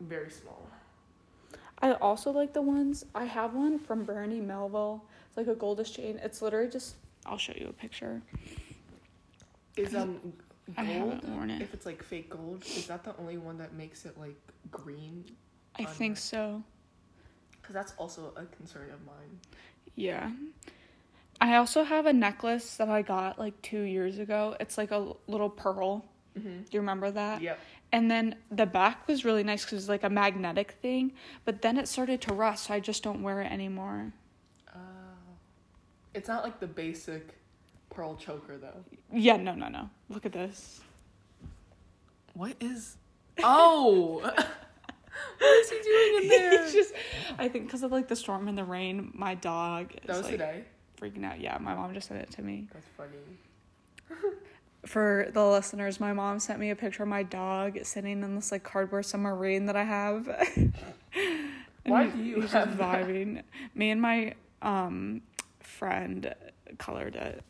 very 0.00 0.30
small. 0.30 0.68
I 1.80 1.92
also 1.94 2.30
like 2.32 2.52
the 2.52 2.62
ones. 2.62 3.06
I 3.14 3.24
have 3.24 3.54
one 3.54 3.78
from 3.78 4.04
Brandy 4.04 4.40
Melville. 4.40 5.04
It's 5.28 5.38
like 5.38 5.46
a 5.46 5.54
goldish 5.54 5.94
chain. 5.94 6.20
It's 6.22 6.42
literally 6.42 6.70
just 6.70 6.96
I'll 7.24 7.38
show 7.38 7.54
you 7.56 7.68
a 7.68 7.72
picture. 7.72 8.20
Is 9.76 9.94
um 9.94 10.34
I 10.76 10.84
haven't 10.84 11.24
worn 11.28 11.50
it. 11.50 11.62
If 11.62 11.74
it's 11.74 11.86
like 11.86 12.02
fake 12.02 12.30
gold, 12.30 12.64
is 12.64 12.86
that 12.86 13.04
the 13.04 13.14
only 13.18 13.38
one 13.38 13.58
that 13.58 13.74
makes 13.74 14.04
it 14.04 14.18
like 14.18 14.36
green? 14.70 15.24
I 15.76 15.84
think 15.84 16.16
so. 16.16 16.62
Because 17.60 17.74
that's 17.74 17.94
also 17.96 18.32
a 18.36 18.44
concern 18.56 18.90
of 18.90 19.04
mine. 19.06 19.38
Yeah. 19.94 20.30
I 21.40 21.56
also 21.56 21.82
have 21.82 22.06
a 22.06 22.12
necklace 22.12 22.76
that 22.76 22.88
I 22.88 23.02
got 23.02 23.38
like 23.38 23.60
two 23.62 23.82
years 23.82 24.18
ago. 24.18 24.56
It's 24.60 24.78
like 24.78 24.90
a 24.90 25.12
little 25.26 25.50
pearl. 25.50 26.04
Mm-hmm. 26.38 26.48
Do 26.48 26.68
you 26.70 26.80
remember 26.80 27.10
that? 27.10 27.42
Yep. 27.42 27.58
And 27.92 28.10
then 28.10 28.36
the 28.50 28.64
back 28.64 29.06
was 29.06 29.24
really 29.24 29.42
nice 29.42 29.64
because 29.64 29.80
it's 29.80 29.88
like 29.88 30.02
a 30.02 30.10
magnetic 30.10 30.72
thing, 30.80 31.12
but 31.44 31.60
then 31.60 31.76
it 31.76 31.88
started 31.88 32.22
to 32.22 32.32
rust, 32.32 32.64
so 32.64 32.74
I 32.74 32.80
just 32.80 33.02
don't 33.02 33.22
wear 33.22 33.42
it 33.42 33.52
anymore. 33.52 34.12
Uh, 34.66 34.78
it's 36.14 36.28
not 36.28 36.42
like 36.42 36.58
the 36.58 36.66
basic 36.66 37.34
pearl 37.92 38.16
choker 38.16 38.56
though. 38.58 38.84
Yeah, 39.12 39.36
no, 39.36 39.54
no, 39.54 39.68
no. 39.68 39.90
Look 40.08 40.26
at 40.26 40.32
this. 40.32 40.80
What 42.34 42.56
is? 42.60 42.96
Oh, 43.42 44.20
what 45.38 45.58
is 45.60 45.70
he 45.70 45.78
doing 45.82 46.22
in 46.22 46.28
there? 46.28 46.62
it's 46.64 46.72
just, 46.72 46.94
I 47.38 47.48
think 47.48 47.66
because 47.66 47.82
of 47.82 47.92
like 47.92 48.08
the 48.08 48.16
storm 48.16 48.48
and 48.48 48.56
the 48.56 48.64
rain, 48.64 49.10
my 49.14 49.34
dog 49.34 49.92
is 49.92 50.00
that 50.06 50.16
was 50.16 50.22
like 50.22 50.32
today. 50.32 50.64
freaking 51.00 51.24
out. 51.24 51.40
Yeah, 51.40 51.58
my 51.58 51.74
mom 51.74 51.92
just 51.94 52.08
sent 52.08 52.20
it 52.20 52.30
to 52.32 52.42
me. 52.42 52.68
That's 52.72 52.86
funny. 52.96 53.10
For 54.86 55.28
the 55.32 55.46
listeners, 55.46 56.00
my 56.00 56.12
mom 56.12 56.40
sent 56.40 56.58
me 56.58 56.70
a 56.70 56.76
picture 56.76 57.04
of 57.04 57.08
my 57.08 57.22
dog 57.22 57.78
sitting 57.84 58.22
in 58.22 58.34
this 58.34 58.50
like 58.50 58.64
cardboard 58.64 59.06
submarine 59.06 59.66
that 59.66 59.76
I 59.76 59.84
have. 59.84 60.26
And 61.84 61.92
Why 61.92 62.06
do 62.08 62.18
you 62.22 62.40
he's 62.40 62.52
have 62.52 62.68
just 62.68 62.78
that? 62.78 63.06
vibing? 63.06 63.42
Me 63.74 63.90
and 63.90 64.00
my 64.02 64.34
um 64.60 65.22
friend 65.60 66.34
colored 66.78 67.14
it 67.16 67.42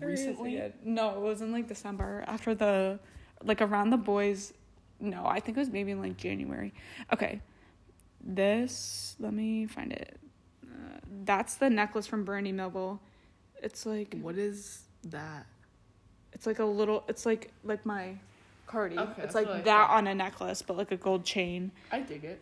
Recently? 0.00 0.72
No, 0.84 1.14
it 1.16 1.20
was 1.20 1.42
in 1.42 1.52
like 1.52 1.68
December 1.68 2.24
after 2.26 2.54
the 2.54 2.98
like 3.42 3.60
around 3.62 3.90
the 3.90 3.96
boys. 3.96 4.52
No, 5.00 5.24
I 5.26 5.40
think 5.40 5.56
it 5.56 5.60
was 5.60 5.70
maybe 5.70 5.92
in 5.92 6.00
like 6.00 6.16
January. 6.16 6.72
Okay, 7.12 7.40
this 8.20 9.16
let 9.18 9.32
me 9.32 9.66
find 9.66 9.92
it. 9.92 10.18
Uh, 10.64 10.98
that's 11.24 11.54
the 11.54 11.70
necklace 11.70 12.06
from 12.06 12.24
Brandy 12.24 12.52
Melville. 12.52 13.00
It's 13.62 13.86
like 13.86 14.16
What 14.20 14.36
is 14.36 14.82
that? 15.04 15.46
it's 16.32 16.46
like 16.46 16.58
a 16.58 16.64
little. 16.64 17.04
It's 17.08 17.26
like 17.26 17.52
like 17.64 17.84
my 17.86 18.14
cardi. 18.66 18.98
Okay, 18.98 19.22
it's 19.22 19.34
like 19.34 19.64
that 19.64 19.90
on 19.90 20.06
a 20.06 20.14
necklace, 20.14 20.62
but 20.62 20.76
like 20.76 20.92
a 20.92 20.96
gold 20.96 21.24
chain. 21.24 21.70
I 21.90 22.00
dig 22.00 22.24
it. 22.24 22.40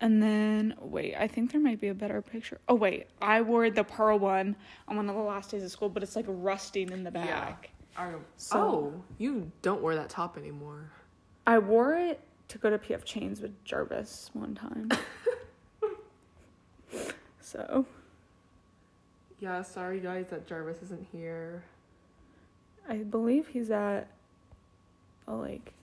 And 0.00 0.22
then 0.22 0.74
wait, 0.80 1.16
I 1.16 1.26
think 1.26 1.50
there 1.50 1.60
might 1.60 1.80
be 1.80 1.88
a 1.88 1.94
better 1.94 2.22
picture. 2.22 2.58
Oh 2.68 2.74
wait, 2.74 3.06
I 3.20 3.40
wore 3.40 3.68
the 3.70 3.82
pearl 3.84 4.18
one 4.18 4.54
on 4.86 4.96
one 4.96 5.08
of 5.08 5.16
the 5.16 5.20
last 5.22 5.50
days 5.50 5.64
of 5.64 5.70
school, 5.70 5.88
but 5.88 6.02
it's 6.02 6.14
like 6.14 6.26
rusting 6.28 6.90
in 6.90 7.02
the 7.02 7.10
Yeah. 7.10 7.24
back. 7.26 7.70
I, 7.96 8.12
So- 8.36 8.60
oh, 8.60 9.04
you 9.18 9.50
don't 9.62 9.82
wear 9.82 9.96
that 9.96 10.08
top 10.08 10.36
anymore. 10.38 10.90
I 11.46 11.58
wore 11.58 11.94
it 11.94 12.20
to 12.48 12.58
go 12.58 12.70
to 12.70 12.78
PF 12.78 13.04
Chang's 13.04 13.40
with 13.40 13.64
Jarvis 13.64 14.30
one 14.34 14.54
time. 14.54 14.90
so 17.40 17.84
yeah, 19.40 19.62
sorry 19.62 20.00
guys 20.00 20.26
that 20.30 20.46
Jarvis 20.46 20.82
isn't 20.82 21.06
here. 21.10 21.64
I 22.88 22.98
believe 22.98 23.48
he's 23.48 23.70
at 23.70 24.08
oh, 25.26 25.34
a 25.34 25.42
lake. 25.42 25.74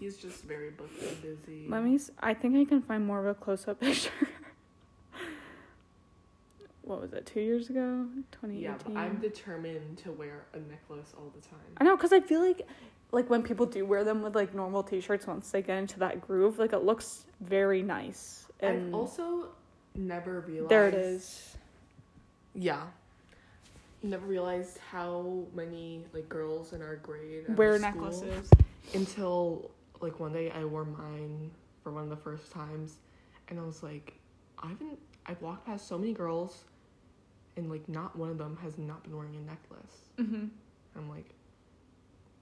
He's 0.00 0.16
just 0.16 0.42
very 0.44 0.70
booked 0.70 1.00
and 1.02 1.22
busy. 1.22 1.66
Let 1.68 1.84
me. 1.84 1.94
s- 1.96 2.10
I 2.20 2.32
think 2.34 2.56
I 2.56 2.64
can 2.64 2.80
find 2.82 3.06
more 3.06 3.20
of 3.20 3.26
a 3.26 3.34
close-up 3.34 3.78
picture. 3.80 4.10
what 6.82 7.00
was 7.00 7.12
it? 7.12 7.26
Two 7.26 7.40
years 7.40 7.70
ago, 7.70 8.06
twenty 8.32 8.60
Yeah, 8.62 8.74
but 8.84 8.96
I'm 8.96 9.16
determined 9.18 9.98
to 9.98 10.12
wear 10.12 10.46
a 10.54 10.58
necklace 10.58 11.12
all 11.16 11.30
the 11.34 11.46
time. 11.46 11.60
I 11.78 11.84
know, 11.84 11.96
cause 11.96 12.12
I 12.12 12.20
feel 12.20 12.40
like, 12.40 12.66
like 13.12 13.28
when 13.30 13.42
people 13.42 13.66
do 13.66 13.84
wear 13.84 14.02
them 14.04 14.22
with 14.22 14.34
like 14.34 14.54
normal 14.54 14.82
t-shirts, 14.82 15.26
once 15.26 15.50
they 15.50 15.62
get 15.62 15.76
into 15.78 15.98
that 16.00 16.20
groove, 16.26 16.58
like 16.58 16.72
it 16.72 16.82
looks 16.84 17.26
very 17.40 17.82
nice. 17.82 18.46
And 18.60 18.88
I've 18.88 18.94
also 18.94 19.48
never 19.94 20.40
realized. 20.40 20.70
there 20.70 20.88
it 20.88 20.94
is. 20.94 21.56
Yeah. 22.54 22.82
Never 24.02 24.26
realized 24.26 24.78
how 24.90 25.44
many 25.54 26.04
like 26.14 26.28
girls 26.28 26.72
in 26.72 26.80
our 26.80 26.96
grade 26.96 27.44
Wear 27.56 27.78
necklaces. 27.78 28.48
until 28.94 29.70
like 30.00 30.18
one 30.20 30.32
day 30.32 30.50
I 30.50 30.64
wore 30.64 30.84
mine 30.84 31.50
for 31.82 31.92
one 31.92 32.04
of 32.04 32.10
the 32.10 32.16
first 32.16 32.50
times, 32.50 32.98
and 33.48 33.58
I 33.58 33.62
was 33.62 33.82
like, 33.82 34.14
I 34.58 34.68
haven't. 34.68 34.98
I've 35.26 35.40
walked 35.42 35.66
past 35.66 35.86
so 35.88 35.98
many 35.98 36.12
girls, 36.12 36.64
and 37.56 37.70
like 37.70 37.88
not 37.88 38.16
one 38.16 38.30
of 38.30 38.38
them 38.38 38.56
has 38.62 38.78
not 38.78 39.02
been 39.02 39.16
wearing 39.16 39.36
a 39.36 39.40
necklace. 39.40 39.96
Mm-hmm. 40.18 40.46
I'm 40.96 41.08
like, 41.08 41.30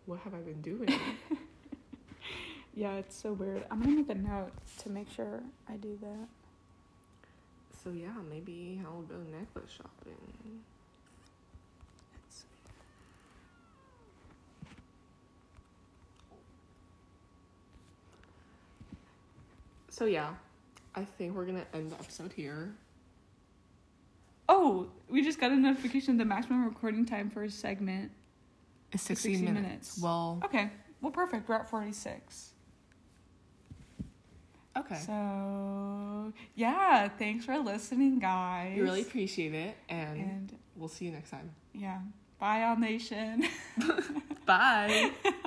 what 0.06 0.20
have 0.20 0.34
I 0.34 0.38
been 0.38 0.62
doing? 0.62 0.88
Yeah, 2.74 2.94
it's 2.94 3.16
so 3.20 3.32
weird. 3.32 3.64
I'm 3.72 3.80
gonna 3.80 3.96
make 3.96 4.08
a 4.08 4.14
note 4.14 4.52
to 4.84 4.90
make 4.90 5.10
sure 5.10 5.42
I 5.68 5.74
do 5.78 5.98
that. 6.00 6.28
so 7.82 7.90
yeah, 7.90 8.12
maybe 8.30 8.80
I'll 8.84 9.02
go 9.02 9.16
necklace 9.36 9.72
shopping. 9.72 10.60
So 19.98 20.04
yeah, 20.04 20.34
I 20.94 21.04
think 21.04 21.34
we're 21.34 21.44
gonna 21.44 21.66
end 21.74 21.90
the 21.90 21.96
episode 21.96 22.32
here. 22.32 22.72
Oh, 24.48 24.86
we 25.10 25.22
just 25.22 25.40
got 25.40 25.50
a 25.50 25.56
notification. 25.56 26.16
The 26.16 26.24
maximum 26.24 26.64
recording 26.64 27.04
time 27.04 27.30
for 27.30 27.42
a 27.42 27.50
segment. 27.50 28.12
is 28.92 29.02
60 29.02 29.30
60, 29.32 29.44
minutes. 29.44 29.66
minutes. 29.66 29.98
Well, 30.00 30.40
Okay, 30.44 30.70
well, 31.00 31.10
perfect. 31.10 31.48
We're 31.48 31.56
at 31.56 31.68
forty-six. 31.68 32.52
okay. 34.78 34.94
So 35.04 36.32
yeah, 36.54 37.08
thanks 37.08 37.44
for 37.44 37.58
listening, 37.58 38.20
guys. 38.20 38.76
we 38.76 38.82
really 38.82 39.02
appreciate 39.02 39.52
it, 39.54 39.76
and 39.88 40.16
and 40.20 40.58
we'll 40.76 40.88
see 40.88 41.06
you 41.06 41.10
next 41.10 41.30
time. 41.30 41.50
yeah, 41.74 41.98
bye, 42.38 42.62
all 42.62 42.76
nation. 42.76 43.44
Bye. 44.46 45.10